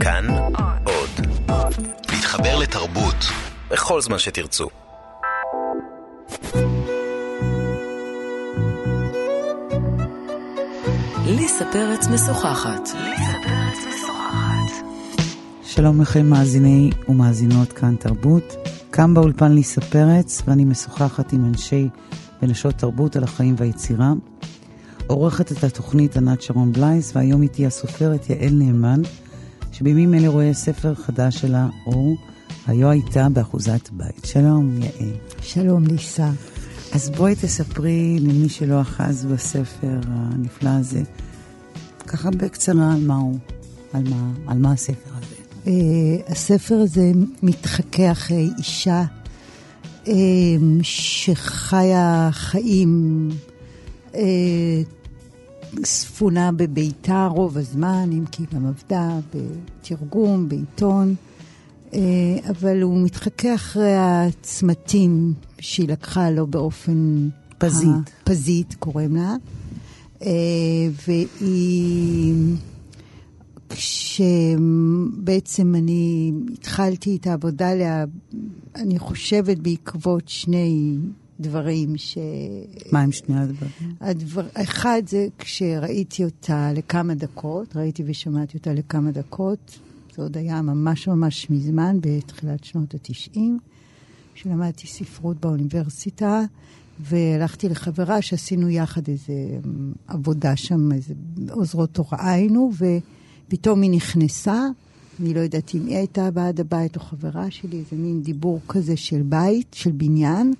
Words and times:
כאן 0.00 0.26
עוד. 0.84 1.26
להתחבר 2.12 2.58
לתרבות 2.58 3.16
בכל 3.70 4.00
זמן 4.00 4.18
שתרצו. 4.18 4.68
ליסה 11.26 11.64
פרץ 11.72 12.06
משוחחת. 12.06 12.88
שלום 15.64 16.00
לכם 16.00 16.26
מאזיני 16.26 16.90
ומאזינות 17.08 17.72
כאן 17.72 17.96
תרבות. 17.96 18.56
כאן 18.92 19.14
באולפן 19.14 19.52
ליסה 19.52 19.80
פרץ 19.80 20.42
ואני 20.46 20.64
משוחחת 20.64 21.32
עם 21.32 21.44
אנשי 21.44 21.88
ונשות 22.42 22.74
תרבות 22.74 23.16
על 23.16 23.24
החיים 23.24 23.54
והיצירה. 23.58 24.12
עורכת 25.06 25.52
את 25.52 25.64
התוכנית 25.64 26.16
ענת 26.16 26.42
שרון 26.42 26.72
בלייס 26.72 27.16
והיום 27.16 27.42
איתי 27.42 27.66
הסופרת 27.66 28.30
יעל 28.30 28.52
נאמן, 28.52 29.02
שבימים 29.80 30.14
אלה 30.14 30.28
רואה 30.28 30.54
ספר 30.54 30.94
חדש 30.94 31.36
שלה, 31.36 31.68
אור, 31.86 32.16
היו 32.66 32.90
הייתה 32.90 33.28
באחוזת 33.28 33.90
בית. 33.92 34.24
שלום 34.24 34.78
יעל. 34.82 35.12
שלום 35.42 35.86
ליסה. 35.86 36.30
אז 36.92 37.10
בואי 37.10 37.34
תספרי 37.34 38.18
למי 38.20 38.48
שלא 38.48 38.80
אחז 38.80 39.24
בספר 39.24 40.00
הנפלא 40.06 40.70
הזה, 40.70 41.02
ככה 42.06 42.30
בקצרה 42.30 42.92
על 42.92 43.06
מה 43.06 43.16
הוא, 43.16 43.38
על 43.92 44.02
מה, 44.10 44.32
על 44.46 44.58
מה 44.58 44.72
הספר 44.72 45.10
הזה. 45.14 45.36
Uh, 45.64 46.32
הספר 46.32 46.74
הזה 46.74 47.12
מתחכה 47.42 48.12
אחרי 48.12 48.50
אישה 48.58 49.04
uh, 50.04 50.08
שחיה 50.82 52.28
חיים 52.32 53.28
uh, 54.12 54.16
ספונה 55.84 56.52
בביתה 56.52 57.26
רוב 57.26 57.58
הזמן, 57.58 58.10
אם 58.12 58.24
כי 58.32 58.42
גם 58.54 58.66
עבדה 58.66 59.18
בתרגום, 59.34 60.48
בעיתון, 60.48 61.14
uh, 61.90 61.94
אבל 62.50 62.82
הוא 62.82 63.04
מתחכה 63.04 63.54
אחרי 63.54 63.94
הצמתים 63.96 65.34
שהיא 65.58 65.88
לקחה 65.88 66.30
לו 66.30 66.46
באופן... 66.46 67.28
פזית. 67.58 68.10
פזית 68.24 68.74
קוראים 68.74 69.16
לה. 69.16 69.34
Uh, 70.20 70.24
והיא... 71.08 72.34
כשבעצם 73.70 74.54
אני 75.74 76.32
התחלתי 76.52 77.16
את 77.16 77.26
העבודה 77.26 77.70
עליה, 77.70 78.04
אני 78.76 78.98
חושבת 78.98 79.58
בעקבות 79.58 80.28
שני 80.28 80.96
דברים 81.40 81.96
ש... 81.96 82.18
מה 82.92 83.00
הם 83.00 83.12
שני 83.12 83.40
הדברים? 83.40 83.94
הדבר... 84.00 84.46
אחד 84.54 85.02
זה 85.06 85.26
כשראיתי 85.38 86.24
אותה 86.24 86.72
לכמה 86.74 87.14
דקות, 87.14 87.76
ראיתי 87.76 88.02
ושמעתי 88.06 88.58
אותה 88.58 88.72
לכמה 88.72 89.10
דקות, 89.10 89.78
זה 90.16 90.22
עוד 90.22 90.36
היה 90.36 90.62
ממש 90.62 91.08
ממש 91.08 91.50
מזמן, 91.50 91.98
בתחילת 92.00 92.64
שנות 92.64 92.94
התשעים, 92.94 93.58
כשלמדתי 94.34 94.86
ספרות 94.86 95.40
באוניברסיטה, 95.40 96.42
והלכתי 97.00 97.68
לחברה 97.68 98.22
שעשינו 98.22 98.68
יחד 98.68 99.08
איזה 99.08 99.32
עבודה 100.06 100.56
שם, 100.56 100.92
איזה 100.92 101.14
עוזרות 101.50 101.96
הוראה 101.96 102.30
היינו, 102.30 102.70
ו... 102.78 102.84
פתאום 103.50 103.82
היא 103.82 103.90
נכנסה, 103.90 104.66
אני 105.20 105.34
לא 105.34 105.40
יודעת 105.40 105.74
אם 105.74 105.86
היא 105.86 105.96
הייתה 105.96 106.30
בעד 106.30 106.60
הבית 106.60 106.96
או 106.96 107.00
חברה 107.00 107.50
שלי, 107.50 107.78
איזה 107.78 107.96
מין 107.96 108.22
דיבור 108.22 108.60
כזה 108.68 108.96
של 108.96 109.22
בית, 109.22 109.66
של 109.74 109.90
בניין, 109.90 110.54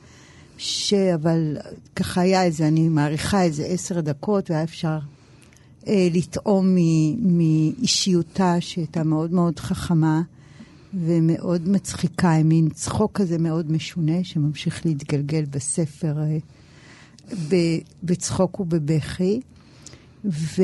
שאבל 0.60 1.56
ככה 1.96 2.20
היה 2.20 2.42
איזה, 2.42 2.68
אני 2.68 2.88
מעריכה 2.88 3.42
איזה 3.42 3.64
עשר 3.64 4.00
דקות, 4.00 4.50
והיה 4.50 4.62
אפשר 4.62 4.98
אה, 5.86 6.08
לטעום 6.12 6.76
מאישיותה 7.18 8.60
שהייתה 8.60 9.04
מאוד 9.04 9.32
מאוד 9.32 9.58
חכמה 9.58 10.22
ומאוד 10.94 11.68
מצחיקה, 11.68 12.32
עם 12.32 12.48
מין 12.48 12.68
צחוק 12.68 13.12
כזה 13.12 13.38
מאוד 13.38 13.72
משונה, 13.72 14.24
שממשיך 14.24 14.86
להתגלגל 14.86 15.44
בספר 15.50 16.14
אה, 16.18 16.38
בצחוק 18.02 18.60
ובבכי. 18.60 19.40
ו, 20.24 20.62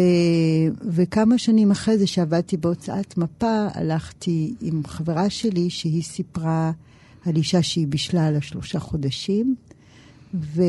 וכמה 0.91 1.39
שנים 1.39 1.71
אחרי 1.71 1.99
זה, 1.99 2.07
שעבדתי 2.07 2.57
בהוצאת 2.57 3.19
מפה, 3.19 3.67
הלכתי 3.75 4.55
עם 4.61 4.83
חברה 4.87 5.31
שלי, 5.31 5.71
שהיא 5.71 6.03
סיפרה 6.03 6.73
על 7.27 7.37
אישה 7.37 7.63
שהיא 7.63 7.87
בישלה 7.87 8.31
לה 8.31 8.41
שלושה 8.41 8.79
חודשים, 8.79 9.57
ו, 10.35 10.63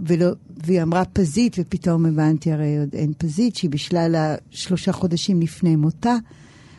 ולא, 0.00 0.26
והיא 0.64 0.82
אמרה 0.82 1.04
פזית, 1.04 1.56
ופתאום 1.58 2.06
הבנתי, 2.06 2.52
הרי 2.52 2.78
עוד 2.78 2.88
אין 2.92 3.12
פזית, 3.18 3.56
שהיא 3.56 3.70
בישלה 3.70 4.08
לה 4.08 4.34
שלושה 4.50 4.92
חודשים 4.92 5.40
לפני 5.40 5.76
מותה. 5.76 6.16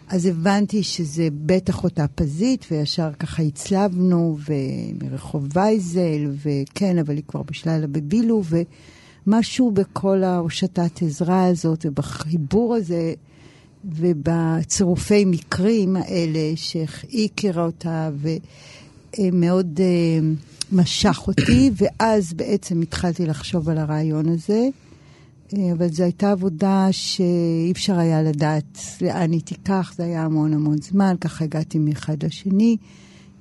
אז 0.07 0.25
הבנתי 0.25 0.83
שזה 0.83 1.27
בטח 1.45 1.83
אותה 1.83 2.05
פזית, 2.07 2.65
וישר 2.71 3.09
ככה 3.19 3.43
הצלבנו, 3.43 4.37
ומרחוב 4.49 5.47
וייזל, 5.53 6.31
וכן, 6.43 6.97
אבל 6.97 7.15
היא 7.15 7.23
כבר 7.27 7.41
בישלה 7.43 7.77
לה 7.77 7.87
בבילו, 7.87 8.41
ו... 8.45 8.61
משהו 9.27 9.71
בכל 9.71 10.23
ההושטת 10.23 11.01
עזרה 11.01 11.45
הזאת 11.45 11.85
ובחיבור 11.85 12.75
הזה 12.75 13.13
ובצירופי 13.85 15.25
מקרים 15.25 15.95
האלה 15.95 16.51
שהיא 16.55 17.29
הכירה 17.33 17.65
אותה 17.65 18.09
ומאוד 19.17 19.79
uh, 19.79 19.81
משך 20.71 21.23
אותי, 21.27 21.71
ואז 21.75 22.33
בעצם 22.33 22.81
התחלתי 22.81 23.25
לחשוב 23.25 23.69
על 23.69 23.77
הרעיון 23.77 24.29
הזה. 24.29 24.67
Uh, 25.49 25.55
אבל 25.73 25.87
זו 25.87 26.03
הייתה 26.03 26.31
עבודה 26.31 26.87
שאי 26.91 27.71
אפשר 27.71 27.99
היה 27.99 28.21
לדעת 28.23 28.79
לאן 29.01 29.31
היא 29.31 29.41
תיקח, 29.41 29.93
זה 29.97 30.03
היה 30.03 30.23
המון 30.23 30.53
המון 30.53 30.77
זמן, 30.81 31.15
ככה 31.21 31.43
הגעתי 31.43 31.79
מאחד 31.79 32.23
לשני. 32.23 32.77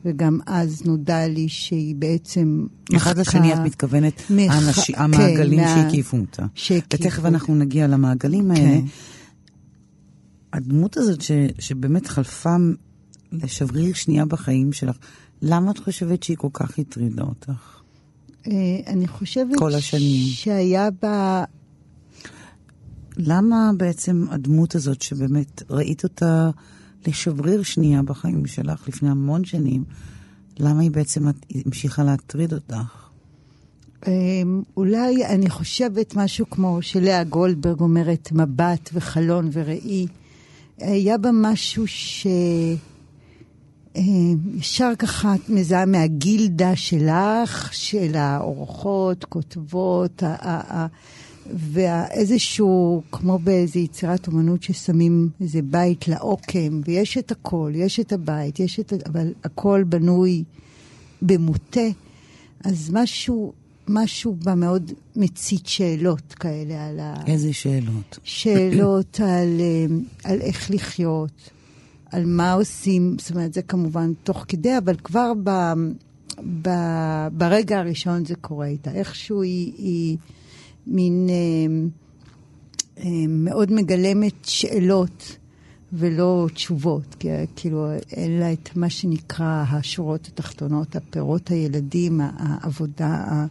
וגם 0.05 0.39
אז 0.47 0.83
נודע 0.87 1.29
לי 1.29 1.49
שהיא 1.49 1.95
בעצם 1.97 2.67
אחד 2.97 3.19
לשני 3.19 3.55
את 3.55 3.59
מתכוונת, 3.59 4.23
מח... 4.31 4.55
האנש... 4.55 4.91
כן, 4.91 5.03
המעגלים 5.03 5.61
מה... 5.61 5.75
שהקיפו 5.75 6.17
אותה. 6.17 6.47
שהקיפו. 6.55 7.05
ותכף 7.05 7.25
אנחנו 7.25 7.55
נגיע 7.55 7.87
למעגלים 7.87 8.51
האלה. 8.51 8.81
כן. 8.81 8.85
הדמות 10.53 10.97
הזאת 10.97 11.21
ש... 11.21 11.31
שבאמת 11.59 12.07
חלפה 12.07 12.57
לשבריר 13.33 13.95
שנייה 13.95 14.25
בחיים 14.25 14.73
שלך, 14.73 14.97
למה 15.43 15.71
את 15.71 15.79
חושבת 15.79 16.23
שהיא 16.23 16.37
כל 16.37 16.49
כך 16.53 16.79
הטרידה 16.79 17.23
אותך? 17.23 17.81
אה, 18.47 18.53
אני 18.87 19.09
חושבת 19.09 19.59
כל 19.59 19.75
השנים. 19.75 20.27
שהיה 20.27 20.89
בה... 21.03 21.45
למה 23.17 23.71
בעצם 23.77 24.25
הדמות 24.31 24.75
הזאת 24.75 25.03
שבאמת 25.03 25.63
ראית 25.71 26.05
אותה... 26.05 26.51
לשבריר 27.07 27.63
שנייה 27.63 28.03
בחיים 28.03 28.47
שלך 28.47 28.89
לפני 28.89 29.11
המון 29.11 29.45
שנים, 29.45 29.85
למה 30.59 30.81
היא 30.81 30.91
בעצם 30.91 31.25
המשיכה 31.65 32.05
להטריד 32.05 32.53
אותך? 32.53 33.09
אמ, 34.07 34.63
אולי 34.77 35.27
אני 35.27 35.51
חושבת 35.51 36.17
משהו 36.17 36.51
כמו 36.51 36.83
שלאה 36.83 37.25
גולדברג 37.25 37.81
אומרת, 37.81 38.33
מבט 38.33 38.91
וחלון 38.93 39.51
וראי. 39.53 40.07
היה 40.79 41.19
בה 41.19 41.31
משהו 41.33 41.87
ש... 41.87 42.27
ישר 43.95 44.93
ככה 44.99 45.35
את 45.35 45.49
מזהה 45.49 45.87
מהגילדה 45.87 46.77
שלך, 46.77 47.69
של 47.73 48.17
האורחות, 48.17 49.25
כותבות, 49.25 50.23
ואיזשהו, 51.55 53.03
כמו 53.13 53.39
באיזו 53.39 53.79
יצירת 53.79 54.27
אומנות 54.27 54.63
ששמים 54.63 55.29
איזה 55.41 55.63
בית 55.63 56.09
לעוקם, 56.09 56.81
ויש 56.85 57.19
את 57.19 57.31
הכל, 57.31 57.73
יש 57.75 58.01
את 58.01 58.13
הבית, 58.13 58.61
יש 58.61 58.81
את... 58.81 58.93
אבל 59.07 59.33
הכל 59.45 59.85
בנוי 59.89 60.45
במוטה, 61.23 61.89
אז 62.65 62.91
משהו, 62.93 63.53
משהו 63.89 64.37
בה 64.45 64.55
מאוד 64.55 64.93
מצית 65.17 65.67
שאלות 65.67 66.35
כאלה 66.35 66.87
על 66.87 67.01
ה... 67.01 67.15
איזה 67.27 67.53
שאלות? 67.53 68.19
שאלות 68.25 69.21
על, 69.21 69.61
על 70.25 70.41
איך 70.41 70.71
לחיות, 70.71 71.51
על 72.11 72.27
מה 72.27 72.53
עושים, 72.53 73.17
זאת 73.19 73.31
אומרת, 73.31 73.55
זה 73.55 73.63
כמובן 73.63 74.13
תוך 74.23 74.45
כדי, 74.49 74.79
אבל 74.79 74.97
כבר 74.97 75.33
ב, 75.45 75.51
ב, 76.63 76.69
ברגע 77.33 77.79
הראשון 77.79 78.25
זה 78.25 78.35
קורה 78.35 78.67
איתה. 78.67 78.91
איכשהו 78.91 79.43
היא... 79.43 79.73
היא 79.77 80.17
מין 80.87 81.27
אה, 81.31 81.35
אה, 83.05 83.27
מאוד 83.29 83.73
מגלמת 83.73 84.45
שאלות 84.45 85.37
ולא 85.93 86.47
תשובות, 86.55 87.17
כי 87.19 87.29
כאילו 87.57 87.93
אין 88.13 88.39
לה 88.39 88.53
את 88.53 88.77
מה 88.77 88.91
שנקרא 88.91 89.65
השורות 89.69 90.27
התחתונות, 90.27 90.97
הפירות 90.97 91.51
הילדים, 91.51 92.21
העבודה, 92.39 93.47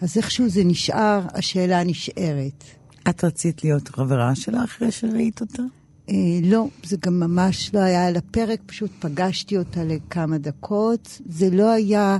אז 0.00 0.16
איכשהו 0.16 0.48
זה 0.48 0.64
נשאר, 0.64 1.20
השאלה 1.34 1.84
נשארת. 1.84 2.64
את 3.08 3.24
רצית 3.24 3.64
להיות 3.64 3.88
חברה 3.88 4.34
שלה 4.34 4.64
אחרי 4.64 4.90
שראית 4.90 5.40
אותה? 5.40 5.62
אה, 6.10 6.16
לא, 6.42 6.68
זה 6.84 6.96
גם 6.96 7.20
ממש 7.20 7.70
לא 7.74 7.80
היה 7.80 8.06
על 8.06 8.16
הפרק, 8.16 8.60
פשוט 8.66 8.90
פגשתי 8.98 9.56
אותה 9.58 9.84
לכמה 9.84 10.38
דקות. 10.38 11.20
זה 11.26 11.50
לא 11.50 11.70
היה... 11.70 12.18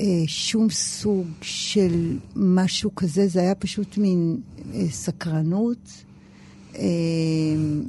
אה, 0.00 0.22
שום 0.26 0.70
סוג 0.70 1.26
של 1.42 2.18
משהו 2.36 2.94
כזה, 2.94 3.28
זה 3.28 3.40
היה 3.40 3.54
פשוט 3.54 3.98
מין 3.98 4.40
אה, 4.74 4.84
סקרנות 4.90 6.04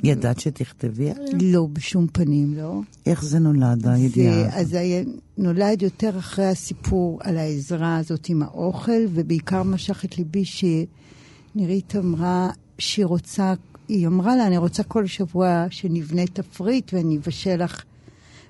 ידעת 0.04 0.40
שתכתבי 0.40 1.12
עליה? 1.12 1.28
לא, 1.42 1.68
בשום 1.74 2.08
פנים 2.12 2.54
לא. 2.54 2.82
איך 3.06 3.24
זה 3.24 3.40
נולד, 3.40 3.88
הידיעה? 3.88 4.60
אז 4.60 4.70
זה 4.70 5.04
נולד 5.38 5.82
יותר 5.82 6.20
אחרי 6.20 6.46
הסיפור 6.46 7.20
על 7.24 7.38
העזרה 7.38 7.98
הזאת 7.98 8.30
עם 8.30 8.44
האוכל, 8.44 9.02
ובעיקר 9.14 9.64
משך 9.64 10.06
את 10.06 10.18
ליבי 10.18 10.44
שנירית 10.46 11.96
אמרה 11.96 12.50
שהיא 12.78 13.06
רוצה, 13.06 13.54
היא 13.90 14.08
אמרה 14.08 14.36
לה, 14.36 14.48
אני 14.48 14.58
רוצה 14.58 14.84
כל 14.84 15.08
שבוע 15.08 15.66
שנבנה 15.70 16.26
תפריט 16.26 16.94
ואני 16.94 17.18
אבשל 17.18 17.64
לך. 17.64 17.84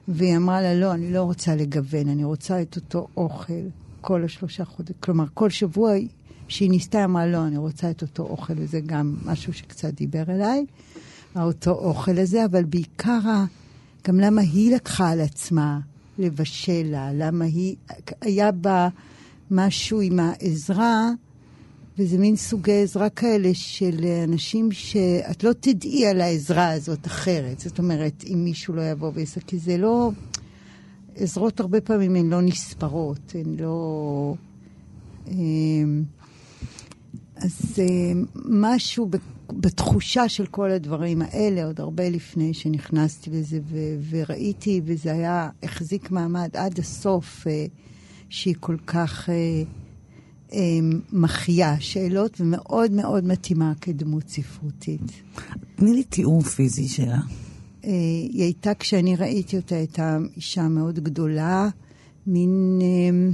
והיא 0.08 0.38
אמרה 0.38 0.62
לה, 0.62 0.76
לא, 0.76 0.94
אני 0.94 1.14
לא 1.14 1.24
רוצה 1.24 1.56
לגוון, 1.56 2.10
אני 2.10 2.24
רוצה 2.24 2.62
את 2.62 2.76
אותו 2.76 3.08
אוכל 3.18 3.54
כל 4.02 4.24
השלושה 4.24 4.66
חודשים. 4.66 4.96
כלומר, 5.00 5.26
כל 5.34 5.50
שבוע 5.50 5.92
שהיא 6.48 6.70
ניסתה, 6.70 7.06
אמרה, 7.06 7.28
לא, 7.28 7.48
אני 7.48 7.58
רוצה 7.58 7.92
את 7.92 8.02
אותו 8.02 8.24
אוכל, 8.24 8.54
וזה 8.58 8.80
גם 8.86 9.16
משהו 9.26 9.54
שקצת 9.54 9.94
דיבר 9.94 10.24
אליי, 10.30 10.66
אותו 11.36 11.72
אוכל 11.72 12.18
הזה, 12.18 12.46
אבל 12.46 12.64
בעיקר, 12.64 13.20
גם 14.08 14.20
למה 14.20 14.42
היא 14.42 14.76
לקחה 14.76 15.10
על 15.10 15.22
עצמה 15.22 15.80
לבשל 16.18 16.84
לה, 16.86 17.14
למה 17.14 17.46
היא, 17.46 17.76
היה 18.22 18.52
בה 18.52 18.88
משהו 19.52 20.02
עם 20.02 20.20
העזרה, 20.20 21.10
וזה 22.00 22.18
מין 22.18 22.36
סוגי 22.36 22.82
עזרה 22.84 23.10
כאלה 23.10 23.50
של 23.54 24.06
אנשים 24.24 24.72
שאת 24.72 25.44
לא 25.44 25.52
תדעי 25.60 26.08
על 26.08 26.22
העזרה 26.22 26.72
הזאת 26.72 27.08
אחרת. 27.08 27.60
זאת 27.60 27.80
אומרת, 27.80 28.24
אם 28.34 28.44
מישהו 28.44 28.74
לא 28.74 28.82
יבוא 28.82 29.12
ויעשה, 29.14 29.42
כי 29.42 29.60
זה 29.60 29.78
לא... 29.78 30.12
עזרות 31.16 31.60
הרבה 31.60 31.82
פעמים 31.82 32.16
הן 32.16 32.30
לא 32.30 32.42
נספרות, 32.42 33.36
הן 33.36 33.56
לא... 33.60 34.34
אמ, 35.28 36.04
אז 37.36 37.80
אמ, 37.80 38.26
משהו 38.46 39.10
בתחושה 39.50 40.30
של 40.30 40.46
כל 40.46 40.72
הדברים 40.72 41.22
האלה, 41.22 41.66
עוד 41.66 41.80
הרבה 41.80 42.10
לפני 42.10 42.54
שנכנסתי 42.54 43.30
לזה 43.30 43.60
ו- 43.70 43.96
וראיתי, 44.10 44.82
וזה 44.86 45.12
היה, 45.12 45.50
החזיק 45.64 46.12
מעמד 46.12 46.50
עד 46.54 46.80
הסוף, 46.80 47.48
אה, 47.48 47.66
שהיא 48.30 48.56
כל 48.60 48.78
כך... 48.88 49.30
אה, 50.54 50.60
אמ, 50.60 51.00
מחיה 51.14 51.76
שאלות 51.80 52.42
ומאוד 52.42 52.92
מאוד 52.92 53.26
מתאימה 53.26 53.74
כדמות 53.82 54.30
ספרותית. 54.30 55.02
תני 55.76 55.94
לי 55.94 56.04
תיאור 56.04 56.42
פיזי 56.42 56.88
שלה. 56.88 57.20
אה, 57.86 57.90
היא 58.30 58.44
הייתה, 58.44 58.74
כשאני 58.74 59.16
ראיתי 59.16 59.58
אותה, 59.58 59.76
הייתה 59.76 60.18
אישה 60.36 60.68
מאוד 60.68 61.00
גדולה, 61.00 61.70
מין... 62.28 62.80
אמ, 62.82 63.32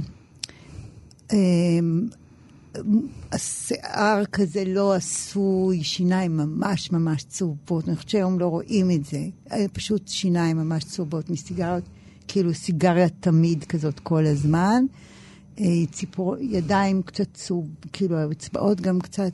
אמ, 1.32 2.08
השיער 3.32 4.24
כזה 4.24 4.64
לא 4.64 4.94
עשוי, 4.94 5.84
שיניים 5.84 6.36
ממש 6.36 6.92
ממש 6.92 7.24
צהובות. 7.24 7.88
אני 7.88 7.96
חושבת 7.96 8.10
שהיום 8.10 8.38
לא 8.38 8.46
רואים 8.46 8.90
את 8.90 9.04
זה. 9.04 9.20
פשוט 9.72 10.08
שיניים 10.08 10.56
ממש 10.56 10.84
צהובות 10.84 11.30
מסיגריות, 11.30 11.84
כאילו 12.28 12.54
סיגריה 12.54 13.08
תמיד 13.08 13.64
כזאת 13.64 14.00
כל 14.00 14.26
הזמן. 14.26 14.84
אה, 15.60 15.86
ציפור, 15.92 16.36
ידיים 16.40 17.02
קצת 17.02 17.26
צהוב, 17.34 17.68
כאילו 17.92 18.16
האצבעות 18.16 18.80
גם 18.80 19.00
קצת 19.00 19.32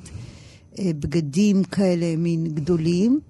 אה, 0.78 0.90
בגדים 1.00 1.64
כאלה, 1.64 2.16
מין 2.16 2.54
גדולים. 2.54 3.20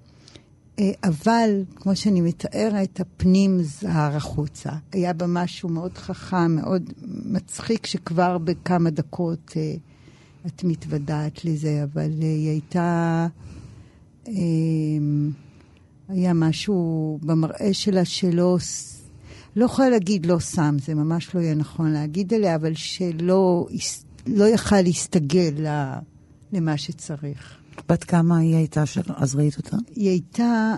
אה, 0.79 0.91
אבל, 1.03 1.63
כמו 1.75 1.95
שאני 1.95 2.21
מתארת, 2.21 2.99
הפנים 2.99 3.59
זהר 3.61 4.15
החוצה. 4.15 4.71
היה 4.91 5.13
בה 5.13 5.27
משהו 5.27 5.69
מאוד 5.69 5.97
חכם, 5.97 6.55
מאוד 6.55 6.93
מצחיק, 7.25 7.85
שכבר 7.85 8.37
בכמה 8.37 8.89
דקות 8.89 9.51
את 10.47 10.63
מתוודעת 10.63 11.45
לזה, 11.45 11.83
אבל 11.83 12.11
היא 12.19 12.49
הייתה... 12.49 13.27
היה 16.09 16.33
משהו 16.33 17.19
במראה 17.21 17.73
שלה 17.73 18.05
שלא 18.05 18.57
לא 19.55 19.65
יכולה 19.65 19.89
להגיד 19.89 20.25
לא 20.25 20.39
שם, 20.39 20.75
זה 20.85 20.95
ממש 20.95 21.35
לא 21.35 21.39
יהיה 21.39 21.55
נכון 21.55 21.91
להגיד 21.91 22.33
עליה, 22.33 22.55
אבל 22.55 22.73
שלא 22.73 23.67
לא 24.27 24.47
יכל 24.47 24.81
להסתגל 24.81 25.67
למה 26.53 26.77
שצריך. 26.77 27.57
בת 27.89 28.03
כמה 28.03 28.37
היא 28.37 28.55
הייתה 28.55 28.83
אז 29.15 29.35
ראית 29.35 29.57
אותה? 29.57 29.77
היא 29.95 30.09
הייתה, 30.09 30.75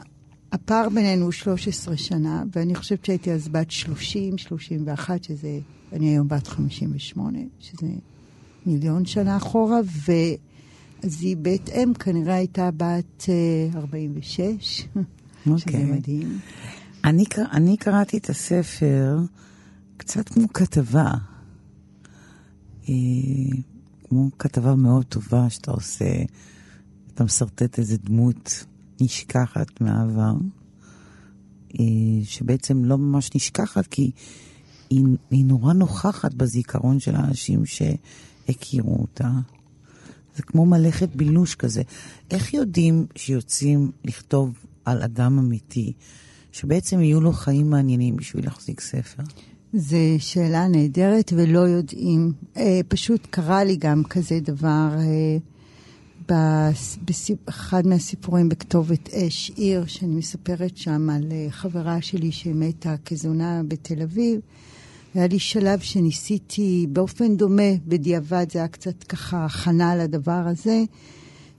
הפער 0.52 0.90
בינינו 0.90 1.24
הוא 1.24 1.32
13 1.32 1.98
שנה, 1.98 2.44
ואני 2.56 2.76
חושבת 2.76 3.06
שהייתי 3.06 3.32
אז 3.32 3.48
בת 3.48 3.72
30, 3.72 4.38
31, 4.38 5.24
שזה, 5.24 5.60
אני 5.94 6.10
היום 6.10 6.28
בת 6.28 6.48
58, 6.48 7.40
שזה 7.60 7.88
מיליון 8.66 9.06
שנה 9.06 9.38
אחורה, 9.38 9.80
ואז 10.06 11.22
היא 11.22 11.38
בהתאם 11.38 11.94
כנראה 11.94 12.36
הייתה 12.36 12.70
בת 12.78 13.26
46, 13.76 14.40
אה, 14.42 15.02
okay. 15.02 15.60
שזה 15.60 15.78
אוקיי. 15.78 15.86
מדהים. 15.86 16.40
אני, 17.06 17.24
אני 17.52 17.78
קראתי 17.78 18.18
את 18.18 18.30
הספר 18.30 19.20
קצת 19.98 20.30
כמו 20.30 20.54
כתבה. 20.54 21.12
אה, 22.90 22.94
כמו 24.04 24.30
כתבה 24.40 24.76
מאוד 24.76 25.06
טובה 25.06 25.50
שאתה 25.50 25.72
עושה, 25.72 26.24
אתה 27.14 27.24
משרטט 27.24 27.80
איזה 27.80 27.98
דמות 27.98 28.66
נשכחת 29.02 29.82
מהעבר, 29.82 30.34
אה, 31.80 31.86
שבעצם 32.24 32.86
לא 32.86 32.98
ממש 32.98 33.30
נשכחת, 33.36 33.88
כי 33.88 34.12
היא, 34.90 35.06
היא 35.32 35.46
נורא 35.46 35.74
נוכחת 35.74 36.34
בזיכרון 36.34 37.00
של 37.00 37.16
האנשים 37.16 37.64
שהכירו 37.66 38.96
אותה. 38.96 39.32
זה 40.36 40.44
כמו 40.44 40.66
מלאכת 40.66 41.10
בילוש 41.16 41.56
כזה. 41.56 41.82
איך 42.32 42.54
יודעים 42.54 43.06
שיוצאים 43.16 43.92
לכתוב 44.06 44.66
על 44.86 45.02
אדם 45.02 45.40
אמיתי? 45.40 45.94
שבעצם 46.56 47.02
יהיו 47.02 47.22
לו 47.22 47.32
חיים 47.32 47.70
מעניינים 47.70 48.16
בשביל 48.16 48.46
להחזיק 48.46 48.82
ספר? 48.82 49.24
זו 49.74 49.98
שאלה 50.20 50.68
נהדרת 50.68 51.34
ולא 51.36 51.60
יודעים. 51.60 52.34
אה, 52.58 52.80
פשוט 52.88 53.28
קרה 53.30 53.64
לי 53.64 53.76
גם 53.76 54.04
כזה 54.04 54.40
דבר 54.40 54.90
אה, 55.00 55.38
באחד 57.46 57.88
מהסיפורים 57.88 58.50
בכתובת 58.50 59.10
אש 59.10 59.52
עיר, 59.56 59.86
שאני 59.86 60.16
מספרת 60.16 60.78
שם 60.78 61.10
על 61.10 61.32
אה, 61.32 61.48
חברה 61.50 62.02
שלי 62.02 62.32
שמתה 62.32 62.96
כזונה 63.06 63.62
בתל 63.68 64.02
אביב. 64.02 64.40
היה 65.16 65.28
לי 65.28 65.40
שלב 65.40 65.80
שניסיתי 65.80 66.88
באופן 66.90 67.38
דומה, 67.38 67.72
בדיעבד 67.88 68.46
זה 68.52 68.60
היה 68.60 68.68
קצת 68.68 69.04
ככה 69.04 69.46
הכנה 69.46 69.96
לדבר 69.96 70.44
הזה. 70.46 70.84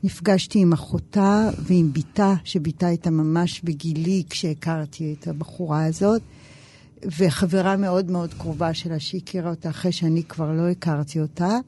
נפגשתי 0.04 0.58
עם 0.58 0.72
אחותה 0.72 1.50
ועם 1.58 1.92
בתה, 1.92 2.34
שבתה 2.44 2.86
הייתה 2.86 3.10
ממש 3.10 3.60
בגילי 3.64 4.22
כשהכרתי 4.30 5.14
את 5.20 5.28
הבחורה 5.28 5.84
הזאת, 5.84 6.22
וחברה 7.18 7.76
מאוד 7.76 8.10
מאוד 8.10 8.34
קרובה 8.34 8.74
שלה 8.74 9.00
שהכירה 9.00 9.50
אותה 9.50 9.70
אחרי 9.70 9.92
שאני 9.92 10.22
כבר 10.22 10.52
לא 10.52 10.68
הכרתי 10.68 11.20
אותה, 11.20 11.58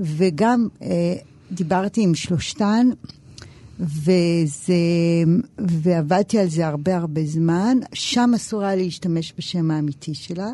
וגם 0.00 0.68
אה, 0.82 1.14
דיברתי 1.52 2.02
עם 2.02 2.14
שלושתן, 2.14 2.88
וזה, 3.80 4.74
ועבדתי 5.58 6.38
על 6.38 6.48
זה 6.48 6.66
הרבה 6.66 6.96
הרבה 6.96 7.24
זמן. 7.24 7.78
שם 7.92 8.30
אסור 8.36 8.62
היה 8.62 8.76
להשתמש 8.76 9.32
בשם 9.38 9.70
האמיתי 9.70 10.14
שלה, 10.14 10.50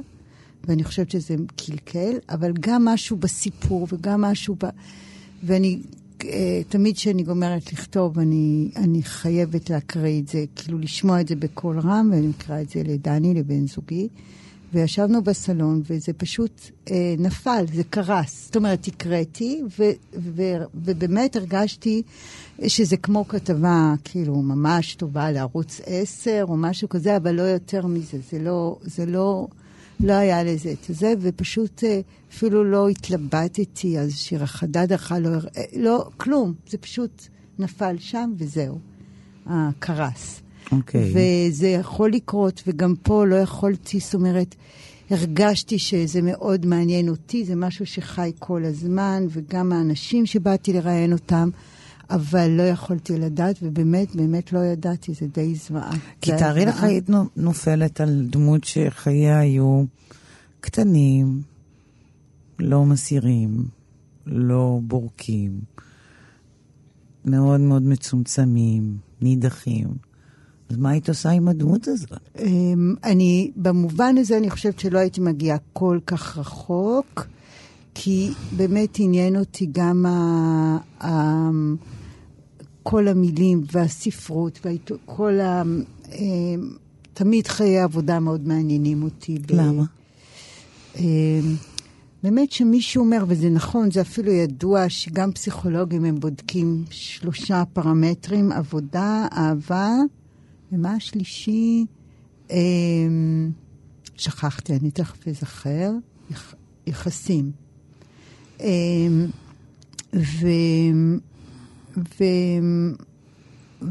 ואני 0.64 0.84
חושבת 0.84 1.10
שזה 1.10 1.34
קלקל, 1.56 2.12
אבל 2.28 2.52
גם 2.60 2.84
משהו 2.84 3.16
בסיפור 3.16 3.86
וגם 3.92 4.20
משהו 4.20 4.56
ב... 4.62 4.64
ואני 5.42 5.78
תמיד 6.68 6.96
כשאני 6.96 7.22
גומרת 7.22 7.72
לכתוב, 7.72 8.18
אני, 8.18 8.70
אני 8.76 9.02
חייבת 9.02 9.70
להקריא 9.70 10.20
את 10.20 10.28
זה, 10.28 10.44
כאילו 10.56 10.78
לשמוע 10.78 11.20
את 11.20 11.28
זה 11.28 11.36
בקול 11.36 11.78
רם, 11.78 12.08
ואני 12.12 12.26
מקריאה 12.26 12.60
את 12.60 12.70
זה 12.70 12.82
לדני, 12.84 13.34
לבן 13.34 13.66
זוגי. 13.66 14.08
וישבנו 14.72 15.22
בסלון, 15.22 15.82
וזה 15.90 16.12
פשוט 16.12 16.70
אה, 16.90 17.14
נפל, 17.18 17.64
זה 17.74 17.82
קרס. 17.90 18.44
זאת 18.44 18.56
אומרת, 18.56 18.86
הקראתי, 18.86 19.62
ובאמת 20.74 21.36
הרגשתי 21.36 22.02
שזה 22.66 22.96
כמו 22.96 23.28
כתבה, 23.28 23.94
כאילו, 24.04 24.34
ממש 24.42 24.94
טובה 24.94 25.30
לערוץ 25.30 25.80
10 25.86 26.44
או 26.48 26.56
משהו 26.56 26.88
כזה, 26.88 27.16
אבל 27.16 27.34
לא 27.34 27.42
יותר 27.42 27.86
מזה. 27.86 28.18
זה 28.30 28.38
לא, 28.38 28.78
זה 28.82 29.06
לא, 29.06 29.46
לא 30.00 30.12
היה 30.12 30.44
לזה 30.44 30.70
את 30.70 30.94
זה, 30.94 31.14
ופשוט 31.20 31.84
אה, 31.84 32.00
אפילו 32.32 32.64
לא 32.64 32.88
התלבטתי, 32.88 33.98
אז 33.98 34.12
שיר 34.14 34.42
החדד 34.42 34.92
אחת 34.92 35.18
לא, 35.20 35.30
לא, 35.76 36.08
כלום, 36.16 36.54
זה 36.68 36.78
פשוט 36.78 37.28
נפל 37.58 37.96
שם 37.98 38.32
וזהו, 38.36 38.78
הקרס. 39.46 40.42
אוקיי. 40.72 41.12
Okay. 41.12 41.18
וזה 41.48 41.68
יכול 41.68 42.12
לקרות, 42.12 42.62
וגם 42.66 42.94
פה 43.02 43.24
לא 43.24 43.36
יכולתי, 43.36 44.00
זאת 44.00 44.14
אומרת, 44.14 44.54
הרגשתי 45.10 45.78
שזה 45.78 46.22
מאוד 46.22 46.66
מעניין 46.66 47.08
אותי, 47.08 47.44
זה 47.44 47.56
משהו 47.56 47.86
שחי 47.86 48.32
כל 48.38 48.64
הזמן, 48.64 49.26
וגם 49.30 49.72
האנשים 49.72 50.26
שבאתי 50.26 50.72
לראיין 50.72 51.12
אותם. 51.12 51.50
אבל 52.10 52.50
לא 52.50 52.62
יכולתי 52.62 53.18
לדעת, 53.18 53.56
ובאמת, 53.62 54.16
באמת 54.16 54.52
לא 54.52 54.64
ידעתי, 54.64 55.14
זה 55.14 55.26
די 55.26 55.54
זוועה. 55.54 55.92
כי 56.20 56.30
תארי 56.38 56.66
לך 56.66 56.82
היית 56.82 57.10
נופלת 57.36 58.00
על 58.00 58.26
דמות 58.30 58.64
שחייה 58.64 59.38
היו 59.38 59.84
קטנים, 60.60 61.42
לא 62.58 62.84
מסירים, 62.84 63.64
לא 64.26 64.80
בורקים. 64.82 65.60
מאוד 67.24 67.60
מאוד 67.60 67.82
מצומצמים, 67.82 68.96
נידחים. 69.20 69.88
אז 70.68 70.76
מה 70.76 70.90
היית 70.90 71.08
עושה 71.08 71.30
עם 71.30 71.48
הדמות 71.48 71.88
הזאת? 71.88 72.12
אמ, 72.38 72.94
אני, 73.04 73.50
במובן 73.56 74.18
הזה 74.18 74.38
אני 74.38 74.50
חושבת 74.50 74.80
שלא 74.80 74.98
הייתי 74.98 75.20
מגיעה 75.20 75.58
כל 75.72 75.98
כך 76.06 76.38
רחוק, 76.38 77.26
כי 77.94 78.30
באמת 78.56 78.96
עניין 78.98 79.36
אותי 79.36 79.68
גם 79.72 80.06
ה... 80.06 81.08
כל 82.90 83.08
המילים 83.08 83.62
והספרות, 83.72 84.66
וכל 84.66 85.40
ה... 85.40 85.62
אמ, 86.12 86.70
תמיד 87.14 87.46
חיי 87.46 87.80
עבודה 87.80 88.20
מאוד 88.20 88.48
מעניינים 88.48 89.02
אותי. 89.02 89.38
למה? 89.50 89.84
אמ, 90.96 91.04
באמת 92.22 92.52
שמישהו 92.52 93.04
אומר, 93.04 93.24
וזה 93.28 93.50
נכון, 93.50 93.90
זה 93.90 94.00
אפילו 94.00 94.32
ידוע 94.32 94.88
שגם 94.88 95.32
פסיכולוגים 95.32 96.04
הם 96.04 96.20
בודקים 96.20 96.84
שלושה 96.90 97.62
פרמטרים, 97.72 98.52
עבודה, 98.52 99.26
אהבה, 99.32 99.90
ומה 100.72 100.92
השלישי? 100.94 101.86
אמ, 102.50 103.50
שכחתי, 104.16 104.76
אני 104.76 104.90
תכף 104.90 105.28
אזכר, 105.28 105.90
יח, 106.30 106.54
יחסים. 106.86 107.50
ו, 110.14 110.46
ו, 112.20 112.24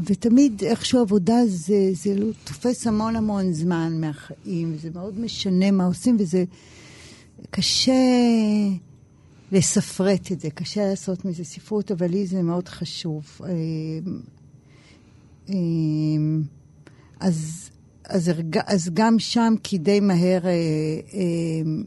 ותמיד 0.04 0.62
איכשהו 0.64 1.00
עבודה 1.00 1.36
זה, 1.46 1.90
זה 1.92 2.14
לא, 2.14 2.26
תופס 2.44 2.86
המון 2.86 3.16
המון 3.16 3.52
זמן 3.52 4.00
מהחיים, 4.00 4.76
זה 4.82 4.90
מאוד 4.94 5.20
משנה 5.20 5.70
מה 5.70 5.84
עושים, 5.84 6.16
וזה 6.20 6.44
קשה 7.50 7.92
לספרט 9.52 10.32
את 10.32 10.40
זה, 10.40 10.50
קשה 10.50 10.88
לעשות 10.88 11.24
מזה 11.24 11.44
ספרות, 11.44 11.92
אבל 11.92 12.06
לי 12.06 12.26
זה 12.26 12.42
מאוד 12.42 12.68
חשוב. 12.68 13.40
אמ, 15.48 16.42
אז, 17.20 17.70
אז, 18.04 18.30
אז 18.66 18.90
גם 18.94 19.18
שם, 19.18 19.54
כי 19.62 19.78
די 19.78 20.00
מהר, 20.00 20.46
אה, 20.46 20.50
אה, 20.50 20.50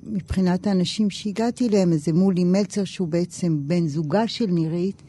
מבחינת 0.04 0.68
האנשים 0.68 1.10
שהגעתי 1.10 1.68
אליהם, 1.68 1.94
זה 1.94 2.14
מולי 2.14 2.44
מלצר, 2.44 2.84
שהוא 2.84 3.08
בעצם 3.08 3.58
בן 3.68 3.88
זוגה 3.88 4.28
של 4.28 4.46
נירית, 4.46 5.02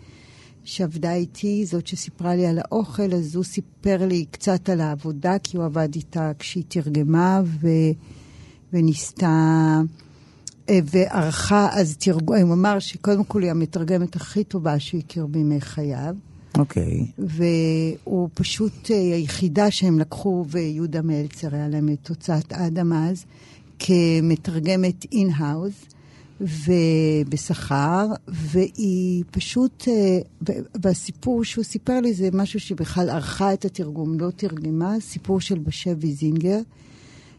שעבדה 0.65 1.15
איתי, 1.15 1.67
זאת 1.67 1.87
שסיפרה 1.87 2.35
לי 2.35 2.47
על 2.47 2.59
האוכל, 2.59 3.13
אז 3.15 3.37
הוא 3.37 3.45
סיפר 3.45 4.07
לי 4.07 4.25
קצת 4.31 4.69
על 4.69 4.81
העבודה, 4.81 5.39
כי 5.43 5.57
הוא 5.57 5.65
עבד 5.65 5.89
איתה 5.95 6.33
כשהיא 6.39 6.65
תרגמה, 6.69 7.43
ו, 7.45 7.69
וניסתה... 8.73 9.81
אה, 10.69 10.79
וערכה 10.85 11.69
אז 11.73 11.97
תרגום, 11.97 12.37
הוא 12.37 12.53
אמר 12.53 12.79
שקודם 12.79 13.25
כל 13.25 13.43
היא 13.43 13.51
המתרגמת 13.51 14.17
הכי 14.17 14.45
טובה 14.45 14.79
שהוא 14.79 15.01
הכיר 15.01 15.27
בימי 15.27 15.61
חייו. 15.61 16.15
אוקיי. 16.59 17.01
Okay. 17.01 17.23
והוא 18.05 18.29
פשוט 18.35 18.91
אה, 18.91 18.97
היחידה 18.97 19.71
שהם 19.71 19.99
לקחו, 19.99 20.45
ויהודה 20.49 21.03
מלצר 21.03 21.55
היה 21.55 21.69
להם 21.69 21.89
את 21.89 22.09
הוצאת 22.09 22.53
אדם 22.53 22.93
אז, 22.93 23.25
כמתרגמת 23.79 25.07
אין-האוז. 25.13 25.73
ובשכר, 26.43 28.07
והיא 28.29 29.25
פשוט, 29.31 29.85
אה, 29.89 30.19
והסיפור 30.83 31.45
שהוא 31.45 31.65
סיפר 31.65 32.01
לי 32.01 32.15
זה 32.15 32.29
משהו 32.33 32.61
שבכלל 32.61 33.11
ערכה 33.11 33.53
את 33.53 33.65
התרגום, 33.65 34.21
לא 34.21 34.31
תרגמה, 34.31 34.95
סיפור 35.01 35.41
של 35.41 35.59
בשבי 35.59 36.13
זינגר, 36.13 36.59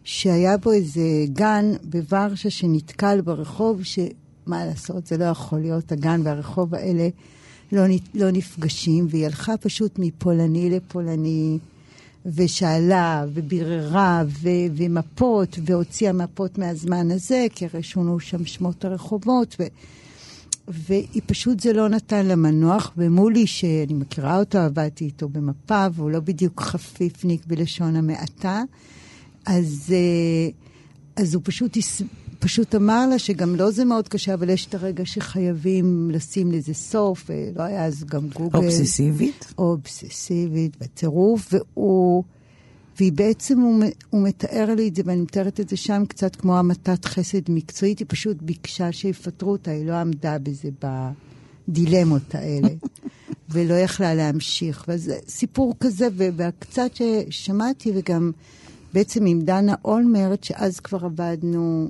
שהיה 0.04 0.58
בו 0.58 0.72
איזה 0.72 1.02
גן 1.34 1.66
בוורשה 1.84 2.50
שנתקל 2.50 3.22
ברחוב, 3.22 3.84
שמה 3.84 4.66
לעשות, 4.66 5.08
זה 5.08 5.18
לא 5.18 5.26
יכול 5.26 5.60
להיות, 5.60 5.92
הגן 5.92 6.22
והרחוב 6.24 6.76
האלה 6.76 7.10
לא, 7.72 7.84
לא 8.14 8.32
נפגשים, 8.32 9.08
והיא 9.10 9.26
הלכה 9.26 9.58
פשוט 9.58 10.00
מפולני 10.00 10.70
לפולני, 10.70 11.58
ושאלה, 12.26 13.26
וביררה, 13.34 14.24
ו, 14.28 14.50
ומפות, 14.76 15.60
והוציאה 15.66 16.14
מפות 16.14 16.58
מהזמן 16.58 17.12
הזה, 17.12 17.46
כי 17.56 17.66
הרי 17.66 17.84
שונו 17.84 18.20
שם 18.20 18.46
שמות 18.46 18.86
הרחובות, 18.86 19.56
ו, 19.60 19.64
והיא 20.68 21.22
פשוט, 21.26 21.60
זה 21.60 21.74
לא 21.74 21.90
נתן 21.90 22.26
לה 22.26 22.36
מנוח, 22.36 22.92
ומולי, 22.98 23.48
שאני 23.48 23.94
מכירה 23.94 24.40
אותו, 24.40 24.58
עבדתי 24.58 25.06
איתו 25.06 25.30
במפה, 25.30 25.88
והוא 25.94 26.12
לא 26.12 26.20
בדיוק 26.20 26.62
חפיפניק 26.62 27.46
בלשון 27.48 27.96
המעטה, 27.96 28.64
אז, 29.46 29.94
אה, 29.94 30.50
אז 31.24 31.34
הוא 31.34 31.42
פשוט 31.46 31.78
פשוט 32.44 32.76
אמר 32.76 33.08
לה 33.08 33.20
שגם 33.20 33.50
לו 33.50 33.56
לא 33.56 33.72
זה 33.72 33.86
מאוד 33.86 34.08
קשה, 34.08 34.34
אבל 34.34 34.50
יש 34.50 34.66
את 34.66 34.76
הרגע 34.76 35.06
שחייבים 35.06 36.12
לשים 36.12 36.52
לזה 36.52 36.74
סוף, 36.74 37.30
ולא 37.30 37.64
היה 37.64 37.86
אז 37.86 38.04
גם 38.04 38.28
גוגל. 38.28 38.58
אובססיבית? 38.58 39.54
אובססיבית, 39.58 40.78
בטירוף, 40.82 41.54
והוא... 41.54 42.24
והיא 43.00 43.12
בעצם, 43.14 43.60
הוא, 43.60 43.84
הוא 44.10 44.28
מתאר 44.28 44.76
לי 44.78 44.88
את 44.88 44.96
זה, 44.96 45.02
ואני 45.06 45.22
מתארת 45.22 45.60
את 45.60 45.70
זה 45.70 45.78
שם 45.78 46.04
קצת 46.08 46.36
כמו 46.36 46.58
המתת 46.58 47.06
חסד 47.06 47.42
מקצועית, 47.50 48.00
היא 48.00 48.06
פשוט 48.10 48.38
ביקשה 48.42 48.92
שיפטרו 48.92 49.52
אותה, 49.52 49.72
היא 49.72 49.86
לא 49.86 49.94
עמדה 49.94 50.38
בזה 50.40 50.70
בדילמות 51.68 52.36
האלה, 52.36 52.70
ולא 53.52 53.74
יכלה 53.74 54.14
להמשיך. 54.14 54.86
ואז 54.88 55.12
סיפור 55.28 55.76
כזה, 55.80 56.08
וקצת 56.16 56.92
ששמעתי, 56.94 57.92
וגם 57.96 58.32
בעצם 58.94 59.26
עם 59.26 59.42
דנה 59.42 59.76
אולמרט, 59.86 60.44
שאז 60.44 60.80
כבר 60.80 61.06
עבדנו 61.06 61.90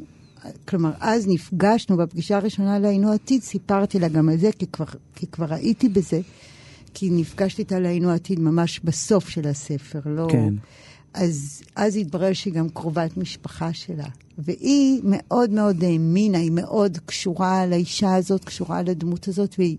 כלומר, 0.67 0.91
אז 0.99 1.27
נפגשנו 1.27 1.97
בפגישה 1.97 2.37
הראשונה 2.37 2.79
להיינו 2.79 3.11
עתיד, 3.11 3.41
סיפרתי 3.41 3.99
לה 3.99 4.07
גם 4.07 4.29
על 4.29 4.37
זה, 4.37 4.49
כי 4.59 4.67
כבר, 4.67 4.85
כי 5.15 5.27
כבר 5.27 5.45
ראיתי 5.45 5.89
בזה, 5.89 6.21
כי 6.93 7.09
נפגשתי 7.09 7.61
איתה 7.61 7.79
להיינו 7.79 8.11
עתיד 8.11 8.39
ממש 8.39 8.79
בסוף 8.83 9.29
של 9.29 9.47
הספר, 9.47 9.99
לא... 10.05 10.27
כן. 10.31 10.53
אז, 11.13 11.63
אז 11.75 11.95
התברר 11.95 12.33
שהיא 12.33 12.53
גם 12.53 12.69
קרובת 12.69 13.17
משפחה 13.17 13.73
שלה. 13.73 14.07
והיא 14.37 15.01
מאוד 15.03 15.49
מאוד 15.49 15.83
האמינה, 15.83 16.37
היא 16.37 16.51
מאוד 16.51 16.97
קשורה 17.05 17.65
לאישה 17.65 18.15
הזאת, 18.15 18.45
קשורה 18.45 18.81
לדמות 18.81 19.27
הזאת, 19.27 19.55
והיא, 19.57 19.77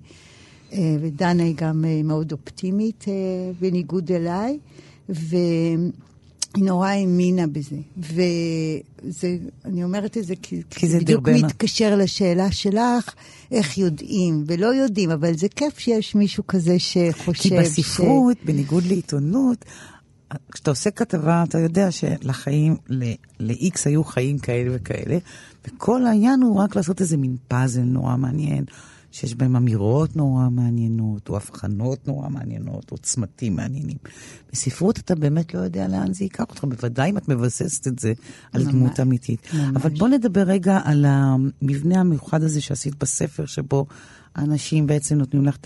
אה, 0.72 0.96
ודנה 1.00 1.42
היא 1.42 1.54
גם 1.56 1.84
אה, 1.84 2.00
מאוד 2.04 2.32
אופטימית, 2.32 3.04
אה, 3.08 3.12
בניגוד 3.60 4.12
אליי. 4.12 4.58
ו... 5.08 5.36
היא 6.56 6.64
נורא 6.64 6.88
האמינה 6.88 7.46
בזה. 7.46 7.76
ואני 7.96 9.84
אומרת 9.84 10.18
את 10.18 10.24
זה 10.24 10.34
כי, 10.42 10.62
כי 10.70 10.88
זה 10.88 10.98
בדיוק 10.98 11.28
דרבנה. 11.28 11.46
מתקשר 11.46 11.96
לשאלה 11.96 12.52
שלך, 12.52 13.14
איך 13.50 13.78
יודעים, 13.78 14.44
ולא 14.46 14.74
יודעים, 14.74 15.10
אבל 15.10 15.36
זה 15.36 15.48
כיף 15.48 15.78
שיש 15.78 16.14
מישהו 16.14 16.46
כזה 16.46 16.78
שחושב 16.78 17.48
כי 17.48 17.56
בספרות, 17.58 18.36
ש... 18.42 18.46
בניגוד 18.46 18.84
לעיתונות, 18.86 19.64
כשאתה 20.52 20.70
עושה 20.70 20.90
כתבה, 20.90 21.44
אתה 21.48 21.58
יודע 21.58 21.90
שלחיים, 21.90 22.76
ל-X 23.40 23.80
היו 23.84 24.04
חיים 24.04 24.38
כאלה 24.38 24.70
וכאלה, 24.72 25.18
וכל 25.68 26.06
העניין 26.06 26.42
הוא 26.42 26.60
רק 26.60 26.76
לעשות 26.76 27.00
איזה 27.00 27.16
מין 27.16 27.36
פאזל 27.48 27.82
נורא 27.82 28.16
מעניין. 28.16 28.64
שיש 29.14 29.34
בהם 29.34 29.56
אמירות 29.56 30.16
נורא 30.16 30.48
מעניינות, 30.48 31.28
או 31.28 31.36
הבחנות 31.36 32.08
נורא 32.08 32.28
מעניינות, 32.28 32.92
או 32.92 32.98
צמתים 32.98 33.56
מעניינים. 33.56 33.96
בספרות 34.52 34.98
אתה 34.98 35.14
באמת 35.14 35.54
לא 35.54 35.58
יודע 35.58 35.88
לאן 35.88 36.12
זה 36.12 36.24
ייקח 36.24 36.44
אותך, 36.50 36.64
בוודאי 36.64 37.10
אם 37.10 37.18
את 37.18 37.28
מבססת 37.28 37.86
את 37.86 37.98
זה 37.98 38.12
על 38.52 38.62
ממש, 38.62 38.72
דמות 38.74 39.00
אמיתית. 39.00 39.54
ממש. 39.54 39.76
אבל 39.76 39.90
בוא 39.90 40.08
נדבר 40.08 40.40
רגע 40.42 40.80
על 40.84 41.04
המבנה 41.08 42.00
המיוחד 42.00 42.42
הזה 42.42 42.60
שעשית 42.60 42.94
בספר, 42.98 43.46
שבו 43.46 43.86
האנשים 44.34 44.86
בעצם 44.86 45.18
נותנים 45.18 45.44
לך 45.44 45.56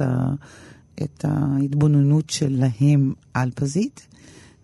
את 1.03 1.25
ההתבוננות 1.25 2.31
שלהם 2.31 3.13
על 3.35 3.51
פזית, 3.55 4.07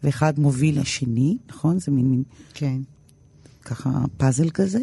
ואחד 0.03 0.39
מוביל 0.39 0.81
לשני, 0.81 1.37
נכון? 1.49 1.79
זה 1.79 1.93
מין 1.93 2.11
מין... 2.11 2.23
כן. 2.55 2.79
ככה 3.65 3.91
פאזל 4.17 4.51
כזה. 4.51 4.81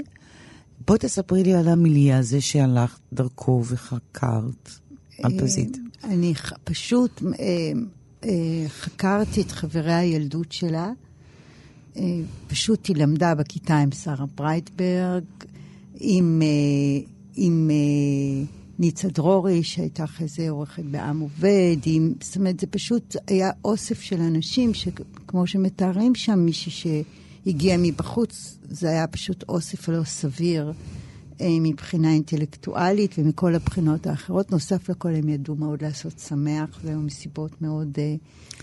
בואי 0.92 1.00
תספרי 1.00 1.44
לי 1.44 1.54
על 1.54 1.68
המיליה 1.68 2.18
הזה 2.18 2.42
שהלכת 2.42 3.00
דרכו 3.14 3.64
וחקרת 3.66 4.70
על 5.24 5.40
פזית. 5.40 5.78
אה, 5.78 6.10
אני 6.10 6.34
פשוט 6.64 7.22
אה, 7.24 7.72
אה, 8.24 8.66
חקרתי 8.68 9.42
את 9.42 9.52
חברי 9.52 9.94
הילדות 9.94 10.52
שלה. 10.52 10.92
פשוט 12.48 12.88
היא 12.88 12.96
למדה 12.96 13.36
בכיתה 13.36 13.78
עם 13.78 13.92
שרה 13.92 14.26
ברייטברג, 14.36 15.24
עם, 16.00 16.42
עם 17.36 17.72
ניצה 18.80 19.08
דרורי, 19.08 19.64
שהייתה 19.64 20.04
אחרי 20.04 20.28
זה 20.28 20.50
עורכת 20.50 20.84
בעם 20.84 21.20
עובד, 21.20 21.78
עם, 21.86 22.14
זאת 22.22 22.36
אומרת, 22.36 22.60
זה 22.60 22.68
פשוט 22.68 23.16
היה 23.28 23.52
אוסף 23.66 24.02
של 24.02 24.22
אנשים, 24.22 24.74
שכמו 24.74 25.48
שמתארים 25.48 26.16
שם, 26.16 26.40
מישהי 26.40 26.72
ש... 26.72 26.88
הגיע 27.48 27.76
מבחוץ, 27.80 28.58
זה 28.70 28.90
היה 28.90 29.08
פשוט 29.08 29.44
אוסף 29.50 29.90
לא 29.90 30.04
סביר 30.04 30.74
אה, 31.42 31.58
מבחינה 31.62 32.14
אינטלקטואלית 32.14 33.16
ומכל 33.18 33.56
הבחינות 33.56 34.08
האחרות. 34.08 34.52
נוסף 34.52 34.90
לכל, 34.90 35.16
הם 35.16 35.30
ידעו 35.30 35.56
מאוד 35.56 35.84
לעשות 35.84 36.20
שמח, 36.20 36.80
והיו 36.84 37.00
מסיבות 37.00 37.62
מאוד 37.62 37.98
אה, 37.98 38.16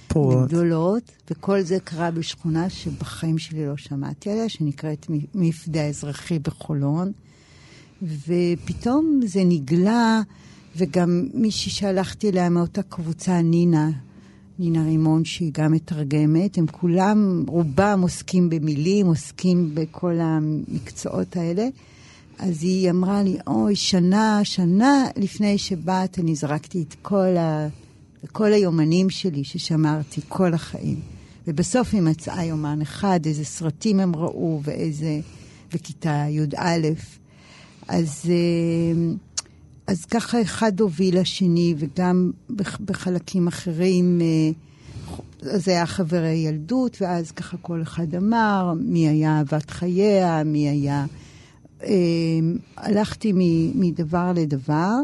פורות. 0.09 0.49
גדולות, 0.49 1.03
וכל 1.31 1.61
זה 1.61 1.79
קרה 1.85 2.11
בשכונה 2.11 2.71
שבחיים 2.71 3.39
שלי 3.39 3.67
לא 3.67 3.77
שמעתי 3.77 4.31
עליה, 4.31 4.49
שנקראת 4.49 5.07
מפדה 5.35 5.83
האזרחי 5.83 6.39
בחולון. 6.39 7.13
ופתאום 8.03 9.21
זה 9.27 9.41
נגלה, 9.45 10.23
וגם 10.77 11.29
מישהי 11.35 11.73
שהלכתי 11.73 12.31
אליה 12.31 12.49
מאותה 12.49 12.83
קבוצה, 12.83 13.43
נינה, 13.43 13.91
נינה 14.59 14.85
רימון, 14.85 15.25
שהיא 15.25 15.50
גם 15.55 15.73
מתרגמת, 15.73 16.59
הם 16.59 16.67
כולם, 16.67 17.45
רובם 17.49 18.00
עוסקים 18.03 18.50
במילים, 18.50 19.07
עוסקים 19.07 19.71
בכל 19.75 20.15
המקצועות 20.21 21.37
האלה. 21.37 21.69
אז 22.38 22.62
היא 22.62 22.91
אמרה 22.91 23.23
לי, 23.23 23.37
אוי, 23.47 23.77
שנה, 23.77 24.41
שנה 24.45 25.05
לפני 25.17 25.59
שבאת, 25.59 26.19
אני 26.19 26.35
זרקתי 26.35 26.85
את 26.88 26.95
כל, 27.03 27.37
ה... 27.37 27.69
כל 28.33 28.53
היומנים 28.53 29.11
שלי 29.11 29.45
ששמרתי 29.45 30.21
כל 30.29 30.55
החיים. 30.55 31.00
ובסוף 31.47 31.95
היא 31.95 32.03
מצאה 32.03 32.45
יומן 32.45 32.81
אחד, 32.83 33.21
איזה 33.27 33.45
סרטים 33.45 34.00
הם 34.00 34.17
ראו 34.17 34.61
ואיזה... 34.65 35.21
בכיתה 35.75 36.25
י"א. 36.29 36.88
אז, 37.88 38.25
אה, 38.29 39.15
אז 39.88 40.04
ככה 40.04 40.42
אחד 40.42 40.80
הוביל 40.80 41.21
לשני, 41.21 41.75
וגם 41.78 42.30
בחלקים 42.85 43.47
אחרים, 43.49 44.21
אה, 44.21 44.50
זה 45.59 45.71
היה 45.71 45.87
חברי 45.87 46.35
ילדות, 46.35 46.97
ואז 47.00 47.30
ככה 47.30 47.57
כל 47.57 47.83
אחד 47.83 48.14
אמר 48.14 48.73
מי 48.80 49.09
היה 49.09 49.38
אהבת 49.38 49.71
חייה, 49.71 50.45
מי 50.45 50.68
היה... 50.68 51.07
אה, 51.83 51.88
הלכתי 52.76 53.33
מדבר 53.75 54.33
לדבר, 54.35 54.95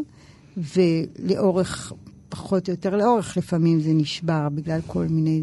ולאורך, 0.56 1.92
פחות 2.28 2.68
או 2.68 2.72
יותר 2.72 2.96
לאורך, 2.96 3.36
לפעמים 3.36 3.80
זה 3.80 3.92
נשבר 3.92 4.48
בגלל 4.48 4.80
כל 4.86 5.06
מיני 5.06 5.42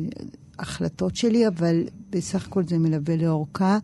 החלטות 0.60 1.16
שלי, 1.16 1.48
אבל 1.48 1.84
בסך 2.10 2.48
הכל 2.48 2.64
זה 2.68 2.78
מלווה 2.78 3.16
לאורכה. 3.16 3.78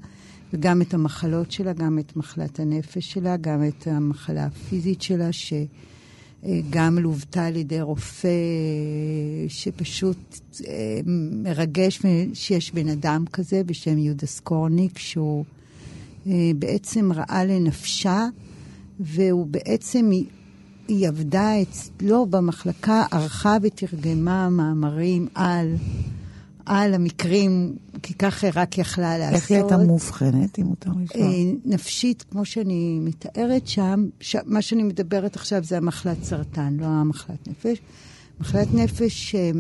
וגם 0.54 0.82
את 0.82 0.94
המחלות 0.94 1.51
שלה, 1.51 1.74
גם 1.74 2.00
את 2.00 2.16
מחלת 2.16 2.60
הנפש 2.60 3.13
שלה, 3.13 3.38
גם 3.38 3.63
את 3.68 3.88
המחלה 3.88 4.46
הפיזית 4.46 5.01
שלה, 5.01 5.30
שגם 5.32 6.98
לוותה 7.00 7.46
על 7.46 7.56
ידי 7.56 7.82
רופא 7.82 8.30
שפשוט 9.48 10.39
אה, 10.68 11.00
מרגש 11.44 12.01
שיש 12.34 12.72
בן 12.74 12.88
אדם 12.88 13.25
כזה 13.34 13.63
בשם 13.63 13.98
יהודה 13.98 14.27
סקורניק, 14.27 14.98
שהוא 14.98 15.46
אה, 16.27 16.51
בעצם 16.60 17.12
ראה 17.13 17.46
לנפשה, 17.46 18.27
והוא 19.00 19.48
בעצם, 19.48 20.10
היא 20.88 21.08
עבדה 21.08 21.62
אצלו 21.62 22.25
במחלקה, 22.25 23.06
ערכה 23.12 23.58
ותרגמה 23.62 24.50
מאמרים 24.50 25.27
על... 25.36 25.75
על 26.67 26.93
המקרים, 26.93 27.75
כי 28.03 28.13
ככה 28.13 28.47
רק 28.55 28.77
יכלה 28.77 29.17
לעשות. 29.17 29.36
איך 29.36 29.51
היא 29.51 29.57
הייתה 29.57 29.77
מאובחנת, 29.77 30.59
אם 30.59 30.65
מותר 30.65 30.91
לשאול? 31.03 31.24
אה, 31.24 31.29
נפשית, 31.65 32.25
כמו 32.31 32.45
שאני 32.45 33.00
מתארת 33.01 33.67
שם, 33.67 34.05
ש... 34.19 34.36
מה 34.45 34.62
שאני 34.62 34.83
מדברת 34.83 35.36
עכשיו 35.36 35.63
זה 35.63 35.77
המחלת 35.77 36.24
סרטן, 36.24 36.77
לא 36.79 36.86
המחלת 36.86 37.47
נפש. 37.47 37.77
מחלת 38.39 38.74
נפש, 38.74 39.36
אה, 39.36 39.51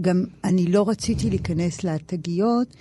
גם 0.00 0.24
אני 0.44 0.66
לא 0.66 0.88
רציתי 0.88 1.30
להיכנס 1.30 1.84
לתגיות, 1.84 2.74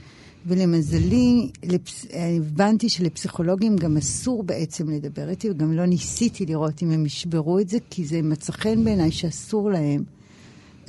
ולמזלי, 0.45 1.51
לפס... 1.63 2.05
הבנתי 2.13 2.89
שלפסיכולוגים 2.89 3.75
גם 3.75 3.97
אסור 3.97 4.43
בעצם 4.43 4.89
לדבר 4.89 5.29
איתי, 5.29 5.49
וגם 5.49 5.73
לא 5.73 5.85
ניסיתי 5.85 6.45
לראות 6.45 6.83
אם 6.83 6.91
הם 6.91 7.05
ישברו 7.05 7.59
את 7.59 7.69
זה, 7.69 7.77
כי 7.89 8.05
זה 8.05 8.21
מצא 8.21 8.51
חן 8.51 8.83
בעיניי 8.83 9.11
שאסור 9.11 9.71
להם. 9.71 10.03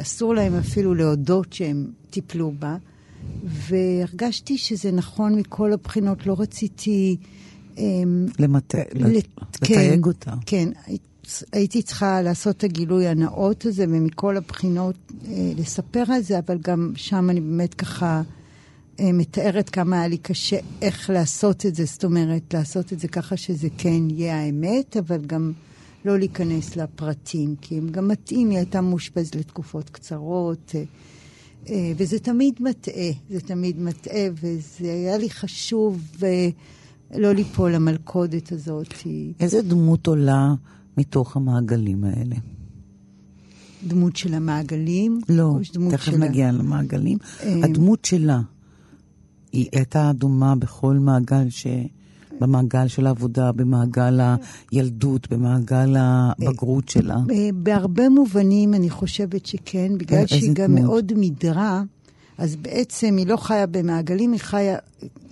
אסור 0.00 0.34
להם 0.34 0.54
אפילו 0.54 0.94
להודות 0.94 1.52
שהם 1.52 1.86
טיפלו 2.10 2.52
בה, 2.58 2.76
והרגשתי 3.44 4.58
שזה 4.58 4.92
נכון 4.92 5.34
מכל 5.34 5.72
הבחינות, 5.72 6.26
לא 6.26 6.36
רציתי... 6.38 7.16
אמ, 7.78 8.26
למת... 8.38 8.74
לת... 8.94 9.24
לתייג 9.62 10.02
כן, 10.02 10.08
אותה. 10.08 10.32
כן, 10.46 10.68
הייתי 11.52 11.82
צריכה 11.82 12.22
לעשות 12.22 12.56
את 12.56 12.64
הגילוי 12.64 13.06
הנאות 13.06 13.66
הזה, 13.66 13.84
ומכל 13.88 14.36
הבחינות 14.36 14.96
אה, 15.28 15.52
לספר 15.56 16.04
על 16.08 16.22
זה, 16.22 16.38
אבל 16.38 16.58
גם 16.58 16.92
שם 16.96 17.30
אני 17.30 17.40
באמת 17.40 17.74
ככה 17.74 18.22
אה, 19.00 19.12
מתארת 19.12 19.70
כמה 19.70 19.98
היה 19.98 20.08
לי 20.08 20.18
קשה 20.18 20.58
איך 20.82 21.10
לעשות 21.10 21.66
את 21.66 21.74
זה, 21.74 21.84
זאת 21.84 22.04
אומרת, 22.04 22.54
לעשות 22.54 22.92
את 22.92 23.00
זה 23.00 23.08
ככה 23.08 23.36
שזה 23.36 23.68
כן 23.78 24.10
יהיה 24.10 24.40
האמת, 24.40 24.96
אבל 24.96 25.20
גם... 25.26 25.52
לא 26.08 26.18
להיכנס 26.18 26.76
לפרטים, 26.76 27.56
כי 27.60 27.78
הם 27.78 27.88
גם 27.88 28.08
מתאים, 28.08 28.50
היא 28.50 28.58
הייתה 28.58 28.80
מאושפזת 28.80 29.34
לתקופות 29.34 29.90
קצרות, 29.90 30.72
אה, 30.74 30.84
אה, 31.68 31.92
וזה 31.96 32.18
תמיד 32.18 32.54
מטעה, 32.60 33.10
זה 33.30 33.40
תמיד 33.40 33.80
מטעה, 33.80 34.24
וזה 34.34 34.92
היה 34.92 35.18
לי 35.18 35.30
חשוב 35.30 36.02
אה, 36.22 36.48
לא 37.14 37.32
ליפול 37.32 37.72
למלכודת 37.72 38.52
הזאת. 38.52 38.94
איזה 39.40 39.62
דמות 39.62 40.06
עולה 40.06 40.54
מתוך 40.96 41.36
המעגלים 41.36 42.04
האלה? 42.04 42.36
דמות 43.86 44.16
של 44.16 44.34
המעגלים? 44.34 45.20
לא, 45.28 45.56
תכף 45.90 46.04
שלה... 46.04 46.16
נגיע 46.16 46.52
למעגלים. 46.52 47.18
הדמות 47.42 48.04
שלה, 48.04 48.40
היא 49.52 49.68
הייתה 49.72 50.12
דומה 50.14 50.54
בכל 50.56 50.94
מעגל 50.94 51.50
ש... 51.50 51.66
במעגל 52.40 52.88
של 52.88 53.06
העבודה, 53.06 53.52
במעגל 53.52 54.20
הילדות, 54.70 55.28
במעגל 55.30 55.94
הבגרות 55.98 56.88
שלה? 56.88 57.16
בהרבה 57.54 58.08
מובנים 58.08 58.74
אני 58.74 58.90
חושבת 58.90 59.46
שכן, 59.46 59.98
בגלל 59.98 60.26
שהיא 60.26 60.52
גם 60.52 60.74
מאוד 60.74 61.12
מידרה, 61.16 61.82
אז 62.38 62.56
בעצם 62.56 63.16
היא 63.16 63.26
לא 63.26 63.36
חיה 63.36 63.66
במעגלים, 63.66 64.32
היא 64.32 64.40
חיה, 64.40 64.76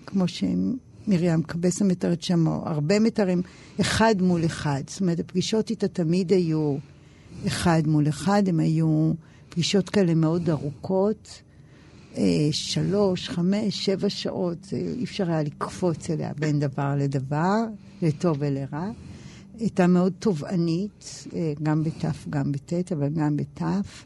כמו 0.06 0.24
שמרים 0.28 1.42
קבסה 1.42 1.84
מתארת 1.84 2.22
שם, 2.22 2.48
הרבה 2.48 3.00
מתארים, 3.00 3.42
אחד 3.80 4.14
מול 4.20 4.44
אחד. 4.44 4.82
זאת 4.86 5.00
אומרת, 5.00 5.20
הפגישות 5.20 5.70
איתה 5.70 5.88
תמיד 5.88 6.32
היו 6.32 6.76
אחד 7.46 7.82
מול 7.86 8.08
אחד, 8.08 8.42
הן 8.46 8.60
היו 8.60 9.12
פגישות 9.48 9.88
כאלה 9.88 10.14
מאוד 10.14 10.50
ארוכות. 10.50 11.42
אה, 12.16 12.48
שלוש, 12.50 13.28
חמש, 13.28 13.84
שבע 13.84 14.10
שעות, 14.10 14.72
אי 14.72 15.04
אפשר 15.04 15.30
היה 15.30 15.42
לקפוץ 15.42 16.10
אליה 16.10 16.32
בין 16.38 16.60
דבר 16.60 16.94
לדבר, 16.98 17.64
לטוב 18.02 18.36
ולרע. 18.40 18.90
הייתה 19.58 19.86
מאוד 19.86 20.12
תובענית, 20.18 21.26
אה, 21.34 21.52
גם 21.62 21.84
בתף, 21.84 22.26
גם 22.30 22.52
בטית, 22.52 22.92
אבל 22.92 23.08
גם 23.08 23.36
בתף. 23.36 24.04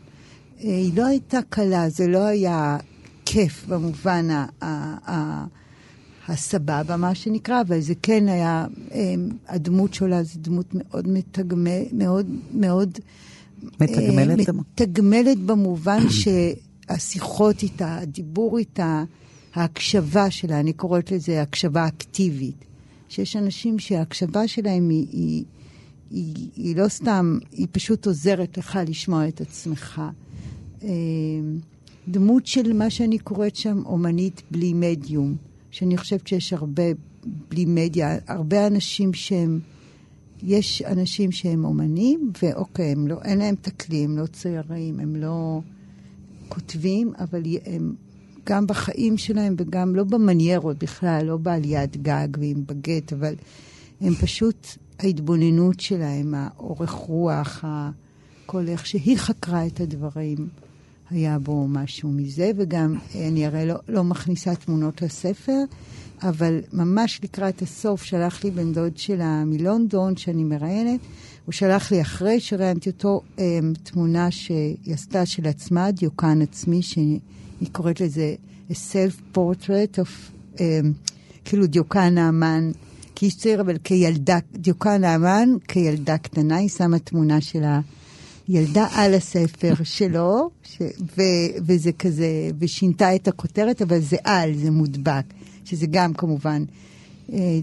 אה, 0.59 0.65
היא 0.65 0.97
לא 0.97 1.07
הייתה 1.07 1.39
קלה, 1.49 1.89
זה 1.89 2.09
לא 2.09 2.25
היה 2.25 2.79
כיף 3.25 3.67
במובן 3.69 4.31
ה... 4.31 4.47
ה, 4.63 4.67
ה 5.11 5.45
הסבבה, 6.29 6.97
מה 6.97 7.15
שנקרא, 7.15 7.61
אבל 7.61 7.81
זה 7.81 7.95
כן 8.03 8.29
היה, 8.29 8.67
הדמות 9.49 9.95
שלה 9.95 10.23
זו 10.23 10.39
דמות 10.39 10.67
מאוד 10.75 11.09
מתגמלת, 11.09 11.93
מאוד, 11.93 12.27
מאוד... 12.55 12.99
מתגמלת? 13.81 14.49
מתגמלת 14.49 15.39
במובן 15.39 16.09
ש... 16.21 16.29
השיחות 16.91 17.63
איתה, 17.63 17.99
הדיבור 17.99 18.59
איתה, 18.59 19.05
ההקשבה 19.55 20.31
שלה, 20.31 20.61
אני 20.61 20.73
קוראת 20.73 21.13
לזה 21.13 21.43
הקשבה 21.43 21.87
אקטיבית. 21.87 22.65
שיש 23.09 23.37
אנשים 23.37 23.79
שההקשבה 23.79 24.49
שלהם 24.49 24.89
היא, 24.89 25.07
היא, 25.13 25.45
היא, 26.11 26.49
היא 26.57 26.77
לא 26.77 26.89
סתם, 26.89 27.39
היא 27.53 27.67
פשוט 27.73 28.07
עוזרת 28.07 28.59
לך 28.59 28.79
לשמוע 28.87 29.29
את 29.29 29.41
עצמך. 29.41 30.03
אה, 30.83 30.89
דמות 32.09 32.47
של 32.47 32.73
מה 32.73 32.91
שאני 32.91 33.19
קוראת 33.19 33.57
שם 33.57 33.83
אומנית 33.87 34.43
בלי 34.51 34.73
מדיום, 34.75 35.37
שאני 35.71 35.97
חושבת 35.97 36.27
שיש 36.27 36.53
הרבה 36.53 36.83
בלי 37.49 37.65
מדיה, 37.65 38.19
הרבה 38.27 38.67
אנשים 38.67 39.15
שהם, 39.15 39.61
יש 40.43 40.83
אנשים 40.83 41.33
שהם 41.33 41.65
אומנים, 41.65 42.33
ואוקיי, 42.43 42.93
הם 42.93 43.07
לא, 43.07 43.19
אין 43.25 43.39
להם 43.39 43.55
הם 44.05 44.19
לא 44.19 44.27
ציירים, 44.27 45.01
הם 45.01 45.17
לא... 45.17 45.61
כותבים, 46.51 47.13
אבל 47.19 47.43
הם 47.67 47.95
גם 48.47 48.67
בחיים 48.67 49.19
שלהם 49.19 49.55
וגם 49.59 49.95
לא 49.95 50.05
במניירות 50.05 50.79
בכלל, 50.79 51.27
לא 51.27 51.37
בעליית 51.37 51.97
גג 51.97 52.29
ועם 52.39 52.63
בגט, 52.67 53.13
אבל 53.13 53.35
הם 54.01 54.15
פשוט, 54.15 54.67
ההתבוננות 54.99 55.81
שלהם, 55.81 56.35
האורך 56.35 56.91
רוח, 56.91 57.65
כל 58.47 58.69
איך 58.69 58.87
שהיא 58.87 59.19
חקרה 59.19 59.67
את 59.67 59.81
הדברים, 59.81 60.49
היה 61.11 61.39
בו 61.39 61.67
משהו 61.69 62.11
מזה, 62.11 62.51
וגם 62.57 62.95
אני 63.15 63.47
הרי 63.47 63.67
לא, 63.67 63.75
לא 63.89 64.05
מכניסה 64.05 64.55
תמונות 64.55 65.03
לספר, 65.03 65.59
אבל 66.23 66.61
ממש 66.73 67.21
לקראת 67.23 67.63
הסוף 67.63 68.03
שלח 68.03 68.45
לי 68.45 68.51
בן 68.51 68.73
דוד 68.73 68.97
שלה 68.97 69.45
מלונדון, 69.45 70.17
שאני 70.17 70.45
מראיינת, 70.45 71.01
הוא 71.45 71.53
שלח 71.53 71.93
לי 71.93 72.01
אחרי 72.01 72.41
שראיינתי 72.41 72.91
אותו 72.91 73.21
um, 73.37 73.41
תמונה 73.83 74.31
שהיא 74.31 74.95
עשתה 74.95 75.27
של 75.27 75.47
עצמה, 75.47 75.91
דיוקן 75.91 76.43
עצמי, 76.43 76.83
שהיא 76.83 77.21
קוראת 77.73 78.01
לזה 78.01 78.35
a 78.71 78.73
self-portrait 78.73 79.99
of, 79.99 80.33
um, 80.57 80.61
כאילו 81.45 81.67
דיוקן 81.67 82.19
האמן, 82.19 82.71
כאיש 83.15 83.37
צעיר, 83.37 83.61
אבל 83.61 83.77
כילדה, 83.85 84.39
דיוקן 84.53 85.05
האמן 85.05 85.49
כילדה 85.69 86.19
קטנה, 86.19 86.57
היא 86.57 86.69
שמה 86.69 86.99
תמונה 86.99 87.41
של 87.41 87.63
הילדה 88.49 88.87
על 88.93 89.15
הספר 89.15 89.75
שלו, 89.99 90.51
ש, 90.63 90.79
ו, 91.17 91.23
וזה 91.67 91.93
כזה, 91.93 92.51
ושינתה 92.59 93.15
את 93.15 93.29
הכותרת, 93.29 93.83
אבל 93.83 94.01
זה 94.01 94.17
על, 94.25 94.55
זה 94.55 94.71
מודבק, 94.71 95.25
שזה 95.71 95.87
גם 95.91 96.15
כמובן 96.15 96.65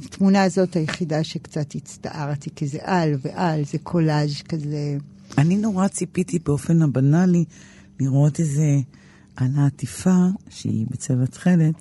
התמונה 0.05 0.43
הזאת 0.43 0.75
היחידה 0.75 1.23
שקצת 1.23 1.75
הצטערתי, 1.75 2.49
כי 2.55 2.67
זה 2.67 2.77
על 2.81 3.13
ועל, 3.21 3.65
זה 3.65 3.77
קולאז' 3.77 4.41
כזה. 4.49 4.97
אני 5.37 5.57
נורא 5.57 5.87
ציפיתי 5.87 6.39
באופן 6.39 6.81
הבנאלי 6.81 7.45
לראות 7.99 8.39
איזה 8.39 8.79
על 9.35 9.47
העטיפה, 9.55 10.15
שהיא 10.49 10.85
בצבע 10.89 11.25
תכלת, 11.25 11.75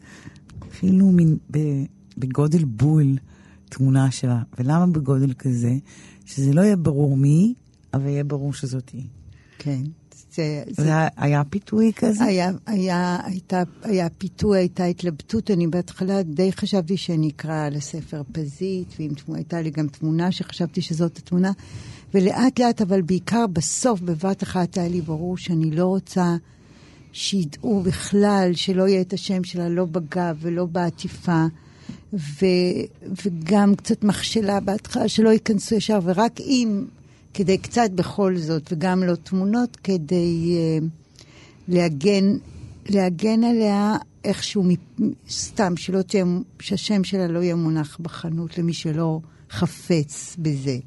אפילו 0.73 1.13
מין 1.13 1.37
בגודל 2.19 2.65
בול 2.65 3.17
תמונה 3.69 4.11
שלה. 4.11 4.43
ולמה 4.59 4.87
בגודל 4.87 5.33
כזה? 5.33 5.77
שזה 6.27 6.53
לא 6.53 6.61
יהיה 6.61 6.77
ברור 6.77 7.17
מי, 7.17 7.55
אבל 7.95 8.07
יהיה 8.07 8.25
ברור 8.25 8.53
שזאת 8.53 8.89
היא. 8.89 9.07
כן. 9.59 9.83
זה, 10.37 10.63
זה... 10.71 10.93
היה 11.17 11.45
פיתוי 11.45 11.93
כזה? 11.97 12.25
היה, 12.25 12.51
היה, 12.67 13.19
הייתה, 13.25 13.63
היה 13.83 14.09
פיתוי, 14.09 14.59
הייתה 14.59 14.85
התלבטות. 14.85 15.51
אני 15.51 15.67
בהתחלה 15.67 16.23
די 16.23 16.53
חשבתי 16.53 16.97
שאני 16.97 17.29
אקרא 17.29 17.69
לספר 17.69 18.23
פזית, 18.33 18.95
ואם 18.99 19.11
הייתה 19.35 19.61
לי 19.61 19.71
גם 19.71 19.89
תמונה 19.89 20.33
שחשבתי 20.33 20.81
שזאת 20.83 21.19
התמונה. 21.19 21.53
ולאט 22.15 22.59
לאט, 22.59 22.83
אבל 22.83 23.03
בעיקר 23.03 23.47
בסוף, 23.47 24.01
בבת 24.01 24.43
אחת 24.43 24.79
היה 24.79 24.89
לי 24.89 25.01
ברור 25.01 25.37
שאני 25.37 25.71
לא 25.71 25.87
רוצה 25.87 26.37
שידעו 27.13 27.81
בכלל 27.81 28.51
שלא 28.55 28.89
יהיה 28.89 29.01
את 29.01 29.13
השם 29.13 29.45
שלה 29.45 29.69
לא 29.69 29.85
בגב 29.85 30.37
ולא 30.41 30.67
בעטיפה. 30.67 31.45
ו, 32.13 32.47
וגם 33.25 33.75
קצת 33.75 34.05
מכשלה 34.05 34.61
בהתחלה, 34.61 35.09
שלא 35.09 35.29
ייכנסו 35.31 35.75
ישר, 35.75 35.99
ורק 36.03 36.41
אם 36.41 36.85
כדי 37.37 37.59
קצת 37.59 37.91
בכל 37.95 38.37
זאת, 38.37 38.73
וגם 38.73 39.03
לא 39.03 39.15
תמונות, 39.15 39.77
כדי 39.77 40.57
uh, 40.57 40.85
להגן, 41.69 42.37
להגן 42.89 43.45
עליה 43.45 43.97
איכשהו, 44.25 44.65
סתם, 45.31 45.77
שלא 45.77 46.03
תהיה, 46.03 46.25
שהשם 46.61 47.05
שלה 47.05 47.27
לא 47.29 47.39
יהיה 47.39 47.55
מונח 47.55 47.99
בחנות 48.01 48.59
למי 48.59 48.73
שלא 48.73 49.21
חפץ 49.51 50.37
בזה. 50.39 50.79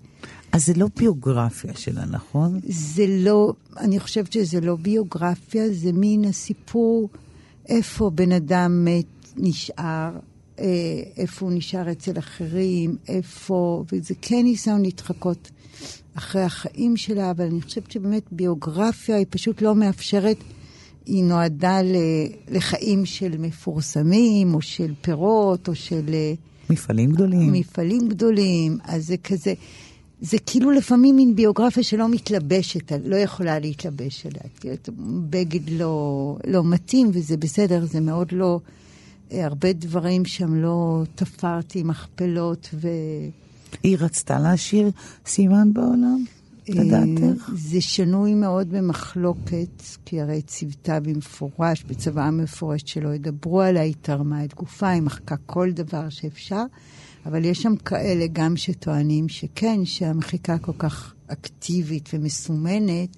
אז 0.52 0.66
זה 0.66 0.74
לא 0.78 0.88
ביוגרפיה 0.98 1.74
שלה, 1.76 2.06
נכון? 2.06 2.60
זה 2.68 3.06
לא, 3.08 3.54
אני 3.78 4.00
חושבת 4.00 4.34
שזה 4.34 4.62
לא 4.62 4.76
ביוגרפיה, 4.76 5.64
זה 5.74 5.92
מין 5.92 6.26
הסיפור 6.26 7.10
איפה 7.68 8.10
בן 8.10 8.32
אדם 8.32 8.86
מת 8.86 9.34
נשאר, 9.38 10.12
אה, 10.60 10.66
איפה 11.18 11.46
הוא 11.46 11.54
נשאר 11.54 11.92
אצל 11.92 12.20
אחרים, 12.20 12.96
איפה, 13.08 13.84
וזה 13.92 14.14
כן 14.22 14.42
ניסיון 14.44 14.82
להתחקות 14.82 15.52
אחרי 16.20 16.42
החיים 16.42 16.98
שלה, 16.98 17.32
אבל 17.32 17.46
אני 17.46 17.62
חושבת 17.62 17.92
שבאמת 17.92 18.24
ביוגרפיה 18.32 19.16
היא 19.16 19.26
פשוט 19.30 19.62
לא 19.62 19.76
מאפשרת, 19.76 20.38
היא 21.06 21.24
נועדה 21.24 21.80
לחיים 22.52 23.06
של 23.06 23.38
מפורסמים, 23.38 24.54
או 24.54 24.62
של 24.62 24.94
פירות, 25.02 25.68
או 25.68 25.76
של... 25.76 26.10
אה, 26.14 26.34
מפעלים 26.70 27.12
גדולים. 27.12 27.52
מפעלים 27.52 28.10
גדולים, 28.10 28.78
אז 28.84 29.08
זה 29.08 29.18
כזה... 29.18 29.54
זה 30.22 30.38
כאילו 30.46 30.72
לפעמים 30.72 31.16
מין 31.16 31.36
ביוגרפיה 31.36 31.84
שלא 31.84 32.10
מתלבשת, 32.10 32.92
לא 33.06 33.16
יכולה 33.16 33.60
להתלבש 33.60 34.26
עליה. 34.26 34.42
בגד 35.30 35.70
לא, 35.70 36.38
לא 36.48 36.64
מתאים, 36.64 37.10
וזה 37.14 37.38
בסדר, 37.38 37.86
זה 37.86 38.00
מאוד 38.00 38.32
לא... 38.32 38.60
אה, 39.32 39.46
הרבה 39.46 39.74
דברים 39.74 40.26
שם 40.26 40.56
לא 40.56 41.04
תפרתי, 41.16 41.84
מכפלות 41.84 42.70
ו... 42.74 42.88
היא 43.84 43.98
רצתה 44.00 44.40
להשאיר 44.40 44.92
סימן 45.26 45.74
בעולם? 45.74 46.26
לדעתך? 46.70 47.50
אה, 47.50 47.56
זה 47.56 47.82
שנוי 47.82 48.34
מאוד 48.34 48.70
במחלוקת, 48.70 49.84
כי 50.06 50.22
הרי 50.22 50.42
ציוותה 50.42 51.00
במפורש, 51.00 51.84
בצבאה 51.84 52.32
מפורשת 52.32 52.88
שלא 52.88 53.10
ידברו 53.10 53.62
עליה, 53.62 53.82
היא 53.82 53.96
תרמה 54.02 54.44
את 54.46 54.54
גופה, 54.54 54.90
היא 54.90 55.02
מחקה 55.02 55.36
כל 55.46 55.72
דבר 55.72 56.10
שאפשר, 56.10 56.64
אבל 57.26 57.46
יש 57.46 57.62
שם 57.62 57.76
כאלה 57.76 58.26
גם 58.34 58.58
שטוענים 58.58 59.30
שכן, 59.30 59.86
שהמחיקה 59.86 60.58
כל 60.58 60.72
כך 60.78 61.14
אקטיבית 61.28 62.10
ומסומנת, 62.14 63.10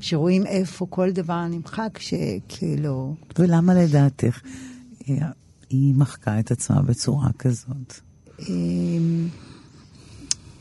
שרואים 0.00 0.46
איפה 0.46 0.86
כל 0.90 1.10
דבר 1.10 1.46
נמחק, 1.46 1.98
שכאילו... 1.98 3.14
ולמה 3.38 3.74
לדעתך 3.74 4.40
היא 5.70 5.94
מחקה 5.94 6.40
את 6.40 6.50
עצמה 6.50 6.82
בצורה 6.82 7.28
כזאת? 7.38 8.00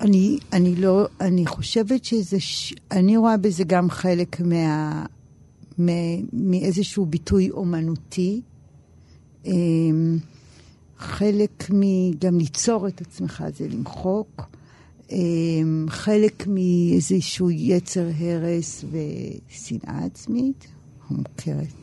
אני, 0.03 0.37
אני 0.53 0.75
לא, 0.75 1.07
אני 1.21 1.45
חושבת 1.45 2.05
שזה, 2.05 2.39
ש... 2.39 2.73
אני 2.91 3.17
רואה 3.17 3.37
בזה 3.37 3.63
גם 3.63 3.89
חלק 3.89 4.41
מה, 4.41 5.05
מאיזשהו 6.33 7.05
ביטוי 7.05 7.51
אומנותי. 7.51 8.41
אמ, 9.45 10.17
חלק 10.97 11.69
מגם 11.69 12.37
ליצור 12.37 12.87
את 12.87 13.01
עצמך 13.01 13.43
זה 13.57 13.67
למחוק. 13.67 14.41
אמ, 15.11 15.85
חלק 15.89 16.47
מאיזשהו 16.47 17.51
יצר 17.51 18.07
הרס 18.19 18.85
ושנאה 18.91 20.05
עצמית 20.05 20.67
המוכרת. 21.09 21.83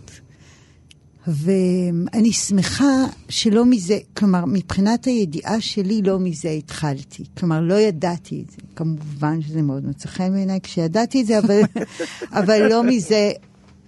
ואני 1.26 2.32
שמחה 2.32 3.04
שלא 3.28 3.64
מזה, 3.64 3.98
כלומר, 4.16 4.44
מבחינת 4.44 5.04
הידיעה 5.04 5.60
שלי, 5.60 6.02
לא 6.02 6.18
מזה 6.18 6.50
התחלתי. 6.50 7.24
כלומר, 7.38 7.60
לא 7.60 7.74
ידעתי 7.74 8.42
את 8.46 8.50
זה. 8.50 8.56
כמובן 8.76 9.42
שזה 9.42 9.62
מאוד 9.62 9.86
מצא 9.86 10.08
חן 10.08 10.32
בעיניי 10.32 10.60
כשידעתי 10.62 11.20
את 11.22 11.26
זה, 11.26 11.38
אבל, 11.38 11.60
אבל 12.40 12.68
לא 12.68 12.84
מזה, 12.84 13.30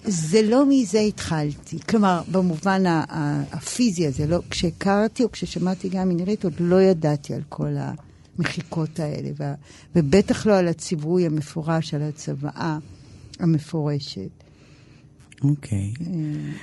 זה 0.04 0.42
לא 0.42 0.64
מזה 0.68 1.00
התחלתי. 1.00 1.78
כלומר, 1.88 2.22
במובן 2.32 2.82
הפיזי 3.52 4.06
הזה, 4.06 4.26
לא, 4.26 4.38
כשהכרתי 4.50 5.22
או 5.22 5.32
כששמעתי 5.32 5.88
גם 5.88 6.08
מנירית, 6.08 6.44
עוד 6.44 6.54
לא 6.60 6.82
ידעתי 6.82 7.34
על 7.34 7.42
כל 7.48 7.74
המחיקות 8.38 9.00
האלה, 9.00 9.30
ובטח 9.96 10.46
לא 10.46 10.58
על 10.58 10.68
הציווי 10.68 11.26
המפורש, 11.26 11.94
על 11.94 12.02
הצוואה 12.02 12.78
המפורשת. 13.40 14.41
אוקיי. 15.44 15.94
Okay. 15.98 16.02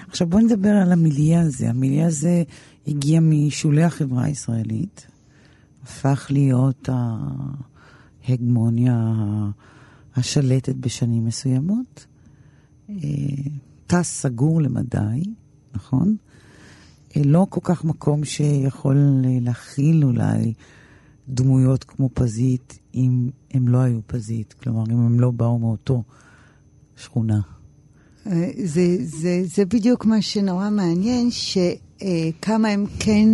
עכשיו 0.09 0.27
בוא 0.27 0.39
נדבר 0.39 0.69
על 0.69 0.91
המיליה 0.91 1.41
הזה. 1.41 1.69
המיליה 1.69 2.07
הזה 2.07 2.43
הגיע 2.87 3.19
משולי 3.19 3.83
החברה 3.83 4.23
הישראלית, 4.23 5.07
הפך 5.83 6.27
להיות 6.29 6.89
ההגמוניה 8.27 9.13
השלטת 10.15 10.75
בשנים 10.75 11.25
מסוימות. 11.25 12.05
אה, 12.89 12.95
תא 13.87 14.03
סגור 14.03 14.61
למדי, 14.61 15.23
נכון? 15.73 16.15
אה, 17.15 17.21
לא 17.25 17.47
כל 17.49 17.61
כך 17.63 17.83
מקום 17.85 18.23
שיכול 18.23 18.97
להכיל 19.41 20.03
אולי 20.03 20.53
דמויות 21.29 21.83
כמו 21.83 22.09
פזית, 22.13 22.79
אם 22.93 23.29
הם 23.51 23.67
לא 23.67 23.77
היו 23.77 23.99
פזית. 24.07 24.53
כלומר, 24.53 24.83
אם 24.91 24.99
הם 24.99 25.19
לא 25.19 25.31
באו 25.31 25.59
מאותו 25.59 26.03
שכונה. 26.97 27.41
זה, 28.63 28.97
זה, 29.03 29.41
זה 29.45 29.65
בדיוק 29.65 30.05
מה 30.05 30.21
שנורא 30.21 30.69
מעניין, 30.69 31.29
שכמה 31.31 32.67
הם 32.67 32.85
כן 32.99 33.29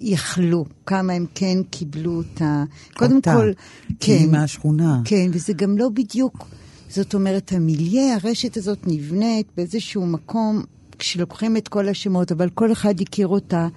יכלו, 0.00 0.64
כמה 0.86 1.12
הם 1.12 1.26
כן 1.34 1.58
קיבלו 1.70 2.20
את 2.20 2.42
ה... 2.42 2.64
קודם 2.96 3.22
כל, 3.22 3.52
כן. 3.88 3.96
כי 4.00 4.26
מהשכונה. 4.26 5.00
כן, 5.04 5.30
וזה 5.32 5.52
גם 5.52 5.78
לא 5.78 5.88
בדיוק, 5.88 6.48
זאת 6.88 7.14
אומרת, 7.14 7.52
המיליה, 7.52 8.14
הרשת 8.14 8.56
הזאת 8.56 8.78
נבנית 8.86 9.46
באיזשהו 9.56 10.06
מקום, 10.06 10.62
כשלוקחים 10.98 11.56
את 11.56 11.68
כל 11.68 11.88
השמות, 11.88 12.32
אבל 12.32 12.48
כל 12.50 12.72
אחד 12.72 13.00
הכיר 13.00 13.28
אותה. 13.28 13.68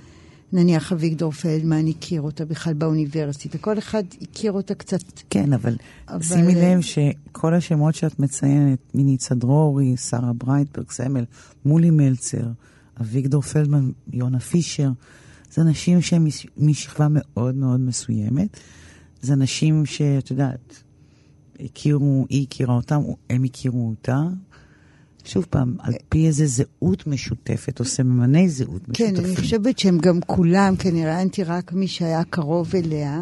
נניח 0.54 0.92
אביגדור 0.92 1.32
פלדמן 1.32 1.88
הכיר 1.88 2.22
אותה 2.22 2.46
בכלל 2.46 2.74
באוניברסיטה, 2.74 3.58
כל 3.58 3.78
אחד 3.78 4.04
הכיר 4.22 4.52
אותה 4.52 4.76
קצת. 4.76 5.00
כן, 5.30 5.54
אבל, 5.54 5.76
אבל... 6.08 6.22
שימי 6.24 6.56
לב 6.56 6.82
שכל 6.82 7.54
השמות 7.54 7.96
שאת 7.96 8.20
מציינת, 8.20 8.80
רוני 8.94 9.18
צדרורי, 9.18 9.98
שרה 9.98 10.34
ברייטברג 10.34 10.92
סמל, 10.92 11.26
שמולי 11.66 11.90
מלצר, 11.90 12.48
אביגדור 13.02 13.42
פלדמן, 13.42 13.92
יונה 14.14 14.40
פישר, 14.40 14.90
זה 15.52 15.62
אנשים 15.62 16.02
שהם 16.02 16.28
משכבה 16.58 17.08
מאוד 17.10 17.56
מאוד 17.56 17.80
מסוימת. 17.80 18.60
זה 19.22 19.34
אנשים 19.34 19.86
שאת 19.86 20.32
יודעת, 20.32 20.84
הכירו, 21.60 22.26
היא 22.30 22.48
הכירה 22.48 22.76
אותם, 22.76 23.02
הם 23.30 23.44
הכירו 23.44 23.90
אותה, 23.90 24.24
שוב 25.26 25.46
פעם, 25.50 25.76
על 25.80 25.94
פי 26.10 26.28
איזה 26.28 26.46
זהות 26.48 27.08
משותפת, 27.08 27.80
או 27.80 27.86
סממני 27.86 28.50
זהות 28.50 28.82
כן, 28.86 28.92
משותפים. 28.92 29.16
כן, 29.16 29.26
אני 29.26 29.36
חושבת 29.36 29.80
שהם 29.80 29.98
גם 29.98 30.22
כולם, 30.22 30.76
כי 30.76 30.90
אני 30.90 31.06
ראיינתי 31.06 31.44
רק 31.44 31.74
מי 31.74 31.88
שהיה 31.88 32.24
קרוב 32.24 32.76
אליה, 32.76 33.22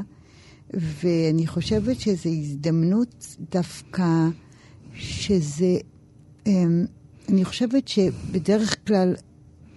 ואני 0.73 1.47
חושבת 1.47 1.99
שזו 1.99 2.29
הזדמנות 2.29 3.35
דווקא, 3.51 4.07
שזה... 4.93 5.77
אמ, 6.47 6.85
אני 7.29 7.45
חושבת 7.45 7.87
שבדרך 7.87 8.87
כלל, 8.87 9.15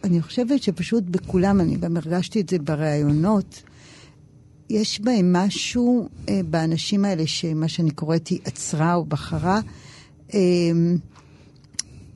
אני 0.05 0.23
חושבת 0.23 0.63
שפשוט 0.63 1.05
בכולם, 1.05 1.61
אני 1.61 1.77
גם 1.77 1.97
הרגשתי 1.97 2.41
את 2.41 2.49
זה 2.49 2.59
בראיונות, 2.59 3.63
יש 4.71 5.01
בהם 5.01 5.33
משהו 5.33 6.09
אה, 6.29 6.41
באנשים 6.51 7.05
האלה, 7.05 7.27
שמה 7.27 7.69
שאני 7.69 7.91
קוראת 7.91 8.29
היא 8.29 8.41
עצרה 8.45 8.95
או 8.95 9.05
בחרה, 9.05 9.61
אה, 10.35 10.39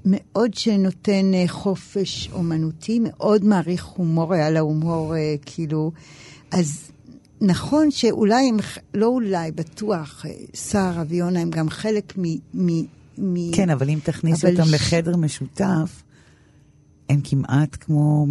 מאוד 0.05 0.55
שנותן 0.55 1.35
אה, 1.35 1.45
חופש 1.49 2.29
אומנותי, 2.33 3.01
מאוד 3.03 3.45
מעריך 3.45 3.85
הומור, 3.85 4.35
היה 4.35 4.51
לה 4.51 4.61
הומור 4.61 5.17
אה, 5.17 5.35
כאילו, 5.47 5.93
אז 6.51 6.91
נכון 7.41 7.91
שאולי 7.91 8.49
הם, 8.49 8.57
לא 8.95 9.07
אולי, 9.07 9.53
בטוח, 9.53 10.25
שרה 10.55 11.05
ויונה 11.09 11.41
הם 11.41 11.51
גם 11.51 11.71
חלק 11.71 12.13
מ... 12.19 12.23
מ, 12.55 12.85
מ 13.19 13.53
כן, 13.53 13.71
אבל 13.71 13.91
אם 13.91 13.99
תכניס 14.05 14.45
אותם 14.45 14.65
ש... 14.65 14.75
לחדר 14.75 15.17
משותף, 15.17 16.03
הם 17.09 17.21
כמעט 17.25 17.77
כמו 17.81 18.27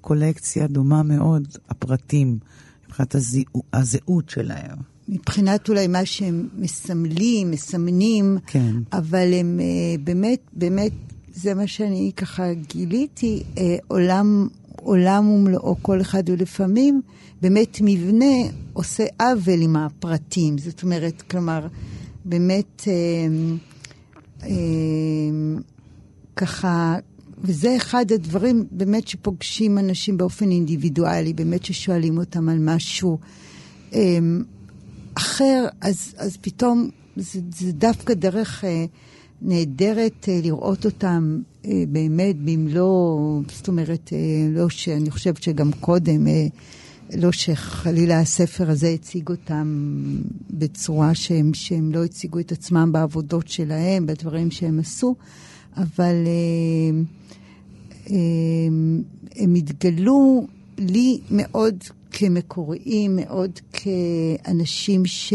קולקציה 0.00 0.66
דומה 0.66 1.02
מאוד, 1.02 1.48
הפרטים, 1.68 2.38
מבחינת 2.86 3.14
הזהו, 3.14 3.62
הזהות 3.72 4.28
שלהם. 4.28 4.89
מבחינת 5.10 5.68
אולי 5.68 5.86
מה 5.86 6.04
שהם 6.04 6.48
מסמלים, 6.58 7.50
מסמנים, 7.50 8.38
כן. 8.46 8.74
אבל 8.92 9.34
הם 9.34 9.60
uh, 9.60 10.00
באמת, 10.04 10.40
באמת, 10.52 10.92
זה 11.34 11.54
מה 11.54 11.66
שאני 11.66 12.12
ככה 12.16 12.54
גיליתי, 12.54 13.42
uh, 13.54 13.58
עולם, 13.88 14.48
עולם 14.76 15.28
ומלואו, 15.28 15.76
כל 15.82 16.00
אחד 16.00 16.22
ולפעמים, 16.26 17.00
באמת 17.42 17.78
מבנה 17.82 18.34
עושה 18.72 19.04
עוול 19.20 19.62
עם 19.62 19.76
הפרטים. 19.76 20.58
זאת 20.58 20.82
אומרת, 20.82 21.22
כלומר, 21.22 21.66
באמת, 22.24 22.88
uh, 24.40 24.46
ככה, 26.36 26.96
וזה 27.42 27.76
אחד 27.76 28.12
הדברים 28.12 28.64
באמת 28.70 29.08
שפוגשים 29.08 29.78
אנשים 29.78 30.16
באופן 30.16 30.50
אינדיבידואלי, 30.50 31.32
באמת 31.32 31.64
ששואלים 31.64 32.18
אותם 32.18 32.48
על 32.48 32.58
משהו. 32.58 33.18
אחר, 35.14 35.66
אז, 35.80 36.14
אז 36.18 36.36
פתאום 36.40 36.90
זה, 37.16 37.40
זה 37.58 37.72
דווקא 37.72 38.14
דרך 38.14 38.64
אה, 38.64 38.84
נהדרת 39.42 40.28
אה, 40.28 40.40
לראות 40.42 40.84
אותם 40.84 41.40
אה, 41.64 41.82
באמת 41.88 42.36
במלוא, 42.36 43.40
זאת 43.52 43.68
אומרת, 43.68 44.10
אה, 44.12 44.18
לא 44.50 44.68
שאני 44.68 45.10
חושבת 45.10 45.42
שגם 45.42 45.72
קודם, 45.72 46.26
אה, 46.26 46.46
לא 47.16 47.32
שחלילה 47.32 48.20
הספר 48.20 48.70
הזה 48.70 48.88
הציג 48.88 49.28
אותם 49.28 49.96
בצורה 50.50 51.14
שהם, 51.14 51.54
שהם 51.54 51.92
לא 51.92 52.04
הציגו 52.04 52.38
את 52.38 52.52
עצמם 52.52 52.92
בעבודות 52.92 53.48
שלהם, 53.48 54.06
בדברים 54.06 54.50
שהם 54.50 54.78
עשו, 54.78 55.14
אבל 55.76 56.14
אה, 56.26 57.00
אה, 58.10 58.16
הם 59.36 59.54
התגלו 59.54 60.46
לי 60.78 61.20
מאוד 61.30 61.74
כמקוריים, 62.10 63.16
מאוד 63.16 63.50
כאנשים 63.82 65.06
ש... 65.06 65.32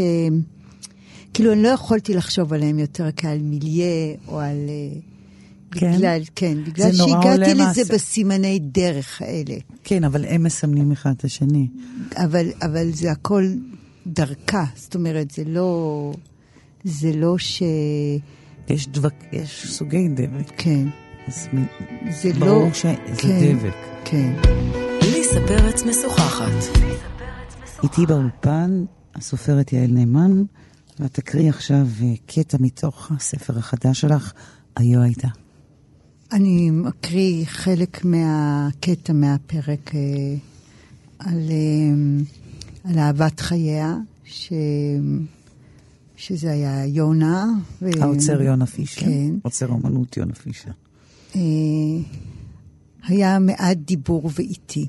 כאילו, 1.34 1.54
אני 1.54 1.64
לא 1.64 1.68
יכולתי 1.68 2.14
לחשוב 2.14 2.54
עליהם 2.54 2.80
יותר 2.80 3.10
כעל 3.16 3.40
מיליה 3.40 4.16
או 4.28 4.40
על... 4.40 4.58
אה, 4.70 5.00
כן? 5.72 5.98
בגלל, 5.98 6.22
כן, 6.36 6.64
בגלל 6.64 6.92
שהגעתי 6.92 7.54
לזה 7.54 7.56
מעשה. 7.56 7.94
בסימני 7.94 8.60
דרך 8.60 9.22
האלה. 9.22 9.56
כן, 9.84 10.04
אבל 10.04 10.26
הם 10.26 10.44
מסמנים 10.44 10.92
אחד 10.92 11.12
את 11.18 11.24
השני. 11.24 11.68
אבל, 12.16 12.46
אבל 12.62 12.92
זה 12.92 13.12
הכל 13.12 13.46
דרכה, 14.08 14.66
זאת 14.76 14.96
אומרת, 14.96 15.32
זה 15.32 15.44
לא... 15.46 16.14
זה 16.84 17.12
לא 17.14 17.38
ש... 17.38 17.64
יש, 18.70 18.88
דבק, 18.88 19.14
יש 19.32 19.66
סוגי 19.68 20.08
דבק. 20.08 20.52
כן. 20.58 20.88
אז 21.28 21.48
זה 22.22 22.34
ברור 22.34 22.50
לא... 22.50 22.56
ברור 22.56 22.74
שזה 22.74 22.96
כן, 23.18 23.58
דבק. 23.58 23.76
כן. 24.06 24.34
ליסה 25.02 25.40
פרץ 25.48 25.84
משוחחת. 25.84 26.80
איתי 27.84 28.06
באולפן 28.06 28.86
הסופרת 29.16 29.74
יעל 29.74 29.92
נאמן, 29.92 30.44
ואת 31.00 31.14
תקריא 31.14 31.50
עכשיו 31.50 31.88
אה, 32.04 32.14
קטע 32.26 32.58
מתוך 32.60 33.12
הספר 33.12 33.58
החדש 33.58 34.02
שלך, 34.02 34.34
היו 34.76 35.02
הייתה. 35.02 35.28
אני 36.32 36.72
מקריא 36.72 37.46
חלק 37.46 38.06
מהקטע 38.06 39.14
מהפרק 39.14 39.96
אה, 39.96 40.00
על, 41.20 41.42
אה, 41.50 42.92
על 42.92 43.00
אהבת 43.00 43.40
חייה, 43.40 43.96
ש... 44.26 44.54
שזה 46.18 46.52
היה 46.52 46.86
יונה. 46.86 47.46
ו... 47.82 47.90
האוצר 48.02 48.42
יונה 48.42 48.66
פישר? 48.66 49.02
כן. 49.02 49.34
עוצר 49.42 49.70
אמנות 49.70 50.18
יונה 50.18 50.34
פישר. 50.34 50.72
היה 53.04 53.40
מעט 53.40 53.78
דיבור 53.78 54.32
ואיטי. 54.36 54.88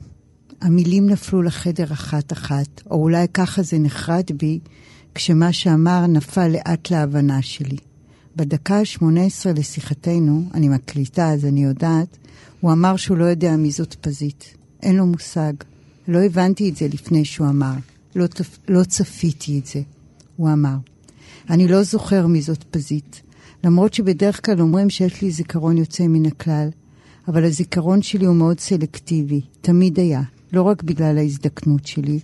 המילים 0.60 1.06
נפלו 1.06 1.42
לחדר 1.42 1.92
אחת-אחת, 1.92 2.82
או 2.90 2.96
אולי 3.02 3.26
ככה 3.34 3.62
זה 3.62 3.78
נחרד 3.78 4.24
בי, 4.36 4.58
כשמה 5.14 5.52
שאמר 5.52 6.06
נפל 6.06 6.48
לאט 6.48 6.90
להבנה 6.90 7.42
שלי. 7.42 7.76
בדקה 8.36 8.78
ה-18 8.78 9.52
לשיחתנו, 9.56 10.44
אני 10.54 10.68
מקליטה 10.68 11.32
אז 11.32 11.44
אני 11.44 11.64
יודעת, 11.64 12.16
הוא 12.60 12.72
אמר 12.72 12.96
שהוא 12.96 13.16
לא 13.16 13.24
יודע 13.24 13.56
מי 13.56 13.70
זאת 13.70 13.94
פזית. 13.94 14.54
אין 14.82 14.96
לו 14.96 15.06
מושג. 15.06 15.52
לא 16.08 16.18
הבנתי 16.18 16.68
את 16.68 16.76
זה 16.76 16.88
לפני 16.88 17.24
שהוא 17.24 17.48
אמר. 17.48 17.74
לא, 18.16 18.26
תפ... 18.26 18.58
לא 18.68 18.84
צפיתי 18.84 19.58
את 19.58 19.66
זה. 19.66 19.80
הוא 20.36 20.52
אמר. 20.52 20.76
אני 21.50 21.68
לא 21.68 21.82
זוכר 21.82 22.26
מי 22.26 22.42
זאת 22.42 22.64
פזית. 22.70 23.22
למרות 23.64 23.94
שבדרך 23.94 24.46
כלל 24.46 24.60
אומרים 24.60 24.90
שיש 24.90 25.22
לי 25.22 25.30
זיכרון 25.30 25.78
יוצא 25.78 26.06
מן 26.06 26.26
הכלל, 26.26 26.68
אבל 27.28 27.44
הזיכרון 27.44 28.02
שלי 28.02 28.26
הוא 28.26 28.36
מאוד 28.36 28.60
סלקטיבי, 28.60 29.40
תמיד 29.60 30.00
היה, 30.00 30.22
לא 30.52 30.62
רק 30.62 30.82
בגלל 30.82 31.18
ההזדקנות 31.18 31.86
שלי. 31.86 32.18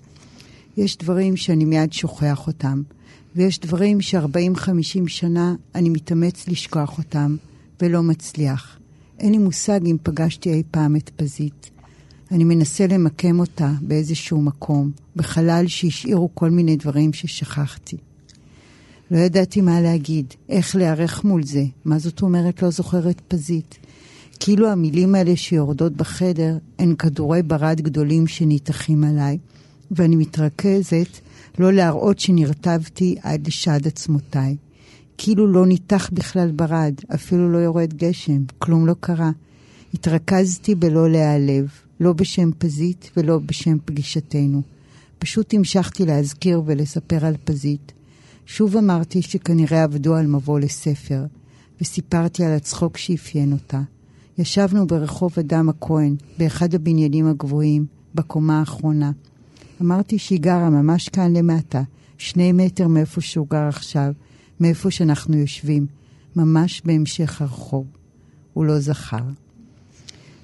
יש 0.76 0.98
דברים 0.98 1.36
שאני 1.36 1.64
מיד 1.64 1.92
שוכח 1.92 2.46
אותם, 2.46 2.82
ויש 3.36 3.60
דברים 3.60 4.00
ש-40-50 4.00 5.08
שנה 5.08 5.54
אני 5.74 5.88
מתאמץ 5.88 6.48
לשכוח 6.48 6.98
אותם, 6.98 7.36
ולא 7.80 8.02
מצליח. 8.02 8.78
אין 9.18 9.32
לי 9.32 9.38
מושג 9.38 9.80
אם 9.86 9.96
פגשתי 10.02 10.52
אי 10.52 10.62
פעם 10.70 10.96
את 10.96 11.10
פזית. 11.16 11.70
אני 12.30 12.44
מנסה 12.44 12.86
למקם 12.86 13.40
אותה 13.40 13.72
באיזשהו 13.80 14.42
מקום, 14.42 14.90
בחלל 15.16 15.64
שהשאירו 15.66 16.28
כל 16.34 16.50
מיני 16.50 16.76
דברים 16.76 17.12
ששכחתי. 17.12 17.96
לא 19.10 19.18
ידעתי 19.18 19.60
מה 19.60 19.80
להגיד, 19.80 20.26
איך 20.48 20.76
להיערך 20.76 21.24
מול 21.24 21.44
זה, 21.44 21.64
מה 21.84 21.98
זאת 21.98 22.22
אומרת 22.22 22.62
לא 22.62 22.70
זוכרת 22.70 23.20
פזית. 23.28 23.78
כאילו 24.44 24.68
המילים 24.68 25.14
האלה 25.14 25.36
שיורדות 25.36 25.92
בחדר 25.92 26.58
הן 26.78 26.94
כדורי 26.94 27.42
ברד 27.42 27.80
גדולים 27.80 28.26
שניתחים 28.26 29.04
עליי, 29.04 29.38
ואני 29.90 30.16
מתרכזת 30.16 31.18
לא 31.58 31.72
להראות 31.72 32.18
שנרטבתי 32.18 33.16
עד 33.22 33.46
לשד 33.46 33.86
עצמותיי. 33.86 34.56
כאילו 35.18 35.46
לא 35.46 35.66
ניתח 35.66 36.10
בכלל 36.12 36.50
ברד, 36.50 36.94
אפילו 37.14 37.52
לא 37.52 37.58
יורד 37.58 37.94
גשם, 37.94 38.42
כלום 38.58 38.86
לא 38.86 38.94
קרה. 39.00 39.30
התרכזתי 39.94 40.74
בלא 40.74 41.10
להיעלב, 41.10 41.68
לא 42.00 42.12
בשם 42.12 42.50
פזית 42.58 43.10
ולא 43.16 43.38
בשם 43.38 43.76
פגישתנו. 43.84 44.62
פשוט 45.18 45.54
המשכתי 45.54 46.06
להזכיר 46.06 46.62
ולספר 46.66 47.26
על 47.26 47.34
פזית. 47.44 47.92
שוב 48.46 48.76
אמרתי 48.76 49.22
שכנראה 49.22 49.82
עבדו 49.82 50.14
על 50.14 50.26
מבוא 50.26 50.60
לספר, 50.60 51.24
וסיפרתי 51.80 52.44
על 52.44 52.52
הצחוק 52.52 52.96
שאפיין 52.96 53.52
אותה. 53.52 53.82
ישבנו 54.38 54.86
ברחוב 54.86 55.32
אדם 55.38 55.68
הכהן, 55.68 56.16
באחד 56.38 56.74
הבניינים 56.74 57.26
הגבוהים, 57.26 57.86
בקומה 58.14 58.58
האחרונה. 58.58 59.10
אמרתי 59.80 60.18
שהיא 60.18 60.40
גרה 60.40 60.70
ממש 60.70 61.08
כאן 61.08 61.36
למטה, 61.36 61.82
שני 62.18 62.52
מטר 62.52 62.88
מאיפה 62.88 63.20
שהוא 63.20 63.46
גר 63.50 63.68
עכשיו, 63.68 64.12
מאיפה 64.60 64.90
שאנחנו 64.90 65.36
יושבים, 65.36 65.86
ממש 66.36 66.82
בהמשך 66.84 67.42
הרחוב. 67.42 67.86
הוא 68.52 68.64
לא 68.64 68.78
זכר. 68.78 69.24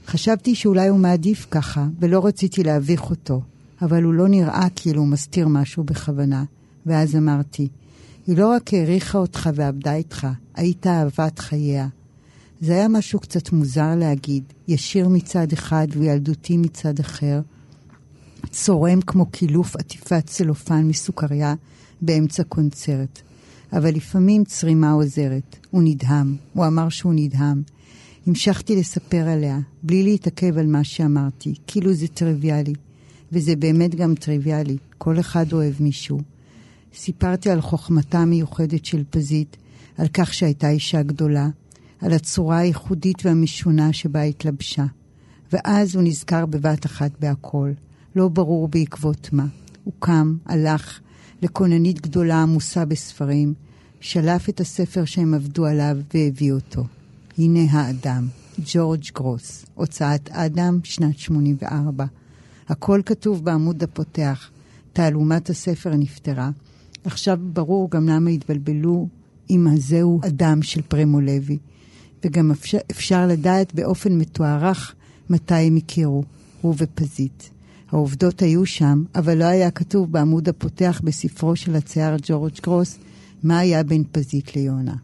חשבתי 0.07 0.55
שאולי 0.55 0.88
הוא 0.88 0.98
מעדיף 0.98 1.46
ככה, 1.51 1.87
ולא 2.01 2.27
רציתי 2.27 2.62
להביך 2.62 3.11
אותו, 3.11 3.42
אבל 3.83 4.03
הוא 4.03 4.14
לא 4.14 4.29
נראה 4.29 4.66
כאילו 4.77 5.01
הוא 5.01 5.09
מסתיר 5.09 5.48
משהו 5.48 5.85
בכוונה. 5.85 6.44
ואז 6.87 7.16
אמרתי, 7.16 7.68
היא 8.27 8.37
לא 8.37 8.48
רק 8.48 8.74
העריכה 8.74 9.18
אותך 9.18 9.51
ועבדה 9.55 9.94
איתך, 9.94 10.27
היית 10.55 10.87
אהבת 10.87 11.38
חייה. 11.38 11.88
זה 12.61 12.73
היה 12.73 12.88
משהו 12.88 13.21
קצת 13.21 13.53
מוזר 13.53 13.94
להגיד, 13.97 14.44
ישיר 14.68 15.09
מצד 15.09 15.53
אחד 15.53 15.87
וילדותי 15.90 16.57
מצד 16.57 17.01
אחר, 17.01 17.40
צורם 18.51 19.01
כמו 19.01 19.27
קילוף 19.27 19.77
עטיפת 19.77 20.27
צלופן 20.27 20.85
מסוכריה 20.85 21.55
באמצע 22.03 22.44
קונצרט. 22.44 23.23
אבל 23.73 23.94
לפעמים 23.94 24.44
צרימה 24.44 24.90
עוזרת. 24.90 25.57
הוא 25.71 25.83
נדהם, 25.85 26.37
הוא 26.53 26.66
אמר 26.66 26.88
שהוא 26.88 27.12
נדהם. 27.16 27.62
המשכתי 28.27 28.77
לספר 28.77 29.29
עליה, 29.29 29.59
בלי 29.83 30.03
להתעכב 30.03 30.59
על 30.59 30.66
מה 30.66 30.85
שאמרתי, 30.85 31.55
כאילו 31.66 31.92
זה 31.92 32.09
טריוויאלי. 32.09 32.75
וזה 33.33 33.57
באמת 33.57 33.94
גם 33.94 34.14
טריוויאלי, 34.14 34.77
כל 34.99 35.21
אחד 35.21 35.53
אוהב 35.53 35.75
מישהו. 35.81 36.21
סיפרתי 36.94 37.51
על 37.51 37.61
חוכמתה 37.61 38.18
המיוחדת 38.18 38.85
של 38.85 39.05
פזית, 39.11 39.57
על 39.97 40.09
כך 40.09 40.35
שהייתה 40.35 40.71
אישה 40.71 41.03
גדולה, 41.03 41.49
על 42.00 42.12
הצורה 42.12 42.58
הייחודית 42.58 43.26
והמשונה 43.26 43.92
שבה 43.92 44.22
התלבשה. 44.22 44.84
ואז 45.52 45.94
הוא 45.94 46.02
נזכר 46.02 46.46
בבת 46.46 46.87
אחת 46.87 47.11
בהכל, 47.20 47.70
לא 48.16 48.28
ברור 48.28 48.68
בעקבות 48.68 49.32
מה. 49.32 49.46
הוא 49.84 49.94
קם, 49.98 50.37
הלך 50.46 51.00
לכוננית 51.42 52.00
גדולה 52.00 52.42
עמוסה 52.42 52.84
בספרים, 52.84 53.54
שלף 54.00 54.48
את 54.48 54.61
הספר 54.61 55.04
שהם 55.04 55.34
עבדו 55.34 55.66
עליו 55.66 55.96
והביא 56.14 56.52
אותו. 56.52 56.84
הנה 57.38 57.61
האדם, 57.70 58.26
ג'ורג' 58.72 59.04
גרוס, 59.14 59.66
הוצאת 59.74 60.28
אדם, 60.30 60.80
שנת 60.84 61.18
84. 61.18 62.04
הכל 62.68 63.00
כתוב 63.06 63.44
בעמוד 63.44 63.82
הפותח, 63.82 64.50
תעלומת 64.92 65.50
הספר 65.50 65.94
נפתרה. 65.94 66.50
עכשיו 67.04 67.38
ברור 67.52 67.90
גם 67.90 68.08
למה 68.08 68.30
התבלבלו 68.30 69.08
עם 69.48 69.66
הזהו 69.66 70.20
אדם 70.26 70.62
של 70.62 70.82
פרמו 70.82 71.20
לוי. 71.20 71.58
וגם 72.24 72.50
אפשר, 72.50 72.78
אפשר 72.90 73.26
לדעת 73.26 73.74
באופן 73.74 74.12
מתוארך 74.12 74.94
מתי 75.31 75.54
הם 75.54 75.76
הכירו, 75.76 76.24
הוא 76.61 76.74
ופזית. 76.78 77.50
העובדות 77.90 78.42
היו 78.42 78.66
שם, 78.66 79.04
אבל 79.14 79.38
לא 79.38 79.44
היה 79.44 79.70
כתוב 79.70 80.12
בעמוד 80.12 80.48
הפותח 80.48 81.00
בספרו 81.04 81.57
של 81.57 81.76
הצייר 81.76 82.16
ג'ורג' 82.22 82.52
גרוס 82.62 82.98
מה 83.42 83.59
היה 83.59 83.83
בין 83.83 84.04
פזית 84.12 84.57
ליונה. 84.57 84.94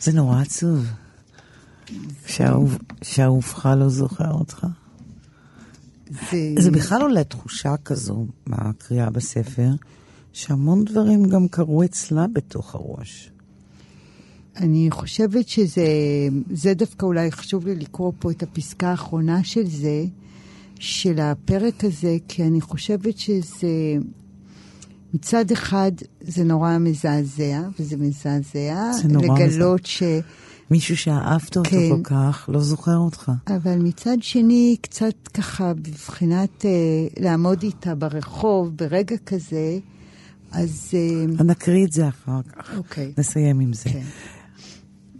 זה 0.00 0.12
נורא 0.12 0.40
עצוב. 0.40 0.86
שאהובך 3.02 3.66
לא 3.66 3.88
זוכר 3.88 4.30
אותך. 4.30 4.66
זה... 6.10 6.54
זה 6.58 6.70
בכלל 6.70 7.02
עולה 7.02 7.24
תחושה 7.24 7.76
כזו 7.84 8.26
מהקריאה 8.46 9.10
בספר, 9.10 9.70
שהמון 10.32 10.84
דברים 10.84 11.24
גם 11.24 11.48
קרו 11.48 11.84
אצלה 11.84 12.26
בתוך 12.32 12.74
הראש. 12.74 13.30
אני 14.56 14.88
חושבת 14.90 15.48
שזה, 15.48 15.86
זה 16.50 16.74
דווקא 16.74 17.06
אולי 17.06 17.32
חשוב 17.32 17.66
לי 17.66 17.74
לקרוא 17.74 18.12
פה 18.18 18.30
את 18.30 18.42
הפסקה 18.42 18.88
האחרונה 18.88 19.44
של 19.44 19.66
זה, 19.66 20.04
של 20.78 21.20
הפרק 21.20 21.84
הזה, 21.84 22.16
כי 22.28 22.42
אני 22.42 22.60
חושבת 22.60 23.18
שזה, 23.18 23.96
מצד 25.14 25.50
אחד 25.50 25.92
זה 26.20 26.44
נורא 26.44 26.78
מזעזע, 26.78 27.62
וזה 27.80 27.96
מזעזע, 27.96 28.92
זה 29.02 29.08
נורא 29.08 29.38
לגלות 29.38 29.80
מזע... 29.80 29.88
ש... 29.88 30.02
מישהו 30.70 30.96
שאהבת 30.96 31.56
אותו 31.56 31.70
כן, 31.70 31.88
כל 31.90 32.02
כך, 32.04 32.48
לא 32.52 32.60
זוכר 32.60 32.96
אותך. 32.96 33.32
אבל 33.48 33.78
מצד 33.78 34.16
שני, 34.20 34.76
קצת 34.80 35.28
ככה, 35.34 35.74
בבחינת 35.74 36.64
אה, 36.64 36.70
לעמוד 37.18 37.62
איתה 37.62 37.94
ברחוב 37.94 38.76
ברגע 38.76 39.16
כזה, 39.26 39.78
אז... 40.52 40.90
אה, 40.94 41.44
נקריא 41.44 41.86
את 41.86 41.92
זה 41.92 42.08
אחר 42.08 42.40
כך. 42.42 42.76
אוקיי. 42.76 43.12
נסיים 43.18 43.60
עם 43.60 43.72
זה. 43.72 43.90
כן. 43.90 44.02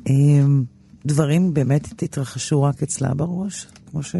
אמ, 0.06 0.64
דברים 1.06 1.54
באמת 1.54 2.02
התרחשו 2.02 2.62
רק 2.62 2.82
אצלה 2.82 3.14
בראש? 3.14 3.66
כמו 3.90 4.02
ש... 4.02 4.16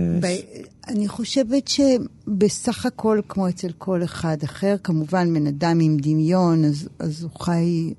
אני 0.89 1.09
חושבת 1.09 1.69
שבסך 1.69 2.87
הכל, 2.87 3.21
כמו 3.29 3.49
אצל 3.49 3.73
כל 3.79 4.05
אחד 4.05 4.37
אחר, 4.45 4.77
כמובן 4.85 5.35
בן 5.35 5.47
אדם 5.47 5.81
עם 5.81 5.97
דמיון, 5.97 6.65
אז, 6.65 6.89
אז 6.99 7.23
הוא 7.23 7.41
חי 7.41 7.95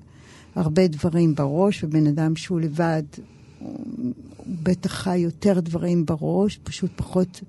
הרבה 0.54 0.88
דברים 0.88 1.34
בראש, 1.34 1.84
ובן 1.84 2.06
אדם 2.06 2.36
שהוא 2.36 2.60
לבד, 2.60 3.02
הוא 3.58 3.84
בטח 4.62 4.92
חי 4.92 5.18
יותר 5.18 5.60
דברים 5.60 6.06
בראש, 6.06 6.58
פשוט 6.64 6.90
פחות 6.96 7.40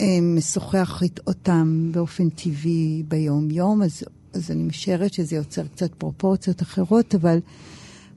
אה, 0.00 0.18
משוחח 0.22 1.02
אותם 1.26 1.90
באופן 1.92 2.28
טבעי 2.28 3.02
ביום-יום, 3.08 3.82
אז, 3.82 4.02
אז 4.32 4.50
אני 4.50 4.62
משערת 4.62 5.12
שזה 5.12 5.36
יוצר 5.36 5.66
קצת 5.66 5.94
פרופורציות 5.94 6.62
אחרות, 6.62 7.14
אבל... 7.14 7.38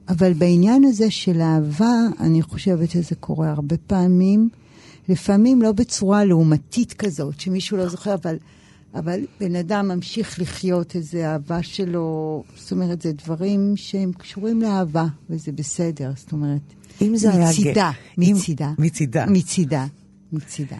אבל 0.08 0.32
בעניין 0.32 0.84
הזה 0.84 1.10
של 1.10 1.40
אהבה, 1.40 1.94
אני 2.20 2.42
חושבת 2.42 2.90
שזה 2.90 3.14
קורה 3.20 3.50
הרבה 3.50 3.76
פעמים. 3.86 4.48
לפעמים 5.08 5.62
לא 5.62 5.72
בצורה 5.72 6.24
לעומתית 6.24 6.92
כזאת, 6.92 7.40
שמישהו 7.40 7.76
לא 7.76 7.88
זוכר, 7.88 8.14
אבל, 8.14 8.36
אבל 8.94 9.20
בן 9.40 9.56
אדם 9.56 9.88
ממשיך 9.88 10.40
לחיות 10.40 10.96
איזה 10.96 11.32
אהבה 11.32 11.62
שלו. 11.62 12.42
זאת 12.56 12.72
אומרת, 12.72 13.02
זה 13.02 13.12
דברים 13.12 13.72
שהם 13.76 14.12
קשורים 14.12 14.62
לאהבה, 14.62 15.06
וזה 15.30 15.52
בסדר. 15.52 16.12
זאת 16.16 16.32
אומרת, 16.32 16.60
אם 17.02 17.16
זה 17.16 17.30
היה... 17.32 17.48
מצידה, 17.50 17.90
מצידה. 18.18 18.72
מצידה. 18.78 19.26
מצידה. 19.26 19.86
מצידה. 20.32 20.76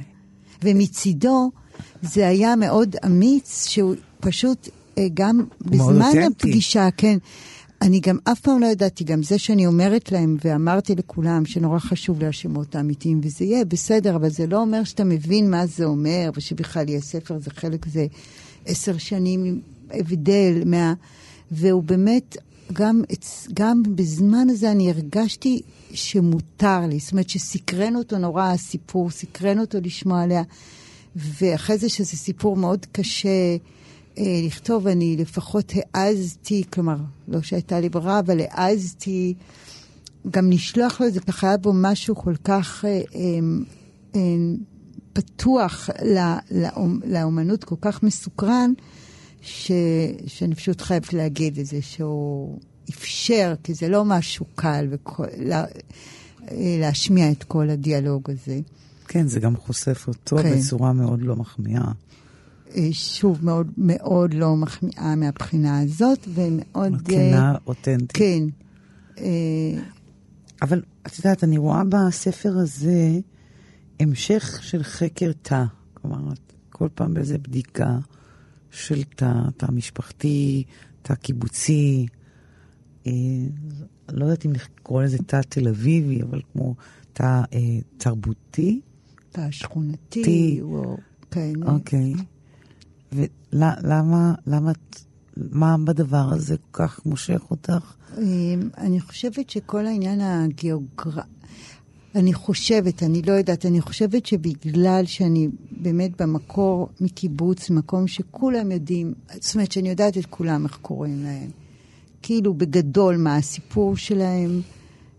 ומצידו, 0.64 1.50
זה 2.02 2.28
היה 2.28 2.56
מאוד 2.56 2.96
אמיץ, 3.06 3.66
שהוא 3.68 3.94
פשוט, 4.20 4.68
אה, 4.98 5.06
גם 5.14 5.44
בזמן 5.60 6.12
הפגישה, 6.26 6.88
כן. 6.96 7.18
אני 7.82 8.00
גם 8.00 8.18
אף 8.24 8.40
פעם 8.40 8.60
לא 8.60 8.66
ידעתי, 8.66 9.04
גם 9.04 9.22
זה 9.22 9.38
שאני 9.38 9.66
אומרת 9.66 10.12
להם, 10.12 10.36
ואמרתי 10.44 10.94
לכולם 10.94 11.46
שנורא 11.46 11.78
חשוב 11.78 12.20
לי 12.20 12.26
השמות 12.26 12.74
האמיתיים, 12.74 13.20
וזה 13.22 13.44
יהיה 13.44 13.64
בסדר, 13.64 14.16
אבל 14.16 14.28
זה 14.28 14.46
לא 14.46 14.60
אומר 14.60 14.84
שאתה 14.84 15.04
מבין 15.04 15.50
מה 15.50 15.66
זה 15.66 15.84
אומר, 15.84 16.30
ושבכלל 16.34 16.88
יהיה 16.88 17.00
ספר, 17.00 17.38
זה 17.38 17.50
חלק, 17.50 17.86
זה 17.86 18.06
עשר 18.66 18.98
שנים 18.98 19.60
הבדל 19.90 20.62
מה... 20.66 20.94
והוא 21.50 21.82
באמת, 21.82 22.36
גם, 22.72 23.02
גם 23.54 23.82
בזמן 23.94 24.50
הזה 24.50 24.70
אני 24.70 24.90
הרגשתי 24.90 25.60
שמותר 25.92 26.80
לי, 26.88 26.98
זאת 26.98 27.12
אומרת 27.12 27.28
שסקרן 27.28 27.96
אותו 27.96 28.18
נורא 28.18 28.52
הסיפור, 28.52 29.10
סקרן 29.10 29.58
אותו 29.58 29.78
לשמוע 29.82 30.22
עליה, 30.22 30.42
ואחרי 31.16 31.78
זה 31.78 31.88
שזה 31.88 32.16
סיפור 32.16 32.56
מאוד 32.56 32.86
קשה. 32.92 33.56
אה, 34.18 34.40
לכתוב, 34.46 34.86
אני 34.86 35.16
לפחות 35.16 35.72
העזתי, 35.94 36.64
כלומר, 36.72 36.96
לא 37.28 37.42
שהייתה 37.42 37.80
לי 37.80 37.88
ברירה, 37.88 38.18
אבל 38.18 38.40
העזתי 38.50 39.34
גם 40.30 40.50
לשלוח 40.50 41.00
לו 41.00 41.06
את 41.06 41.12
זה, 41.12 41.20
ככה 41.20 41.48
היה 41.48 41.56
בו 41.56 41.72
משהו 41.74 42.16
כל 42.16 42.34
כך 42.44 42.84
אה, 42.84 42.90
אה, 42.90 43.38
אה, 44.14 44.20
פתוח 45.12 45.90
לא, 46.04 46.20
לא, 46.50 46.68
לאומנות, 47.04 47.64
כל 47.64 47.74
כך 47.80 48.02
מסוקרן, 48.02 48.72
ש, 49.40 49.70
שאני 50.26 50.54
פשוט 50.54 50.80
חייבת 50.80 51.12
להגיד 51.12 51.58
את 51.58 51.66
זה, 51.66 51.82
שהוא 51.82 52.58
אפשר, 52.90 53.54
כי 53.62 53.74
זה 53.74 53.88
לא 53.88 54.04
משהו 54.04 54.46
קל, 54.54 54.86
וכל, 54.90 55.26
לה, 55.38 55.64
אה, 56.50 56.76
להשמיע 56.80 57.30
את 57.30 57.44
כל 57.44 57.70
הדיאלוג 57.70 58.30
הזה. 58.30 58.60
כן, 59.08 59.26
זה 59.26 59.40
גם 59.40 59.56
חושף 59.56 60.04
אותו 60.08 60.36
כן. 60.36 60.58
בצורה 60.58 60.92
מאוד 60.92 61.22
לא 61.22 61.36
מחמיאה. 61.36 61.92
אה, 62.76 62.88
שוב, 62.92 63.44
מאוד 63.44 63.70
מאוד 63.76 64.34
לא 64.34 64.56
מחמיאה 64.56 65.16
מהבחינה 65.16 65.80
הזאת, 65.80 66.28
ומאוד... 66.34 67.02
כנה, 67.04 67.54
uh, 67.54 67.58
אותנטית. 67.66 68.12
כן. 68.12 68.42
Uh, 69.16 69.20
אבל 70.62 70.82
את 71.06 71.18
יודעת, 71.18 71.44
אני 71.44 71.58
רואה 71.58 71.82
בספר 71.84 72.58
הזה 72.58 73.18
המשך 74.00 74.58
של 74.62 74.82
חקר 74.82 75.32
תא. 75.42 75.64
כלומר, 75.94 76.32
כל 76.70 76.88
פעם 76.94 77.14
באיזה 77.14 77.38
בדיקה 77.38 77.98
של 78.70 79.02
תא, 79.02 79.32
תא 79.56 79.66
משפחתי, 79.72 80.64
תא 81.02 81.14
קיבוצי. 81.14 82.06
Uh, 83.04 83.08
לא 84.08 84.24
יודעת 84.24 84.46
אם 84.46 84.52
לקרוא 84.52 85.02
לזה 85.02 85.18
תא 85.18 85.40
תל 85.48 85.68
אביבי, 85.68 86.22
אבל 86.22 86.40
כמו 86.52 86.74
תא 87.12 87.42
uh, 87.50 87.56
תרבותי. 87.98 88.80
תא 89.30 89.50
שכונתי, 89.50 90.58
או... 90.62 90.96
כן. 91.30 91.52
אוקיי. 91.62 92.14
Okay. 92.14 92.35
ולמה, 93.16 94.34
למה, 94.46 94.72
מה 95.36 95.76
בדבר 95.84 96.28
הזה 96.32 96.56
כל 96.70 96.82
כך 96.86 97.06
מושך 97.06 97.40
אותך? 97.50 97.94
אמ, 98.18 98.68
אני 98.78 99.00
חושבת 99.00 99.50
שכל 99.50 99.86
העניין 99.86 100.20
הגיאוגרפי, 100.20 101.20
אני 102.14 102.34
חושבת, 102.34 103.02
אני 103.02 103.22
לא 103.22 103.32
יודעת, 103.32 103.66
אני 103.66 103.80
חושבת 103.80 104.26
שבגלל 104.26 105.02
שאני 105.06 105.48
באמת 105.70 106.22
במקור 106.22 106.88
מקיבוץ, 107.00 107.70
מקום 107.70 108.08
שכולם 108.08 108.72
יודעים, 108.72 109.14
זאת 109.40 109.54
אומרת 109.54 109.72
שאני 109.72 109.88
יודעת 109.88 110.18
את 110.18 110.26
כולם 110.26 110.64
איך 110.64 110.78
קוראים 110.82 111.22
להם. 111.24 111.50
כאילו 112.22 112.54
בגדול 112.54 113.16
מה 113.16 113.36
הסיפור 113.36 113.96
שלהם, 113.96 114.60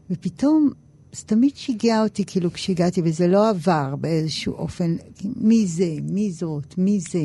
ופתאום 0.10 0.70
זה 1.18 1.24
תמיד 1.26 1.52
שיגע 1.56 2.04
אותי, 2.04 2.24
כאילו, 2.28 2.54
כשהגעתי, 2.54 3.02
וזה 3.04 3.28
לא 3.28 3.50
עבר 3.50 3.96
באיזשהו 3.96 4.54
אופן, 4.54 4.96
מי 5.24 5.68
זה, 5.68 5.96
מי 6.04 6.32
זאת, 6.32 6.78
מי 6.78 7.00
זה, 7.00 7.22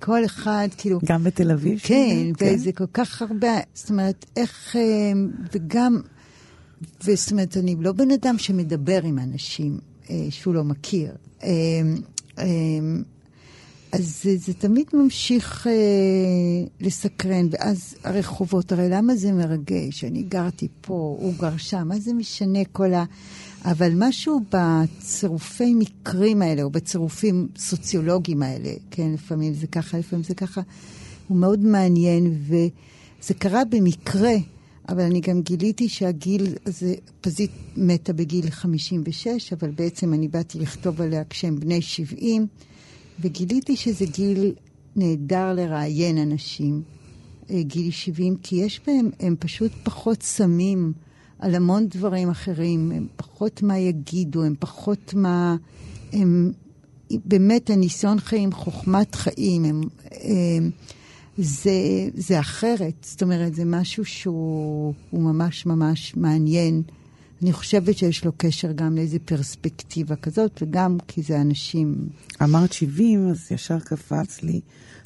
כל 0.00 0.24
אחד, 0.24 0.68
כאילו... 0.78 1.00
גם 1.04 1.24
בתל 1.24 1.50
אביב? 1.50 1.78
כן, 1.82 2.32
כן. 2.36 2.54
וזה 2.54 2.72
כל 2.72 2.86
כך 2.92 3.22
הרבה, 3.22 3.56
זאת 3.74 3.90
אומרת, 3.90 4.26
איך, 4.36 4.76
אה, 4.76 4.82
וגם, 5.52 6.00
וזאת 7.04 7.32
אומרת, 7.32 7.56
אני 7.56 7.76
לא 7.80 7.92
בן 7.92 8.10
אדם 8.10 8.38
שמדבר 8.38 9.00
עם 9.04 9.18
אנשים 9.18 9.78
אה, 10.10 10.26
שהוא 10.30 10.54
לא 10.54 10.64
מכיר. 10.64 11.12
אה, 11.42 11.48
אז 13.94 14.22
זה, 14.22 14.36
זה 14.36 14.54
תמיד 14.54 14.86
ממשיך 14.92 15.66
אה, 15.66 15.72
לסקרן, 16.80 17.46
ואז 17.50 17.94
הרחובות, 18.04 18.72
הרי 18.72 18.88
למה 18.88 19.16
זה 19.16 19.32
מרגש? 19.32 20.04
אני 20.04 20.22
גרתי 20.22 20.68
פה, 20.80 21.16
הוא 21.20 21.34
גר 21.38 21.56
שם, 21.56 21.88
מה 21.88 21.98
זה 21.98 22.12
משנה 22.12 22.58
כל 22.72 22.94
ה... 22.94 23.04
אבל 23.64 23.92
משהו 23.96 24.40
בצירופי 24.50 25.74
מקרים 25.74 26.42
האלה, 26.42 26.62
או 26.62 26.70
בצירופים 26.70 27.48
סוציולוגיים 27.58 28.42
האלה, 28.42 28.70
כן, 28.90 29.12
לפעמים 29.14 29.54
זה 29.54 29.66
ככה, 29.66 29.98
לפעמים 29.98 30.24
זה 30.24 30.34
ככה, 30.34 30.60
הוא 31.28 31.38
מאוד 31.38 31.60
מעניין, 31.60 32.38
וזה 32.46 33.34
קרה 33.34 33.64
במקרה, 33.64 34.34
אבל 34.88 35.00
אני 35.00 35.20
גם 35.20 35.42
גיליתי 35.42 35.88
שהגיל 35.88 36.54
הזה, 36.66 36.94
פזית 37.20 37.50
מתה 37.76 38.12
בגיל 38.12 38.50
56, 38.50 39.52
אבל 39.52 39.70
בעצם 39.70 40.14
אני 40.14 40.28
באתי 40.28 40.58
לכתוב 40.58 41.00
עליה 41.00 41.22
כשהם 41.30 41.60
בני 41.60 41.82
70. 41.82 42.46
וגיליתי 43.20 43.76
שזה 43.76 44.04
גיל 44.06 44.52
נהדר 44.96 45.52
לראיין 45.52 46.18
אנשים, 46.18 46.82
אה, 47.50 47.62
גיל 47.62 47.90
70, 47.90 48.36
כי 48.42 48.56
יש 48.56 48.80
בהם, 48.86 49.10
הם 49.20 49.36
פשוט 49.38 49.72
פחות 49.82 50.22
שמים 50.22 50.92
על 51.38 51.54
המון 51.54 51.86
דברים 51.88 52.30
אחרים, 52.30 52.92
הם 52.92 53.06
פחות 53.16 53.62
מה 53.62 53.78
יגידו, 53.78 54.42
הם 54.42 54.54
פחות 54.58 55.14
מה... 55.14 55.56
הם, 56.12 56.52
באמת 57.24 57.70
הניסיון 57.70 58.20
חיים, 58.20 58.52
חוכמת 58.52 59.14
חיים, 59.14 59.64
הם, 59.64 59.80
הם, 60.10 60.70
זה, 61.38 62.08
זה 62.14 62.40
אחרת. 62.40 62.94
זאת 63.02 63.22
אומרת, 63.22 63.54
זה 63.54 63.64
משהו 63.64 64.04
שהוא 64.04 64.94
ממש 65.12 65.66
ממש 65.66 66.16
מעניין. 66.16 66.82
אני 67.42 67.52
חושבת 67.52 67.98
שיש 67.98 68.24
לו 68.24 68.32
קשר 68.36 68.72
גם 68.72 68.96
לאיזו 68.96 69.18
פרספקטיבה 69.24 70.16
כזאת, 70.16 70.62
וגם 70.62 70.98
כי 71.08 71.22
זה 71.22 71.40
אנשים... 71.40 72.08
אמרת 72.42 72.72
70, 72.72 73.28
אז 73.28 73.52
ישר 73.52 73.80
קפץ 73.80 74.42
לי. 74.42 74.60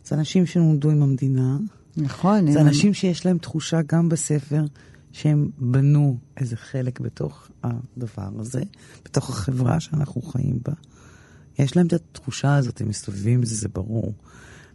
זה 0.05 0.15
אנשים 0.15 0.47
שנולדו 0.47 0.91
עם 0.91 1.03
המדינה. 1.03 1.59
נכון. 1.97 2.53
זה 2.53 2.61
אנשים 2.61 2.95
שיש 2.95 3.27
להם 3.27 3.39
תחושה 3.39 3.81
גם 3.87 4.09
בספר 4.09 4.65
שהם 5.13 5.51
בנו 5.59 6.19
איזה 6.37 6.57
חלק 6.57 7.01
בתוך 7.01 7.49
הדבר 7.65 8.31
הזה, 8.39 8.63
בתוך 9.05 9.31
החברה 9.31 9.81
שאנחנו 9.81 10.23
חיים 10.23 10.59
בה. 10.65 10.73
יש 11.59 11.77
להם 11.77 11.87
את 11.87 11.93
התחושה 11.93 12.57
הזאת, 12.57 12.81
הם 12.81 12.89
מסתובבים 12.89 13.41
בזה, 13.41 13.55
זה 13.55 13.69
ברור. 13.69 14.15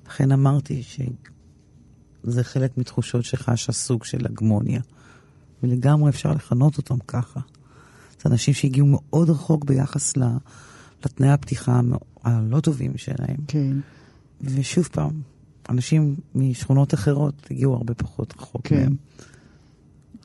לכן 0.07 0.31
אמרתי 0.31 0.83
שזה 0.83 2.43
חלק 2.43 2.77
מתחושות 2.77 3.25
שחשה 3.25 3.71
סוג 3.71 4.03
של 4.03 4.25
הגמוניה. 4.25 4.81
ולגמרי 5.63 6.09
אפשר 6.09 6.31
לכנות 6.31 6.77
אותם 6.77 6.97
ככה. 7.07 7.39
זה 8.23 8.29
אנשים 8.29 8.53
שהגיעו 8.53 8.87
מאוד 8.87 9.29
רחוק 9.29 9.65
ביחס 9.65 10.13
לתנאי 11.05 11.29
הפתיחה 11.29 11.81
הלא 12.23 12.59
טובים 12.59 12.97
שלהם. 12.97 13.37
כן. 13.47 13.77
ושוב 14.41 14.89
פעם, 14.91 15.21
אנשים 15.69 16.15
משכונות 16.35 16.93
אחרות 16.93 17.47
הגיעו 17.51 17.73
הרבה 17.73 17.93
פחות 17.93 18.33
רחוק 18.37 18.67
כן. 18.67 18.79
מהם. 18.79 18.95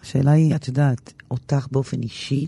השאלה 0.03 0.31
היא, 0.31 0.55
את 0.55 0.69
יודעת, 0.69 1.13
אותך 1.31 1.67
באופן 1.71 2.03
אישי, 2.03 2.47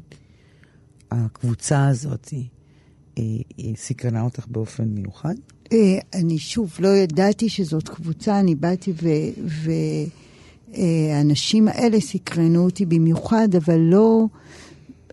הקבוצה 1.10 1.88
הזאת, 1.88 2.28
היא, 2.28 3.44
היא 3.56 3.76
סקרנה 3.76 4.22
אותך 4.22 4.46
באופן 4.48 4.84
מיוחד? 4.84 5.34
אה, 5.72 5.98
אני 6.14 6.38
שוב, 6.38 6.76
לא 6.78 6.88
ידעתי 6.88 7.48
שזאת 7.48 7.88
קבוצה, 7.88 8.40
אני 8.40 8.54
באתי 8.54 8.92
והאנשים 8.96 10.29
אה, 10.74 11.22
האלה 11.68 12.00
סקרנו 12.00 12.64
אותי 12.64 12.86
במיוחד, 12.86 13.48
אבל 13.54 13.78
לא, 13.78 14.26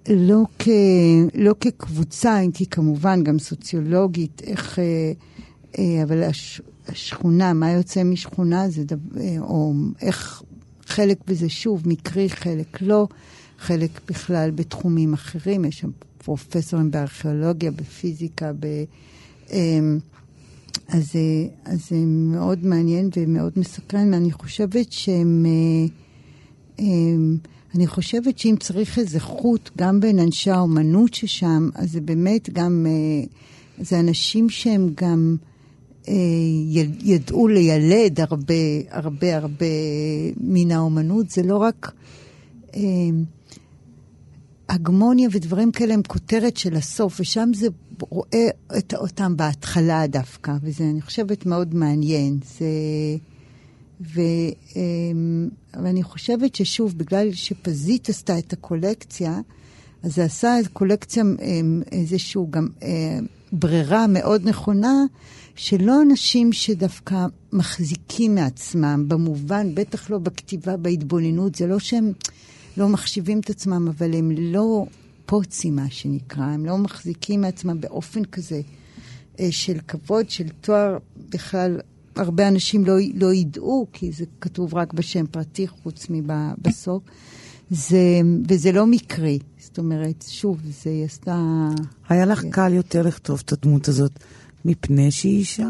לא, 0.10 0.44
כ, 0.60 0.68
לא 1.36 1.54
כקבוצה, 1.60 2.40
אם 2.40 2.52
כי 2.52 2.66
כמובן 2.66 3.24
גם 3.24 3.40
סוציולוגית, 3.40 4.42
איך, 4.44 4.80
אה, 4.80 6.04
אבל 6.04 6.24
הש, 6.24 6.62
השכונה, 6.88 7.54
מה 7.54 7.72
יוצא 7.72 8.04
משכונה, 8.04 8.70
זה 8.70 8.84
דבר, 8.84 9.22
או 9.40 9.74
איך 10.02 10.44
חלק 10.86 11.18
בזה 11.28 11.50
שוב 11.50 11.84
מקרי, 11.86 12.30
חלק 12.30 12.82
לא, 12.82 13.08
חלק 13.60 14.02
בכלל 14.08 14.52
בתחומים 14.52 15.14
אחרים, 15.14 15.66
יש 15.66 15.80
שם 15.80 15.90
פרופסורים 16.18 16.92
בארכיאולוגיה, 16.92 17.72
בפיזיקה, 17.72 18.52
ב... 18.60 18.84
אמ, 20.94 21.00
אז, 21.00 21.16
זה 21.90 21.96
מאוד 22.06 22.66
מעניין 22.66 23.10
ומאוד 23.18 23.54
מסקרן, 23.56 24.14
ואני 24.14 24.32
חושבת 24.32 24.92
שהם... 24.92 25.46
אה, 25.46 25.88
אמ, 26.80 27.38
אני 27.76 27.88
חושבת 27.88 28.38
שאם 28.38 28.56
צריך 28.60 29.00
איזה 29.00 29.20
חוט, 29.20 29.70
גם 29.78 30.00
בין 30.00 30.20
אנשי 30.20 30.52
האומנות 30.52 31.14
ששם, 31.14 31.70
אז 31.76 31.92
זה 31.92 32.02
באמת 32.02 32.50
גם... 32.50 32.86
אה, 32.90 33.26
זה 33.84 34.00
אנשים 34.00 34.50
שהם 34.50 34.90
גם... 34.96 35.36
אה, 36.08 36.14
ידעו 37.02 37.48
לילד 37.48 38.20
הרבה, 38.20 38.54
הרבה, 38.90 39.38
הרבה 39.38 39.66
מן 40.38 40.72
האומנות. 40.72 41.30
זה 41.30 41.44
לא 41.44 41.58
רק... 41.58 41.92
הגמוניה 44.70 45.30
ודברים 45.32 45.72
כאלה 45.72 45.94
הם 45.94 46.02
כותרת 46.08 46.58
של 46.58 46.76
הסוף, 46.76 47.20
ושם 47.20 47.50
זה 47.56 47.68
רואה 48.00 48.48
את, 48.78 48.94
אותם 48.94 49.38
בהתחלה 49.38 50.08
דווקא, 50.08 50.54
וזה, 50.62 50.84
אני 50.84 51.02
חושבת, 51.02 51.46
מאוד 51.46 51.76
מעניין. 51.76 52.40
זה... 52.58 52.66
ו, 54.02 54.22
אמ, 54.76 55.50
ואני 55.74 56.04
חושבת 56.04 56.56
ששוב, 56.56 56.98
בגלל 56.98 57.34
שפזית 57.34 58.10
עשתה 58.10 58.40
את 58.40 58.54
הקולקציה, 58.54 59.40
אז 60.04 60.16
זה 60.16 60.24
עשה 60.24 60.56
קולקציה, 60.74 61.24
אמ, 61.24 61.82
איזשהו 61.92 62.48
גם 62.52 62.68
אה, 62.84 63.20
ברירה 63.52 64.08
מאוד 64.08 64.48
נכונה, 64.48 65.04
שלא 65.56 66.02
אנשים 66.02 66.54
שדווקא 66.54 67.26
מחזיקים 67.54 68.36
מעצמם, 68.36 69.06
במובן, 69.08 69.76
בטח 69.76 70.10
לא 70.10 70.18
בכתיבה, 70.18 70.78
בהתבוננות, 70.78 71.56
זה 71.56 71.68
לא 71.68 71.80
שהם... 71.80 72.12
לא 72.78 72.90
מחשיבים 72.90 73.40
את 73.40 73.50
עצמם, 73.50 73.88
אבל 73.88 74.16
הם 74.16 74.32
לא 74.32 74.86
פוצים, 75.26 75.76
מה 75.76 75.90
שנקרא, 75.90 76.44
הם 76.44 76.66
לא 76.66 76.78
מחזיקים 76.78 77.42
מעצמם 77.42 77.82
באופן 77.82 78.26
כזה 78.26 78.62
אה, 79.40 79.52
של 79.52 79.78
כבוד, 79.88 80.30
של 80.30 80.50
תואר, 80.62 80.98
בכלל 81.30 81.80
הרבה 82.16 82.48
אנשים 82.48 82.86
לא, 82.86 82.94
לא 83.14 83.34
ידעו, 83.34 83.88
כי 83.94 84.12
זה 84.12 84.26
כתוב 84.42 84.76
רק 84.76 84.94
בשם 84.94 85.28
פרטי, 85.28 85.68
חוץ 85.68 86.08
מבסוף. 86.10 87.04
זה, 87.70 88.22
וזה 88.50 88.72
לא 88.72 88.88
מקרי. 88.88 89.40
זאת 89.60 89.78
אומרת, 89.78 90.26
שוב, 90.28 90.62
זה 90.84 90.90
היא 90.90 91.06
עשתה... 91.06 91.68
היה 92.10 92.26
לך 92.26 92.42
כן. 92.42 92.50
קל 92.50 92.74
יותר 92.74 93.02
לכתוב 93.02 93.42
את 93.46 93.54
הדמות 93.54 93.88
הזאת 93.88 94.12
מפני 94.66 95.12
שהיא 95.12 95.38
אישה? 95.38 95.68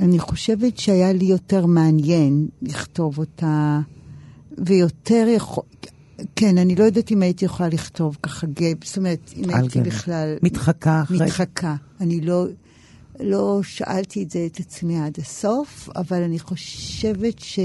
אני 0.00 0.18
חושבת 0.18 0.78
שהיה 0.78 1.12
לי 1.12 1.24
יותר 1.24 1.66
מעניין 1.66 2.48
לכתוב 2.62 3.18
אותה 3.18 3.80
ויותר 4.58 5.26
יכול... 5.28 5.62
כן, 6.36 6.58
אני 6.58 6.76
לא 6.76 6.84
יודעת 6.84 7.12
אם 7.12 7.22
הייתי 7.22 7.44
יכולה 7.44 7.68
לכתוב 7.68 8.16
ככה 8.22 8.46
גב, 8.46 8.76
זאת 8.84 8.96
אומרת, 8.96 9.32
אם 9.36 9.50
הייתי 9.50 9.78
גב. 9.78 9.86
בכלל... 9.86 10.36
מתחקה 10.42 11.02
אחרי... 11.02 11.18
מתחקה. 11.20 11.74
אני 12.00 12.20
לא, 12.20 12.46
לא 13.20 13.60
שאלתי 13.62 14.22
את 14.22 14.30
זה 14.30 14.46
את 14.52 14.60
עצמי 14.60 15.00
עד 15.00 15.16
הסוף, 15.18 15.88
אבל 15.96 16.22
אני 16.22 16.38
חושבת 16.38 17.38
ש... 17.38 17.58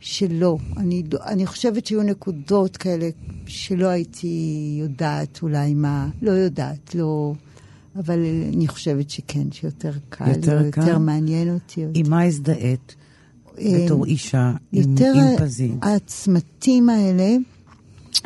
שלא. 0.00 0.58
אני, 0.76 1.02
אני 1.26 1.46
חושבת 1.46 1.86
שהיו 1.86 2.02
נקודות 2.02 2.76
כאלה 2.76 3.08
שלא 3.46 3.86
הייתי 3.86 4.76
יודעת 4.80 5.38
אולי 5.42 5.74
מה, 5.74 6.08
לא 6.22 6.30
יודעת, 6.30 6.94
לא... 6.94 7.34
אבל 7.96 8.18
אני 8.54 8.68
חושבת 8.68 9.10
שכן, 9.10 9.52
שיותר 9.52 9.92
קל, 10.08 10.28
יותר, 10.28 10.70
קל? 10.70 10.80
יותר 10.80 10.98
מעניין 10.98 11.54
אותי. 11.54 11.86
עם 11.94 12.10
מה 12.10 12.22
הזדהית? 12.22 12.94
בתור 13.58 14.04
אה, 14.04 14.10
אישה 14.10 14.52
עם, 14.72 14.82
עם 14.82 15.36
פזית. 15.38 15.70
יותר 15.70 15.88
הצמתים 15.88 16.88
האלה 16.88 17.36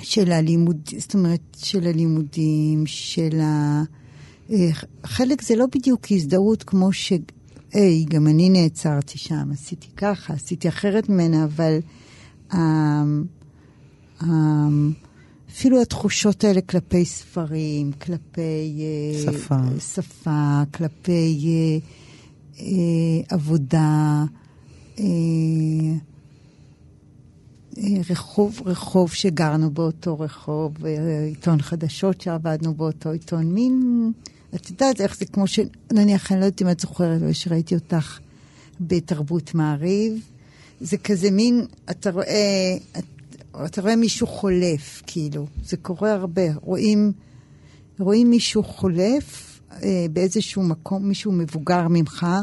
של 0.01 0.33
הלימוד, 0.33 0.89
זאת 0.99 1.15
אומרת, 1.15 1.41
של 1.57 1.87
הלימודים, 1.87 2.87
של 2.87 3.41
ה... 3.41 3.83
אה, 4.51 4.69
חלק 5.05 5.43
זה 5.43 5.57
לא 5.57 5.67
בדיוק 5.75 6.07
הזדהות 6.11 6.63
כמו 6.63 6.93
ש... 6.93 7.13
היי, 7.73 8.05
גם 8.05 8.27
אני 8.27 8.51
נעצרתי 8.51 9.19
שם, 9.19 9.51
עשיתי 9.53 9.87
ככה, 9.97 10.35
עשיתי 10.35 10.69
אחרת 10.69 11.09
ממנה, 11.09 11.45
אבל 11.45 11.79
um, 12.51 12.57
um, 14.21 14.25
אפילו 15.51 15.83
התחושות 15.83 16.45
האלה 16.45 16.61
כלפי 16.61 17.05
ספרים, 17.05 17.93
כלפי 17.93 18.81
שפה, 19.25 19.55
uh, 19.55 19.81
שפה 19.81 20.63
כלפי 20.75 21.81
עבודה, 23.29 23.79
אה, 23.79 24.23
אה, 24.23 24.42
רחוב, 28.11 28.61
רחוב 28.65 29.13
שגרנו 29.13 29.71
באותו 29.71 30.21
רחוב, 30.21 30.87
אה, 30.87 31.25
עיתון 31.25 31.63
חדשות 31.63 32.21
שעבדנו 32.21 32.75
באותו 32.75 33.11
עיתון, 33.11 33.55
מין, 33.55 34.13
את 34.55 34.71
יודעת 34.71 35.01
איך 35.01 35.17
זה 35.17 35.25
כמו 35.25 35.47
ש... 35.47 35.61
נניח, 35.93 36.33
אני 36.33 36.41
לא 36.41 36.45
יודעת 36.45 36.63
אם 36.63 36.71
את 36.71 36.81
זוכרת, 36.81 37.23
אבל 37.23 37.33
שראיתי 37.33 37.75
אותך 37.75 38.19
בתרבות 38.81 39.55
מעריב, 39.55 40.27
זה 40.81 40.99
כזה 40.99 41.31
מין, 41.31 41.67
אתה 41.91 42.11
רואה, 42.11 42.77
אתה 43.65 43.83
רואה 43.83 43.97
מישהו 43.97 44.27
חולף, 44.27 45.03
כאילו, 45.07 45.47
זה 45.65 45.77
קורה 45.77 46.13
הרבה, 46.13 46.55
רואים, 46.55 47.13
רואים 47.99 48.31
מישהו 48.31 48.63
חולף 48.63 49.61
אה, 49.83 50.07
באיזשהו 50.13 50.63
מקום, 50.63 51.09
מישהו 51.09 51.33
מבוגר 51.33 51.89
ממך, 51.89 52.27
אה, 52.29 52.41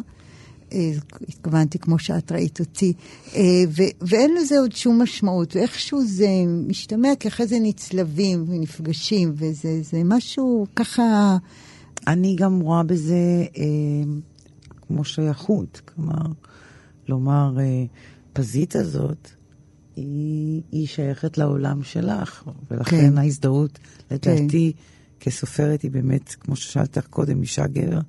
התכוונתי 1.28 1.80
כמו 1.80 1.99
שאת 1.99 2.32
ראית 2.32 2.59
אותי, 2.59 2.93
אה, 3.36 3.41
ואין 4.01 4.36
לזה 4.36 4.59
עוד 4.59 4.72
שום 4.72 5.01
משמעות, 5.01 5.55
ואיכשהו 5.55 6.05
זה 6.05 6.28
משתמע 6.67 7.09
כי 7.20 7.28
אחרי 7.28 7.47
זה 7.47 7.57
נצלבים 7.61 8.45
ונפגשים, 8.47 9.34
וזה 9.36 10.01
משהו 10.05 10.65
ככה... 10.76 11.38
אני 12.07 12.36
גם 12.36 12.59
רואה 12.59 12.84
בזה 12.84 13.45
אה, 13.57 13.63
כמו 14.88 15.03
שייכות, 15.03 15.82
כלומר, 15.86 16.26
לומר, 17.07 17.59
אה, 17.59 17.84
פזית 18.34 18.76
הזאת, 18.76 19.30
היא, 19.95 20.61
היא 20.72 20.88
שייכת 20.88 21.38
לעולם 21.38 21.84
שלך, 21.84 22.43
ולכן 22.72 23.11
כן. 23.11 23.17
ההזדהות, 23.17 23.80
לדעתי, 24.11 24.74
כן. 24.76 24.82
כסופרת 25.20 25.82
היא 25.82 25.91
באמת, 25.91 26.36
כמו 26.39 26.55
ששאלת 26.55 26.97
קודם, 26.97 27.41
אישה 27.41 27.67
גבר, 27.67 27.99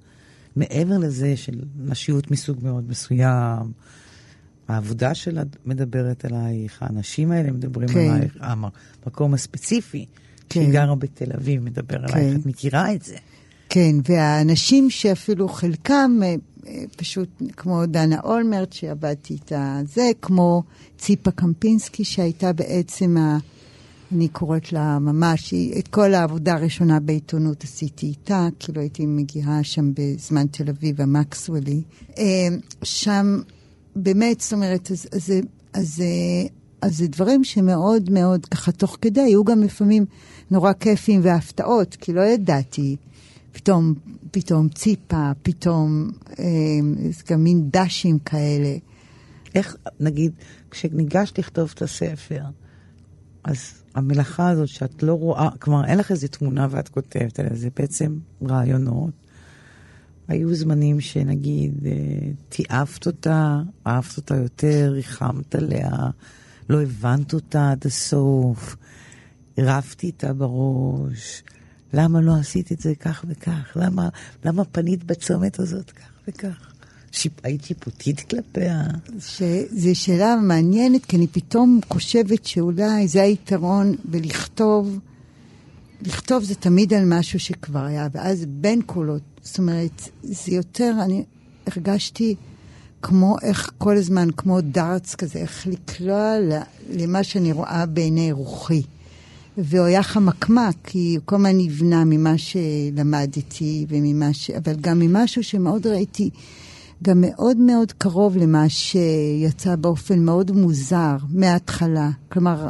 מעבר 0.57 0.99
לזה 0.99 1.37
של 1.37 1.61
נשיות 1.79 2.31
מסוג 2.31 2.59
מאוד 2.63 2.89
מסוים, 2.89 3.73
העבודה 4.69 5.15
שלה 5.15 5.43
מדברת 5.65 6.25
עלייך, 6.25 6.83
האנשים 6.83 7.33
האלה 7.33 7.51
מדברים 7.51 7.89
כן. 7.89 8.11
עלייך, 8.11 8.37
המקום 8.41 9.35
הספציפי, 9.35 10.07
כן. 10.49 10.61
שהיא 10.61 10.73
גרה 10.73 10.95
בתל 10.95 11.33
אביב, 11.37 11.63
מדבר 11.65 12.09
כן. 12.09 12.15
עלייך, 12.17 12.41
את 12.41 12.47
מכירה 12.47 12.95
את 12.95 13.03
זה. 13.03 13.17
כן, 13.69 13.97
והאנשים 14.09 14.91
שאפילו 14.91 15.49
חלקם, 15.49 16.19
אה, 16.23 16.35
אה, 16.67 16.83
פשוט 16.97 17.29
כמו 17.57 17.87
דנה 17.87 18.21
אולמרט, 18.25 18.73
שעבדתי 18.73 19.35
איתה 19.35 19.81
זה, 19.95 20.11
כמו 20.23 20.63
ציפה 20.99 21.31
קמפינסקי, 21.31 22.05
שהייתה 22.05 22.53
בעצם, 22.53 23.17
ה, 23.17 23.39
אני 24.13 24.29
קוראת 24.29 24.73
לה 24.73 24.99
ממש, 24.99 25.55
את 25.79 25.89
כל 25.89 26.15
העבודה 26.15 26.55
הראשונה 26.55 27.01
בעיתונות 27.01 27.65
עשיתי 27.65 28.07
איתה, 28.07 28.49
כאילו 28.59 28.81
הייתי 28.81 29.07
מגיעה 29.07 29.65
שם 29.65 29.93
בזמן 29.95 30.47
תל 30.47 30.69
אביב, 30.69 31.01
המקסוולי. 31.01 31.83
אה, 32.19 32.49
שם 32.83 33.41
באמת, 33.97 34.41
זאת 34.41 34.53
אומרת, 34.53 34.91
אז, 34.91 35.07
אז, 35.13 35.33
אז, 35.73 36.03
אז 36.83 36.97
זה 36.97 37.09
דברים 37.09 37.45
שמאוד 37.45 38.11
מאוד 38.11 38.47
ככה 38.47 38.73
תוך 38.73 38.99
כדי, 39.01 39.21
היו 39.21 39.45
גם 39.45 39.63
לפעמים 39.63 40.05
נורא 40.51 40.73
כיפים 40.73 41.21
והפתעות, 41.23 41.97
כי 42.01 42.13
לא 42.13 42.21
ידעתי. 42.21 42.97
פתאום, 43.53 43.95
פתאום 44.31 44.69
ציפה, 44.69 45.31
פתאום 45.43 46.11
אה, 46.39 46.45
גם 47.31 47.45
מין 47.45 47.69
דשים 47.73 48.19
כאלה. 48.19 48.77
איך, 49.55 49.77
נגיד, 50.01 50.33
כשניגשת 50.71 51.39
לכתוב 51.39 51.73
את 51.75 51.83
הספר, 51.83 52.43
אז 53.45 53.83
המלאכה 53.95 54.49
הזאת 54.49 54.69
שאת 54.69 55.03
לא 55.03 55.15
רואה, 55.15 55.49
כלומר, 55.59 55.85
אין 55.85 55.99
לך 55.99 56.11
איזה 56.11 56.29
תמונה 56.29 56.67
ואת 56.71 56.89
כותבת 56.89 57.39
עליה, 57.39 57.55
זה 57.55 57.69
בעצם 57.77 58.19
רעיונות. 58.49 59.11
היו 60.29 60.55
זמנים 60.55 61.01
שנגיד, 61.01 61.87
אה, 61.87 61.93
תיעפת 62.49 63.07
אותה, 63.07 63.61
אהבת 63.87 64.17
אותה 64.17 64.37
יותר, 64.37 64.91
ריחמת 64.93 65.55
עליה, 65.55 65.91
לא 66.69 66.83
הבנת 66.83 67.35
אותה 67.35 67.71
עד 67.71 67.87
הסוף, 67.87 68.77
רבתי 69.59 70.07
איתה 70.07 70.33
בראש. 70.33 71.43
למה 71.93 72.21
לא 72.21 72.37
עשית 72.37 72.73
את 72.73 72.81
זה 72.81 72.95
כך 72.95 73.25
וכך? 73.29 73.77
למה, 73.77 74.09
למה 74.45 74.65
פנית 74.65 75.05
בצומת 75.05 75.59
הזאת 75.59 75.91
כך 75.91 76.11
וכך? 76.29 76.73
היית 77.43 77.65
שיפוטית 77.65 78.21
כלפיה? 78.21 78.83
זו 79.71 79.91
שאלה 79.95 80.37
מעניינת, 80.37 81.05
כי 81.05 81.17
אני 81.17 81.27
פתאום 81.27 81.81
חושבת 81.89 82.47
שאולי 82.47 83.09
זה 83.09 83.23
היתרון 83.23 83.95
בלכתוב. 84.05 84.99
לכתוב 86.03 86.45
זה 86.45 86.55
תמיד 86.55 86.95
על 86.95 87.05
משהו 87.07 87.41
שכבר 87.41 87.85
היה, 87.85 88.09
ואז 88.13 88.45
בין 88.49 88.83
קולות, 88.83 89.23
זאת 89.43 89.59
אומרת, 89.59 90.09
זה 90.23 90.53
יותר, 90.53 90.95
אני 91.03 91.25
הרגשתי 91.67 92.35
כמו 93.03 93.37
איך 93.43 93.71
כל 93.79 93.97
הזמן, 93.97 94.29
כמו 94.37 94.61
דארטס 94.61 95.15
כזה, 95.15 95.39
איך 95.39 95.67
לקלוע 95.67 96.35
למה 96.91 97.25
שאני 97.25 97.53
רואה 97.53 97.87
בעיני 97.87 98.33
רוחי. 98.33 98.83
והוא 99.59 99.85
היה 99.85 100.03
חמקמק, 100.03 100.75
כי 100.85 101.15
הוא 101.17 101.23
כל 101.27 101.37
הזמן 101.37 101.59
נבנה 101.59 102.05
ממה 102.05 102.35
שלמדתי, 102.39 103.87
וממה 103.89 104.35
ש... 104.35 104.51
אבל 104.51 104.75
גם 104.81 104.99
ממשהו 104.99 105.43
שמאוד 105.43 105.87
ראיתי, 105.87 106.31
גם 107.03 107.21
מאוד 107.21 107.57
מאוד 107.57 107.93
קרוב 107.93 108.37
למה 108.37 108.69
שיצא 108.69 109.77
באופן 109.77 110.19
מאוד 110.19 110.51
מוזר 110.51 111.17
מההתחלה. 111.31 112.11
כלומר, 112.33 112.69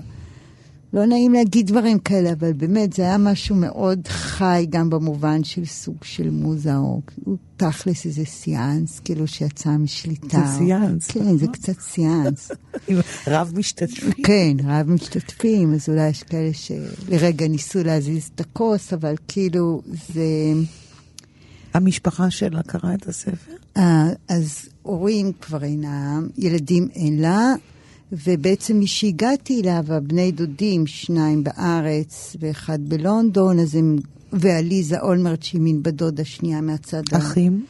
לא 0.93 1.07
נעים 1.07 1.33
להגיד 1.33 1.66
דברים 1.66 1.99
כאלה, 1.99 2.33
אבל 2.33 2.53
באמת 2.53 2.93
זה 2.93 3.03
היה 3.03 3.18
משהו 3.18 3.57
מאוד 3.57 4.09
חי 4.09 4.66
גם 4.70 4.91
במובן 4.91 5.45
של 5.45 5.64
סוג 5.64 5.97
של 6.03 6.31
מוזה, 6.31 6.76
או 6.76 7.01
תכלס 7.57 8.07
איזה 8.07 8.24
סיאנס, 8.24 9.01
כאילו 9.05 9.26
שיצא 9.26 9.70
משליטה. 9.70 10.43
זה 10.47 10.59
סיאנס. 10.59 11.07
כן, 11.07 11.37
זה 11.37 11.47
קצת 11.47 11.81
סיאנס. 11.81 12.51
רב 13.26 13.53
משתתפים. 13.57 14.24
כן, 14.24 14.57
רב 14.64 14.91
משתתפים, 14.91 15.74
אז 15.74 15.89
אולי 15.89 16.09
יש 16.09 16.22
כאלה 16.22 16.51
שלרגע 16.53 17.49
ניסו 17.49 17.85
להזיז 17.85 18.31
את 18.35 18.41
הכוס, 18.41 18.93
אבל 18.93 19.14
כאילו 19.28 19.83
זה... 20.14 20.22
המשפחה 21.75 22.31
שלה 22.31 22.62
קראה 22.62 22.95
את 22.95 23.09
הספר? 23.09 23.53
אה, 23.77 24.09
אז 24.29 24.68
הורים 24.83 25.33
כבר 25.41 25.64
אינם, 25.64 26.29
ילדים 26.39 26.89
אין 26.95 27.18
לה. 27.18 27.55
ובעצם 28.12 28.81
משהגעתי 28.81 29.61
אליו, 29.61 29.85
הבני 29.89 30.33
דודים, 30.33 30.87
שניים 30.87 31.45
בארץ 31.45 32.37
ואחד 32.41 32.79
בלונדון, 32.89 33.59
אז 33.59 33.75
הם, 33.75 33.97
ועליזה 34.33 35.01
אולמרט, 35.01 35.43
שהיא 35.43 35.61
מין 35.61 35.83
בדודה 35.83 36.25
שנייה 36.25 36.61
מהצד 36.61 37.03
אחים? 37.12 37.64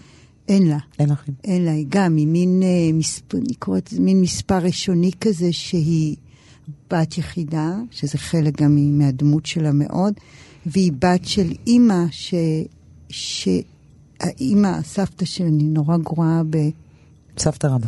אין 0.48 0.68
לה. 0.68 0.78
אין 0.98 1.10
אחים. 1.10 1.34
אין 1.44 1.64
לה, 1.64 1.70
היא 1.70 1.86
גם, 1.88 2.16
היא 2.16 2.26
מין, 2.26 2.62
אה, 2.62 2.90
אני 3.34 3.54
קוראת 3.58 3.92
לזה 3.92 4.00
מין 4.02 4.20
מספר 4.20 4.58
ראשוני 4.58 5.10
כזה, 5.20 5.52
שהיא 5.52 6.16
בת 6.90 7.18
יחידה, 7.18 7.76
שזה 7.90 8.18
חלק 8.18 8.60
גם 8.62 8.98
מהדמות 8.98 9.46
שלה 9.46 9.72
מאוד, 9.72 10.14
והיא 10.66 10.92
בת 10.98 11.24
של 11.24 11.52
אימא, 11.66 12.04
ש... 12.10 12.34
שהאימא, 14.20 14.68
הסבתא 14.68 15.24
שלי, 15.24 15.50
נורא 15.50 15.96
גרועה 15.96 16.42
ב... 16.50 16.56
סבתא 17.38 17.66
רבא. 17.66 17.86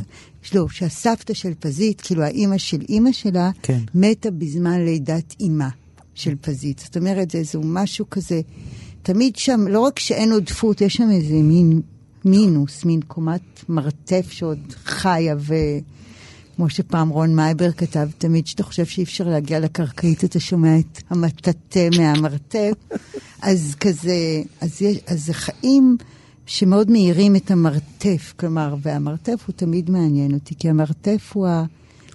לא, 0.54 0.68
שהסבתא 0.68 1.34
של 1.34 1.52
פזית, 1.60 2.00
כאילו 2.00 2.22
האימא 2.22 2.58
של 2.58 2.80
אימא 2.88 3.12
שלה, 3.12 3.50
כן. 3.62 3.78
מתה 3.94 4.30
בזמן 4.30 4.84
לידת 4.84 5.34
אימה 5.40 5.68
של 6.14 6.34
פזית. 6.40 6.78
זאת 6.78 6.96
אומרת, 6.96 7.30
זה 7.30 7.38
איזה 7.38 7.58
משהו 7.64 8.10
כזה, 8.10 8.40
תמיד 9.02 9.36
שם, 9.36 9.68
לא 9.68 9.80
רק 9.80 9.98
שאין 9.98 10.32
עודפות, 10.32 10.80
יש 10.80 10.94
שם 10.94 11.10
איזה 11.10 11.34
מין 11.34 11.80
מינוס, 12.24 12.84
מין 12.84 13.00
קומת 13.00 13.64
מרתף 13.68 14.26
שעוד 14.30 14.58
חיה, 14.84 15.34
וכמו 15.38 16.70
שפעם 16.70 17.08
רון 17.08 17.36
מייבר 17.36 17.72
כתב, 17.72 18.08
תמיד 18.18 18.44
כשאתה 18.44 18.62
חושב 18.62 18.86
שאי 18.86 19.02
אפשר 19.02 19.28
להגיע 19.28 19.60
לקרקעית, 19.60 20.24
אתה 20.24 20.40
שומע 20.40 20.78
את 20.78 21.02
המטאטא 21.10 21.88
מהמרתף. 21.98 22.72
אז 23.42 23.74
כזה, 23.80 24.42
אז, 24.60 24.82
יש, 24.82 24.98
אז 25.06 25.26
זה 25.26 25.34
חיים... 25.34 25.96
שמאוד 26.46 26.90
מאירים 26.90 27.36
את 27.36 27.50
המרתף, 27.50 28.34
כלומר, 28.36 28.74
והמרתף 28.82 29.44
הוא 29.46 29.54
תמיד 29.56 29.90
מעניין 29.90 30.34
אותי, 30.34 30.54
כי 30.58 30.70
המרתף 30.70 31.30
הוא, 31.34 31.46
ה, 31.46 31.64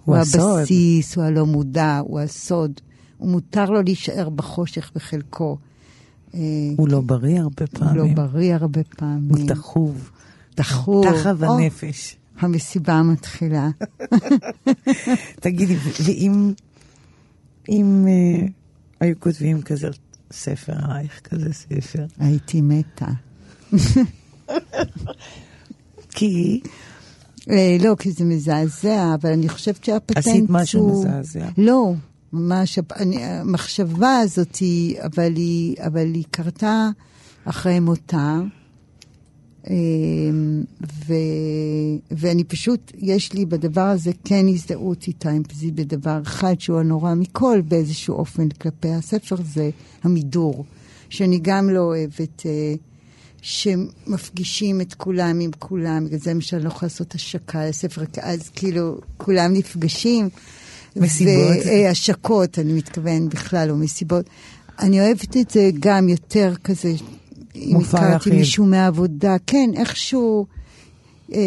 הוא, 0.05 0.15
הוא 0.15 0.17
הבסיס, 0.17 1.15
הוא 1.15 1.23
הלא 1.23 1.45
מודע, 1.45 2.01
הוא 2.03 2.19
הסוד. 2.19 2.71
הוא 3.17 3.29
מותר 3.29 3.65
לו 3.65 3.81
להישאר 3.81 4.29
בחושך 4.29 4.91
בחלקו. 4.95 5.57
אה, 6.33 6.39
הוא 6.77 6.87
לא 6.89 7.01
בריא 7.01 7.39
הרבה 7.39 7.67
פעמים. 7.67 8.01
הוא 8.01 8.07
לא 8.09 8.13
בריא 8.13 8.55
הרבה 8.55 8.83
פעמים. 8.83 9.29
הוא 9.29 9.47
דחוב. 9.47 10.11
דחוב. 10.57 11.05
תחב 11.13 11.43
הנפש. 11.43 12.15
המסיבה 12.39 13.01
מתחילה. 13.01 13.69
תגידי, 15.41 15.75
ואם 16.05 16.53
אם, 17.69 18.05
uh, 18.07 18.49
היו 18.99 19.19
כותבים 19.19 19.61
כזה 19.61 19.87
ספר 20.31 20.73
עלייך, 20.83 21.21
כזה 21.23 21.53
ספר? 21.53 22.05
הייתי 22.19 22.61
מתה. 22.61 23.07
כי... 26.15 26.61
אה, 27.49 27.77
לא, 27.79 27.95
כי 27.99 28.11
זה 28.11 28.25
מזעזע, 28.25 29.15
אבל 29.15 29.31
אני 29.31 29.49
חושבת 29.49 29.83
שהפטנט 29.83 30.25
הוא... 30.25 30.33
עשית 30.33 30.49
משהו 30.49 30.99
מזעזע? 30.99 31.49
לא, 31.57 31.93
ממש, 32.33 32.79
המחשבה 33.19 34.17
הזאת, 34.17 34.55
היא, 34.55 35.01
אבל 35.01 35.35
היא, 35.35 35.75
אבל 35.85 36.13
היא 36.13 36.23
קרתה 36.31 36.89
אחרי 37.45 37.79
מותה. 37.79 38.39
אמ, 39.69 40.63
ו, 41.07 41.13
ואני 42.11 42.43
פשוט, 42.43 42.91
יש 42.97 43.33
לי 43.33 43.45
בדבר 43.45 43.81
הזה 43.81 44.11
כן 44.23 44.47
הזדהות 44.47 45.07
איתה, 45.07 45.29
עם 45.29 45.43
פזית 45.43 45.75
בדבר 45.75 46.21
אחד 46.21 46.59
שהוא 46.59 46.79
הנורא 46.79 47.13
מכל 47.13 47.61
באיזשהו 47.67 48.15
אופן 48.15 48.49
כלפי 48.49 48.89
הספר, 48.89 49.35
זה 49.53 49.69
המידור. 50.03 50.65
שאני 51.09 51.39
גם 51.41 51.69
לא 51.69 51.79
אוהבת... 51.79 52.45
אה, 52.45 52.73
שמפגישים 53.41 54.81
את 54.81 54.93
כולם 54.93 55.39
עם 55.39 55.51
כולם, 55.59 56.05
בגלל 56.05 56.19
זה 56.19 56.33
למשל 56.33 56.57
לא 56.57 56.67
יכולה 56.67 56.89
לעשות 56.91 57.15
השקה 57.15 57.65
לספר, 57.65 58.03
אז 58.21 58.49
כאילו 58.49 59.01
כולם 59.17 59.53
נפגשים. 59.53 60.29
מסיבות. 60.95 61.55
והשקות, 61.65 62.59
אני 62.59 62.73
מתכוון 62.73 63.29
בכלל, 63.29 63.71
או 63.71 63.75
מסיבות. 63.75 64.25
אני 64.79 65.01
אוהבת 65.01 65.37
את 65.37 65.49
זה 65.49 65.69
גם 65.79 66.09
יותר 66.09 66.53
כזה, 66.63 66.93
אם 67.55 67.77
הכרתי 67.77 68.31
מישהו 68.31 68.65
מהעבודה, 68.65 69.35
כן, 69.47 69.69
איכשהו... 69.75 70.45
אה, 71.33 71.39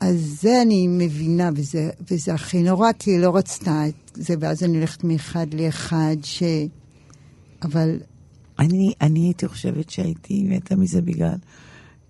אז 0.00 0.38
זה 0.42 0.62
אני 0.62 0.86
מבינה, 0.88 1.50
וזה, 1.56 1.90
וזה 2.10 2.34
הכי 2.34 2.62
נורא, 2.62 2.90
כי 2.98 3.10
היא 3.10 3.20
לא 3.20 3.36
רצתה 3.36 3.86
את 3.88 3.94
זה, 4.14 4.34
ואז 4.40 4.62
אני 4.62 4.76
הולכת 4.76 5.04
מאחד 5.04 5.54
לאחד, 5.54 6.16
ש... 6.22 6.42
אבל 7.62 7.98
אני, 8.58 8.92
אני 9.00 9.20
הייתי 9.20 9.48
חושבת 9.48 9.90
שהייתי 9.90 10.42
מתה 10.42 10.76
מזה 10.76 11.02
בגלל, 11.02 11.36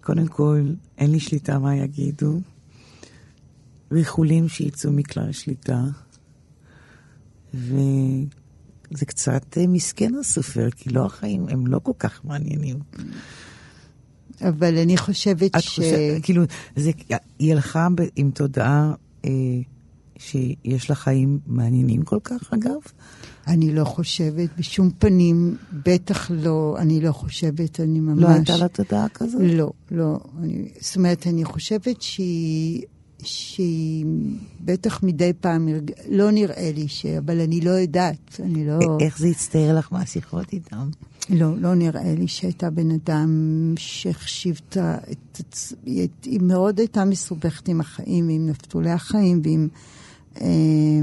קודם 0.01 0.27
כל, 0.27 0.63
אין 0.99 1.13
לי 1.13 1.21
שליטה 1.21 1.59
מה 1.59 1.77
יגידו, 1.77 2.41
ריחולים 3.93 4.49
שיצאו 4.49 4.93
מכלל 4.93 5.33
שליטה, 5.33 5.81
וזה 7.55 9.07
קצת 9.07 9.59
אה, 9.59 9.67
מסכן 9.67 10.15
הסופר, 10.15 10.71
כי 10.71 10.91
לא 10.91 11.07
החיים 11.07 11.49
הם 11.49 11.67
לא 11.67 11.79
כל 11.79 11.93
כך 11.99 12.25
מעניינים. 12.25 12.77
אבל 14.41 14.79
אני 14.79 14.97
חושבת 14.97 15.51
ש... 15.61 15.67
חושבת, 15.67 16.23
כאילו, 16.23 16.43
זה, 16.77 16.91
היא 17.39 17.53
הלכה 17.53 17.89
עם 18.17 18.31
תודעה 18.31 18.95
אה, 19.25 19.31
שיש 20.19 20.91
לה 20.91 20.97
חיים 20.97 21.39
מעניינים 21.47 22.03
כל 22.03 22.19
כך, 22.25 22.53
אגב? 22.53 22.81
אני 23.47 23.75
לא 23.75 23.85
חושבת, 23.85 24.49
בשום 24.59 24.91
פנים, 24.99 25.57
בטח 25.73 26.31
לא, 26.31 26.77
אני 26.79 27.01
לא 27.01 27.13
חושבת, 27.13 27.81
אני 27.81 28.01
ממש... 28.01 28.23
לא 28.23 28.29
הייתה 28.29 28.57
לה 28.57 28.69
תודעה 28.69 29.09
כזאת? 29.09 29.41
לא, 29.45 29.73
לא. 29.91 30.19
אני, 30.43 30.69
זאת 30.81 30.97
אומרת, 30.97 31.27
אני 31.27 31.45
חושבת 31.45 32.03
שהיא... 32.03 32.83
שהיא 33.23 34.07
בטח 34.61 35.03
מדי 35.03 35.33
פעם, 35.41 35.69
לא 36.11 36.31
נראה 36.31 36.71
לי 36.75 36.89
ש... 36.89 37.07
אבל 37.07 37.41
אני 37.41 37.61
לא 37.61 37.71
יודעת, 37.71 38.41
אני 38.43 38.67
לא... 38.67 38.79
איך 39.01 39.19
זה 39.19 39.29
הצטייר 39.29 39.79
לך 39.79 39.93
מהשיחות 39.93 40.53
איתם? 40.53 40.89
לא, 41.31 41.59
לא 41.59 41.75
נראה 41.75 42.15
לי 42.19 42.29
שהייתה 42.29 42.71
בן 42.71 42.91
אדם 42.91 43.75
שהחשיב 43.79 44.61
את 44.69 44.77
ה... 44.77 44.97
היא 46.23 46.41
מאוד 46.41 46.79
הייתה 46.79 47.05
מסובכת 47.05 47.69
עם 47.69 47.81
החיים, 47.81 48.29
עם 48.29 48.47
נפתולי 48.47 48.91
החיים 48.91 49.41
ועם... 49.45 49.69
אה, 50.41 51.01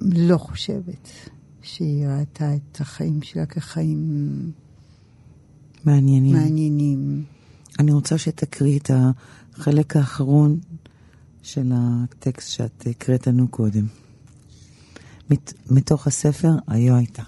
לא 0.00 0.38
חושבת 0.38 1.08
שהיא 1.62 2.06
ראתה 2.06 2.54
את 2.54 2.80
החיים 2.80 3.22
שלה 3.22 3.46
כחיים 3.46 4.52
מעניינים. 5.84 6.36
מעניינים. 6.36 7.24
אני 7.78 7.92
רוצה 7.92 8.18
שתקריא 8.18 8.78
את 8.78 8.90
החלק 9.54 9.96
האחרון 9.96 10.58
של 11.42 11.72
הטקסט 11.74 12.50
שאת 12.50 12.86
הקראת 12.90 13.26
לנו 13.26 13.48
קודם. 13.48 13.86
מת, 15.30 15.52
מתוך 15.70 16.06
הספר, 16.06 16.50
היו 16.66 16.96
הייתה. 16.96 17.22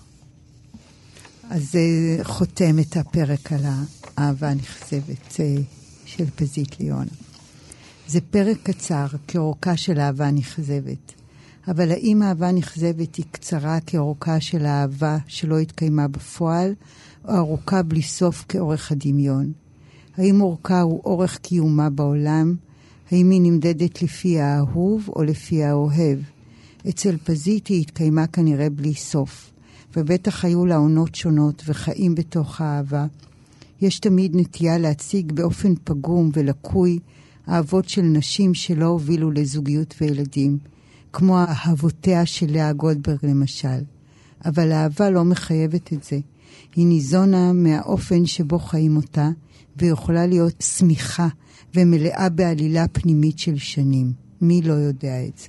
אז 1.50 1.72
זה 1.72 1.80
חותם 2.22 2.78
את 2.78 2.96
הפרק 2.96 3.52
על 3.52 3.60
האהבה 4.16 4.50
הנכזבת 4.50 5.40
אה, 5.40 5.56
של 6.04 6.24
פזית 6.36 6.80
ליונה. 6.80 7.12
זה 8.10 8.20
פרק 8.20 8.58
קצר 8.62 9.06
כאורכה 9.28 9.76
של 9.76 9.98
אהבה 10.00 10.30
נכזבת. 10.30 11.12
אבל 11.68 11.90
האם 11.90 12.22
אהבה 12.22 12.52
נכזבת 12.52 13.16
היא 13.16 13.24
קצרה 13.30 13.80
כאורכה 13.80 14.40
של 14.40 14.66
אהבה 14.66 15.18
שלא 15.26 15.58
התקיימה 15.58 16.08
בפועל, 16.08 16.74
או 17.24 17.34
ארוכה 17.36 17.82
בלי 17.82 18.02
סוף 18.02 18.44
כאורך 18.48 18.92
הדמיון? 18.92 19.52
האם 20.16 20.40
אורכה 20.40 20.80
הוא 20.80 21.00
אורך 21.04 21.38
קיומה 21.38 21.90
בעולם? 21.90 22.54
האם 23.10 23.30
היא 23.30 23.40
נמדדת 23.40 24.02
לפי 24.02 24.40
האהוב 24.40 25.08
או 25.16 25.22
לפי 25.22 25.64
האוהב? 25.64 26.18
אצל 26.88 27.16
פזית 27.16 27.66
היא 27.66 27.80
התקיימה 27.80 28.26
כנראה 28.26 28.70
בלי 28.70 28.94
סוף, 28.94 29.50
ובטח 29.96 30.44
היו 30.44 30.66
לה 30.66 30.76
עונות 30.76 31.14
שונות 31.14 31.62
וחיים 31.66 32.14
בתוך 32.14 32.60
האהבה. 32.60 33.06
יש 33.80 33.98
תמיד 33.98 34.36
נטייה 34.36 34.78
להציג 34.78 35.32
באופן 35.32 35.74
פגום 35.84 36.30
ולקוי 36.34 36.98
אהבות 37.48 37.88
של 37.88 38.02
נשים 38.02 38.54
שלא 38.54 38.86
הובילו 38.86 39.30
לזוגיות 39.30 39.94
וילדים. 40.00 40.58
כמו 41.12 41.38
אהבותיה 41.38 42.26
של 42.26 42.52
לאה 42.52 42.72
גולדברג 42.72 43.18
למשל. 43.22 43.80
אבל 44.44 44.72
אהבה 44.72 45.10
לא 45.10 45.24
מחייבת 45.24 45.92
את 45.92 46.04
זה. 46.04 46.18
היא 46.76 46.86
ניזונה 46.86 47.52
מהאופן 47.52 48.26
שבו 48.26 48.58
חיים 48.58 48.96
אותה, 48.96 49.30
ויכולה 49.76 50.26
להיות 50.26 50.54
שמיכה 50.62 51.28
ומלאה 51.74 52.28
בעלילה 52.28 52.88
פנימית 52.88 53.38
של 53.38 53.56
שנים. 53.56 54.12
מי 54.40 54.62
לא 54.62 54.72
יודע 54.72 55.26
את 55.26 55.38
זה? 55.38 55.48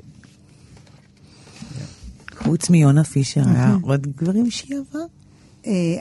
חוץ 2.43 2.69
מיונה 2.69 3.03
פישר, 3.03 3.49
היה 3.49 3.77
עוד 3.81 4.07
גברים 4.07 4.51
שהיא 4.51 4.77
אהבה? 4.77 5.05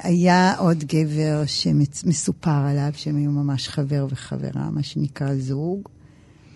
היה 0.03 0.55
עוד 0.59 0.85
גבר 0.85 1.43
שמסופר 1.47 2.51
עליו, 2.51 2.91
שהם 2.95 3.17
היו 3.17 3.31
ממש 3.31 3.69
חבר 3.69 4.07
וחברה, 4.11 4.71
מה 4.71 4.83
שנקרא 4.83 5.35
זוג. 5.35 5.89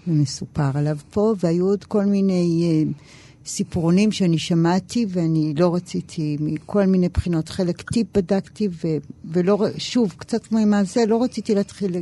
ומסופר 0.06 0.70
עליו 0.74 0.98
פה, 1.10 1.34
והיו 1.40 1.66
עוד 1.66 1.84
כל 1.84 2.04
מיני 2.04 2.84
uh, 2.86 3.48
סיפורונים 3.48 4.12
שאני 4.12 4.38
שמעתי, 4.38 5.06
ואני 5.08 5.54
לא 5.56 5.74
רציתי, 5.74 6.36
מכל 6.40 6.86
מיני 6.86 7.08
בחינות, 7.08 7.48
חלק 7.48 7.82
טיפ 7.90 8.06
בדקתי, 8.14 8.68
ו, 8.84 8.88
ולא, 9.24 9.66
שוב, 9.78 10.14
קצת 10.18 10.46
כמו 10.46 10.58
עם 10.58 10.74
הזה, 10.74 11.06
לא 11.06 11.22
רציתי 11.22 11.54
להתחיל 11.54 11.96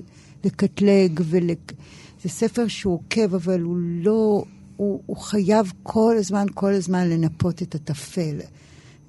לקטלג, 0.45 1.21
ולק... 1.25 1.73
זה 2.23 2.29
ספר 2.29 2.69
שהוא 2.69 2.95
עוקב, 2.95 3.35
אבל 3.35 3.61
הוא 3.61 3.77
לא, 3.79 4.45
הוא, 4.77 5.01
הוא 5.07 5.17
חייב 5.17 5.73
כל 5.83 6.15
הזמן, 6.19 6.47
כל 6.55 6.73
הזמן 6.73 7.11
לנפות 7.11 7.63
את 7.63 7.75
הטפל. 7.75 8.39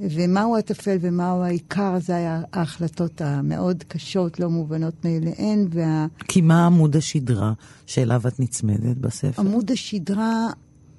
ומהו 0.09 0.57
הטפל 0.57 0.97
ומהו 1.01 1.43
העיקר, 1.43 1.97
זה 1.99 2.15
היה 2.15 2.41
ההחלטות 2.53 3.21
המאוד 3.21 3.83
קשות, 3.87 4.39
לא 4.39 4.49
מובנות 4.49 5.05
מאליהן. 5.05 5.67
וה... 5.69 6.07
כי 6.27 6.41
מה 6.41 6.65
עמוד 6.65 6.95
השדרה 6.95 7.53
שאליו 7.85 8.21
את 8.27 8.39
נצמדת 8.39 8.97
בספר? 8.97 9.41
עמוד 9.41 9.71
השדרה 9.71 10.47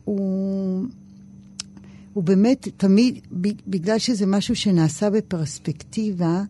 הוא, 0.05 0.87
הוא 2.13 2.25
באמת 2.25 2.69
תמיד, 2.77 3.19
בגלל 3.67 3.99
שזה 3.99 4.27
משהו 4.27 4.57
שנעשה 4.57 5.11
בפרספקטיבה, 5.11 6.43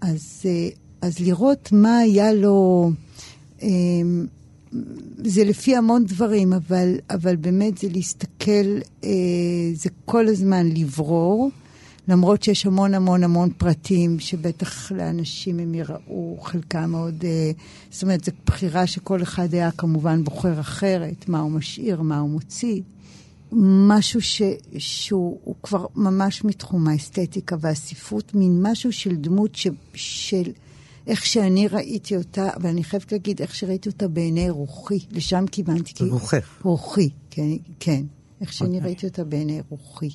אז, 0.00 0.42
אה, 0.44 0.68
אז 1.02 1.20
לראות 1.20 1.68
מה 1.72 1.98
היה 1.98 2.32
לו... 2.32 2.90
אמ, 3.62 4.26
זה 5.16 5.44
לפי 5.44 5.76
המון 5.76 6.04
דברים, 6.04 6.52
אבל, 6.52 6.94
אבל 7.10 7.36
באמת 7.36 7.78
זה 7.78 7.88
להסתכל, 7.88 8.78
אה, 9.04 9.10
זה 9.74 9.88
כל 10.04 10.26
הזמן 10.28 10.66
לברור. 10.66 11.50
למרות 12.08 12.42
שיש 12.42 12.66
המון 12.66 12.94
המון 12.94 13.24
המון 13.24 13.50
פרטים 13.58 14.20
שבטח 14.20 14.92
לאנשים 14.92 15.58
הם 15.58 15.74
יראו, 15.74 16.38
חלקם 16.42 16.90
מאוד... 16.90 17.24
אה, 17.24 17.50
זאת 17.90 18.02
אומרת, 18.02 18.24
זו 18.24 18.32
בחירה 18.46 18.86
שכל 18.86 19.22
אחד 19.22 19.54
היה 19.54 19.70
כמובן 19.70 20.24
בוחר 20.24 20.60
אחרת, 20.60 21.28
מה 21.28 21.38
הוא 21.38 21.50
משאיר, 21.50 22.02
מה 22.02 22.18
הוא 22.18 22.30
מוציא. 22.30 22.82
משהו 23.88 24.20
ש, 24.20 24.42
שהוא 24.78 25.54
כבר 25.62 25.86
ממש 25.96 26.44
מתחום 26.44 26.88
האסתטיקה 26.88 27.56
והספרות, 27.60 28.34
מין 28.34 28.58
משהו 28.62 28.92
של 28.92 29.16
דמות 29.16 29.54
ש, 29.54 29.66
של 29.94 30.50
איך 31.06 31.26
שאני 31.26 31.68
ראיתי 31.68 32.16
אותה, 32.16 32.48
אבל 32.56 32.68
אני 32.68 32.84
חייבת 32.84 33.12
להגיד 33.12 33.40
איך 33.40 33.54
שראיתי 33.54 33.88
אותה 33.88 34.08
בעיני 34.08 34.50
רוחי, 34.50 34.98
לשם 35.10 35.44
כיוונתי. 35.52 36.04
רוחך. 36.04 36.60
רוחי, 36.62 37.08
כן, 37.30 37.50
כן. 37.80 38.02
איך 38.40 38.52
שאני 38.52 38.76
אוקיי. 38.76 38.86
ראיתי 38.86 39.06
אותה 39.06 39.24
בעיני 39.24 39.60
רוחי. 39.68 40.10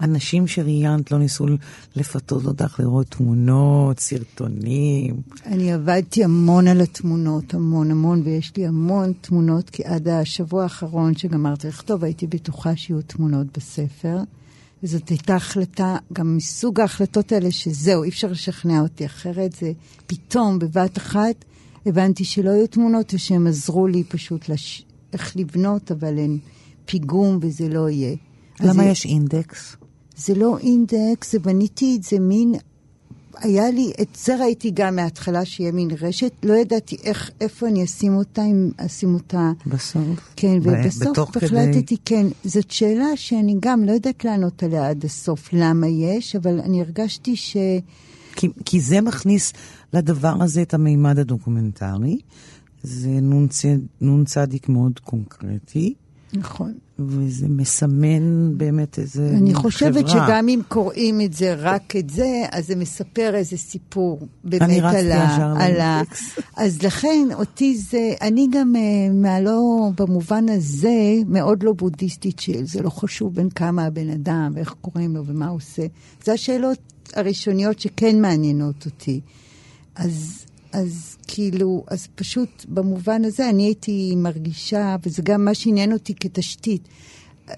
אנשים 0.00 0.46
שראיינת 0.46 1.12
לא 1.12 1.18
ניסו 1.18 1.46
לפתות 1.96 2.44
אותך 2.44 2.80
לראות 2.80 3.06
תמונות, 3.06 4.00
סרטונים. 4.00 5.20
אני 5.46 5.72
עבדתי 5.72 6.24
המון 6.24 6.68
על 6.68 6.80
התמונות, 6.80 7.54
המון 7.54 7.90
המון, 7.90 8.22
ויש 8.24 8.52
לי 8.56 8.66
המון 8.66 9.12
תמונות, 9.20 9.70
כי 9.70 9.84
עד 9.84 10.08
השבוע 10.08 10.62
האחרון 10.62 11.14
שגמרתי 11.14 11.68
לכתוב, 11.68 12.04
הייתי 12.04 12.26
בטוחה 12.26 12.76
שיהיו 12.76 13.02
תמונות 13.02 13.46
בספר. 13.58 14.18
וזאת 14.82 15.08
הייתה 15.08 15.34
החלטה, 15.34 15.96
גם 16.12 16.36
מסוג 16.36 16.80
ההחלטות 16.80 17.32
האלה, 17.32 17.50
שזהו, 17.50 18.02
אי 18.02 18.08
אפשר 18.08 18.28
לשכנע 18.28 18.80
אותי 18.80 19.06
אחרת. 19.06 19.52
זה 19.52 19.72
פתאום, 20.06 20.58
בבת 20.58 20.98
אחת, 20.98 21.44
הבנתי 21.86 22.24
שלא 22.24 22.50
היו 22.50 22.66
תמונות, 22.66 23.14
ושהם 23.14 23.46
עזרו 23.46 23.86
לי 23.86 24.04
פשוט 24.04 24.48
לש... 24.48 24.84
איך 25.12 25.36
לבנות, 25.36 25.92
אבל 25.92 26.18
הן 26.18 26.38
פיגום 26.84 27.38
וזה 27.42 27.68
לא 27.68 27.90
יהיה. 27.90 28.16
למה 28.60 28.84
יש 28.84 29.04
אינדקס? 29.04 29.76
זה 30.16 30.34
לא 30.34 30.58
אינדקס, 30.58 31.32
זה 31.32 31.38
בניתי 31.38 31.96
את 31.96 32.02
זה 32.02 32.18
מין... 32.18 32.54
היה 33.38 33.70
לי, 33.70 33.92
את 34.00 34.08
זה 34.24 34.36
ראיתי 34.36 34.70
גם 34.74 34.96
מההתחלה 34.96 35.44
שיהיה 35.44 35.72
מין 35.72 35.88
רשת, 36.00 36.32
לא 36.42 36.54
ידעתי 36.54 36.96
איך, 37.04 37.30
איפה 37.40 37.68
אני 37.68 37.84
אשים 37.84 38.16
אותה, 38.16 38.42
אם 38.42 38.70
אשים 38.76 39.14
אותה... 39.14 39.52
בסוף? 39.66 40.32
כן, 40.36 40.58
ובסוף 40.62 41.36
החלטתי, 41.36 41.82
כדי... 41.82 41.96
כן. 42.04 42.26
זאת 42.44 42.70
שאלה 42.70 43.16
שאני 43.16 43.56
גם 43.60 43.84
לא 43.84 43.92
יודעת 43.92 44.24
לענות 44.24 44.62
עליה 44.62 44.88
עד 44.88 45.04
הסוף, 45.04 45.48
למה 45.52 45.86
יש, 45.86 46.36
אבל 46.36 46.60
אני 46.60 46.80
הרגשתי 46.80 47.36
ש... 47.36 47.56
כי, 48.36 48.48
כי 48.64 48.80
זה 48.80 49.00
מכניס 49.00 49.52
לדבר 49.92 50.42
הזה 50.42 50.62
את 50.62 50.74
המימד 50.74 51.18
הדוקומנטרי. 51.18 52.18
זה 52.82 53.08
נ"צ 54.00 54.36
מאוד 54.68 54.98
קונקרטי. 54.98 55.94
נכון. 56.32 56.74
וזה 56.98 57.48
מסמן 57.48 58.58
באמת 58.58 58.98
איזה 58.98 59.22
חברה. 59.26 59.38
אני 59.38 59.54
חושבת 59.54 60.08
חברה. 60.08 60.26
שגם 60.26 60.48
אם 60.48 60.60
קוראים 60.68 61.20
את 61.20 61.32
זה, 61.32 61.54
רק 61.54 61.96
את 61.96 62.10
זה, 62.10 62.42
אז 62.52 62.66
זה 62.66 62.76
מספר 62.76 63.34
איזה 63.34 63.56
סיפור 63.56 64.26
באמת 64.44 64.62
אני 64.62 64.80
על 64.80 65.12
ה... 65.12 65.54
על 65.64 65.80
ה... 65.80 66.02
אז 66.56 66.82
לכן, 66.82 67.28
אותי 67.34 67.76
זה, 67.76 68.14
אני 68.22 68.46
גם 68.52 68.72
uh, 68.76 69.12
מהלא, 69.12 69.90
במובן 69.98 70.48
הזה, 70.48 71.14
מאוד 71.26 71.62
לא 71.62 71.72
בודהיסטית, 71.72 72.38
שזה 72.38 72.82
לא 72.82 72.90
חשוב 72.90 73.34
בין 73.34 73.50
כמה 73.50 73.84
הבן 73.84 74.10
אדם, 74.10 74.52
ואיך 74.54 74.74
קוראים 74.80 75.16
לו 75.16 75.26
ומה 75.26 75.48
הוא 75.48 75.56
עושה. 75.56 75.82
זה 76.24 76.32
השאלות 76.32 76.78
הראשוניות 77.14 77.80
שכן 77.80 78.20
מעניינות 78.20 78.86
אותי. 78.86 79.20
אז... 79.94 80.45
אז 80.76 81.16
כאילו, 81.26 81.84
אז 81.88 82.08
פשוט 82.14 82.64
במובן 82.68 83.24
הזה 83.24 83.50
אני 83.50 83.62
הייתי 83.62 84.14
מרגישה, 84.16 84.96
וזה 85.02 85.22
גם 85.22 85.44
מה 85.44 85.54
שעניין 85.54 85.92
אותי 85.92 86.14
כתשתית. 86.14 86.88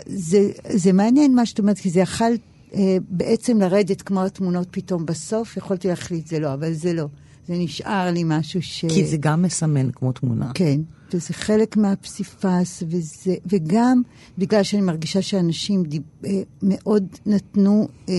זה, 0.06 0.50
זה 0.68 0.92
מעניין 0.92 1.34
מה 1.34 1.46
שאת 1.46 1.58
אומרת, 1.58 1.78
כי 1.78 1.90
זה 1.90 2.00
יכל 2.00 2.32
אה, 2.74 2.96
בעצם 3.08 3.60
לרדת 3.60 4.02
כמו 4.02 4.24
התמונות 4.24 4.68
פתאום 4.70 5.06
בסוף, 5.06 5.56
יכולתי 5.56 5.88
להחליט 5.88 6.26
זה 6.26 6.38
לא, 6.38 6.54
אבל 6.54 6.72
זה 6.72 6.92
לא. 6.92 7.06
זה 7.48 7.54
נשאר 7.56 8.10
לי 8.10 8.22
משהו 8.26 8.62
ש... 8.62 8.84
כי 8.84 9.06
זה 9.06 9.16
גם 9.16 9.42
מסמן 9.42 9.90
כמו 9.92 10.12
תמונה. 10.12 10.50
כן, 10.54 10.80
וזה 11.12 11.34
חלק 11.34 11.76
מהפסיפס, 11.76 12.82
וזה, 12.88 13.34
וגם 13.46 14.02
בגלל 14.38 14.62
שאני 14.62 14.82
מרגישה 14.82 15.22
שאנשים 15.22 15.82
דיב, 15.82 16.02
אה, 16.24 16.42
מאוד 16.62 17.06
נתנו, 17.26 17.88
אה, 18.08 18.14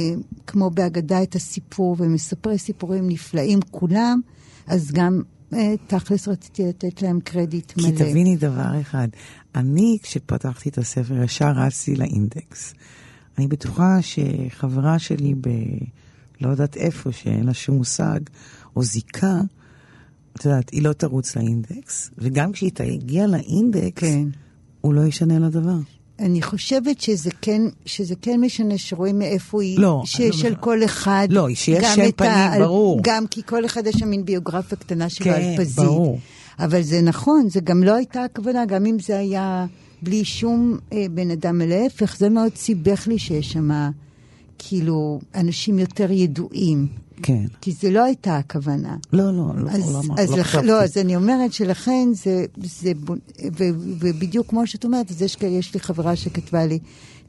כמו 0.48 0.70
בהגדה, 0.70 1.24
את 1.24 1.36
הסיפור, 1.36 1.96
ומספרי 2.00 2.58
סיפורים 2.58 3.08
נפלאים 3.08 3.60
כולם, 3.72 4.22
אז 4.70 4.92
גם 4.92 5.22
אה, 5.54 5.74
תכלס 5.88 6.28
רציתי 6.28 6.68
לתת 6.68 7.02
להם 7.02 7.20
קרדיט 7.20 7.78
מלא. 7.78 7.88
כי 7.88 7.96
תביני 7.96 8.36
דבר 8.36 8.82
אחד, 8.82 9.08
אני 9.56 9.98
כשפתחתי 10.04 10.70
את 10.70 10.78
הספר 10.78 11.24
ישר 11.24 11.52
רצתי 11.52 11.96
לאינדקס. 11.96 12.74
אני 13.38 13.48
בטוחה 13.48 13.98
שחברה 14.02 15.00
שלי 15.00 15.34
ב... 15.42 15.50
לא 16.42 16.50
יודעת 16.50 16.78
איפה, 16.78 17.12
שאין 17.12 17.46
לה 17.46 17.54
שום 17.54 17.76
מושג, 17.76 18.20
או 18.76 18.84
זיקה, 18.84 19.42
את 20.34 20.46
יודעת, 20.46 20.70
היא 20.70 20.84
לא 20.84 20.94
תרוץ 20.94 21.36
לאינדקס, 21.36 22.12
וגם 22.18 22.52
כשהיא 22.52 22.72
תגיע 22.74 23.28
לאינדקס, 23.28 24.02
כן. 24.02 24.28
הוא 24.82 24.94
לא 24.94 25.02
ישנה 25.02 25.40
לה 25.40 25.50
דבר. 25.50 25.78
אני 26.20 26.42
חושבת 26.42 27.02
שזה 27.02 27.30
כן, 27.42 27.62
שזה 27.86 28.16
כן 28.22 28.42
משנה 28.42 28.78
שרואים 28.78 29.20
מאיפה 29.20 29.62
היא, 29.62 29.80
לא, 29.80 30.02
שיש 30.06 30.44
לא, 30.44 30.48
על 30.50 30.56
כל 30.56 30.84
אחד. 30.84 31.28
לא, 31.32 31.48
שיש 31.54 31.86
שם 31.96 32.12
פנים, 32.16 32.32
ה- 32.32 32.60
ברור. 32.60 33.00
גם 33.04 33.28
כי 33.28 33.42
כל 33.46 33.66
אחד 33.66 33.88
יש 33.88 33.96
שם 33.96 34.08
מין 34.10 34.26
ביוגרפיה 34.26 34.78
קטנה 34.78 35.10
שלו 35.10 35.26
כן, 35.26 35.32
על 35.34 35.58
פזית. 35.58 35.76
ברור. 35.86 36.20
אבל 36.60 36.82
זה 36.82 37.02
נכון, 37.02 37.50
זה 37.50 37.60
גם 37.60 37.84
לא 37.84 37.96
הייתה 37.96 38.24
הכוונה, 38.24 38.66
גם 38.66 38.86
אם 38.86 38.98
זה 39.00 39.20
היה 39.20 39.66
בלי 40.02 40.26
שום 40.26 40.78
אה, 40.94 41.06
בן 41.12 41.32
אדם, 41.32 41.62
להפך, 41.66 42.18
זה 42.18 42.30
מאוד 42.30 42.56
סיבך 42.56 43.08
לי 43.08 43.20
שיש 43.20 43.52
שם 43.52 43.70
כאילו 44.58 45.20
אנשים 45.36 45.80
יותר 45.80 46.12
ידועים. 46.12 46.88
כן. 47.24 47.46
כי 47.62 47.72
זה 47.72 47.92
לא 47.92 48.04
הייתה 48.04 48.38
הכוונה. 48.38 48.98
לא, 49.14 49.24
לא, 49.24 49.48
לא, 49.56 49.70
אז, 49.70 49.94
לא, 49.94 50.02
אז 50.18 50.32
לא 50.32 50.38
לכ... 50.38 50.48
חשבתי. 50.48 50.68
לא, 50.68 50.84
אז 50.84 50.98
אני 50.98 51.16
אומרת 51.16 51.54
שלכן 51.54 52.10
זה, 52.14 52.46
זה. 52.64 52.92
ו, 53.58 53.64
ובדיוק 54.00 54.48
כמו 54.48 54.68
שאת 54.68 54.86
אומרת, 54.86 55.12
אז 55.12 55.22
יש, 55.22 55.38
יש 55.42 55.74
לי 55.74 55.80
חברה 55.80 56.16
שכתבה 56.16 56.66
לי, 56.66 56.80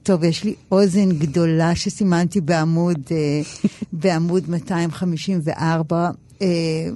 טוב, 0.03 0.25
יש 0.25 0.45
לי 0.45 0.55
אוזן 0.73 1.09
גדולה 1.19 1.75
שסימנתי 1.75 2.41
בעמוד, 2.41 2.99
אה, 3.11 3.41
בעמוד 3.93 4.51
254, 4.51 6.11
אה, 6.43 6.47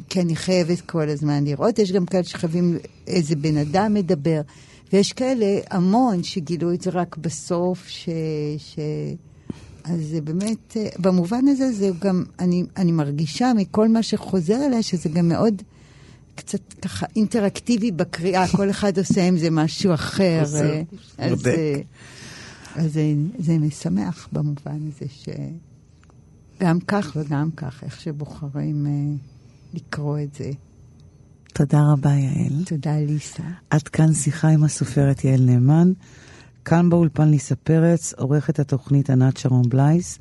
כי 0.09 0.21
אני 0.21 0.37
חייבת 0.37 0.81
כל 0.81 1.09
הזמן 1.09 1.45
לראות. 1.45 1.79
יש 1.79 1.93
גם 1.93 2.07
כאלה 2.07 2.25
שחייבים 2.25 2.79
איזה 3.07 3.37
בן 3.37 3.57
אדם 3.57 3.95
מדבר, 3.95 4.41
ויש 4.93 5.13
כאלה 5.13 5.61
המון 5.71 6.23
שגילו 6.23 6.73
את 6.73 6.81
זה 6.81 6.91
רק 6.91 7.17
בסוף, 7.17 7.89
ש... 7.89 8.09
ש... 8.59 8.79
אז 9.85 10.01
זה 10.11 10.21
באמת, 10.21 10.77
אה, 10.77 10.89
במובן 10.99 11.49
הזה 11.49 11.73
זה 11.73 11.91
גם, 11.99 12.25
אני, 12.39 12.65
אני 12.77 12.93
מרגישה 12.93 13.53
מכל 13.57 13.89
מה 13.89 14.03
שחוזר 14.03 14.67
אליה, 14.67 14.83
שזה 14.83 15.09
גם 15.09 15.29
מאוד 15.29 15.63
קצת 16.35 16.73
ככה 16.83 17.07
אינטראקטיבי 17.17 17.91
בקריאה, 17.91 18.49
כל 18.57 18.71
אחד 18.71 18.99
עושה 18.99 19.29
עם 19.29 19.39
זה 19.39 19.51
משהו 19.51 19.95
אחר. 19.95 20.43
אה, 20.55 20.83
אז, 21.19 21.31
בודק. 21.31 21.49
אה, 21.49 21.81
אז 22.75 22.93
זה, 22.93 23.03
זה 23.39 23.59
משמח 23.59 24.29
במובן 24.33 24.79
הזה 24.89 25.07
שגם 26.59 26.81
כך 26.81 27.17
וגם 27.17 27.51
כך, 27.51 27.85
איך 27.85 28.01
שבוחרים 28.01 28.87
לקרוא 29.75 30.19
את 30.19 30.35
זה. 30.35 30.51
תודה 31.53 31.79
רבה, 31.93 32.11
יעל. 32.11 32.65
תודה, 32.65 32.97
ליסה. 32.99 33.43
עד 33.71 33.83
כאן 33.83 34.15
שיחה 34.15 34.49
עם 34.49 34.65
הסופרת 34.65 35.25
יעל 35.25 35.41
נאמן. 35.41 35.93
כאן 36.65 36.91
באולפן 36.91 37.29
ליסה 37.29 37.55
פרץ, 37.55 38.13
עורכת 38.13 38.59
התוכנית 38.59 39.11
ענת 39.11 39.37
שרון 39.37 39.69
בלייס. 39.69 40.19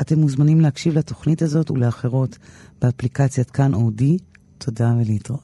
אתם 0.00 0.18
מוזמנים 0.18 0.60
להקשיב 0.60 0.98
לתוכנית 0.98 1.42
הזאת 1.42 1.70
ולאחרות 1.70 2.38
באפליקציית 2.82 3.50
כאן 3.50 3.74
אודי. 3.74 4.18
תודה 4.58 4.94
ולהתראות. 5.00 5.40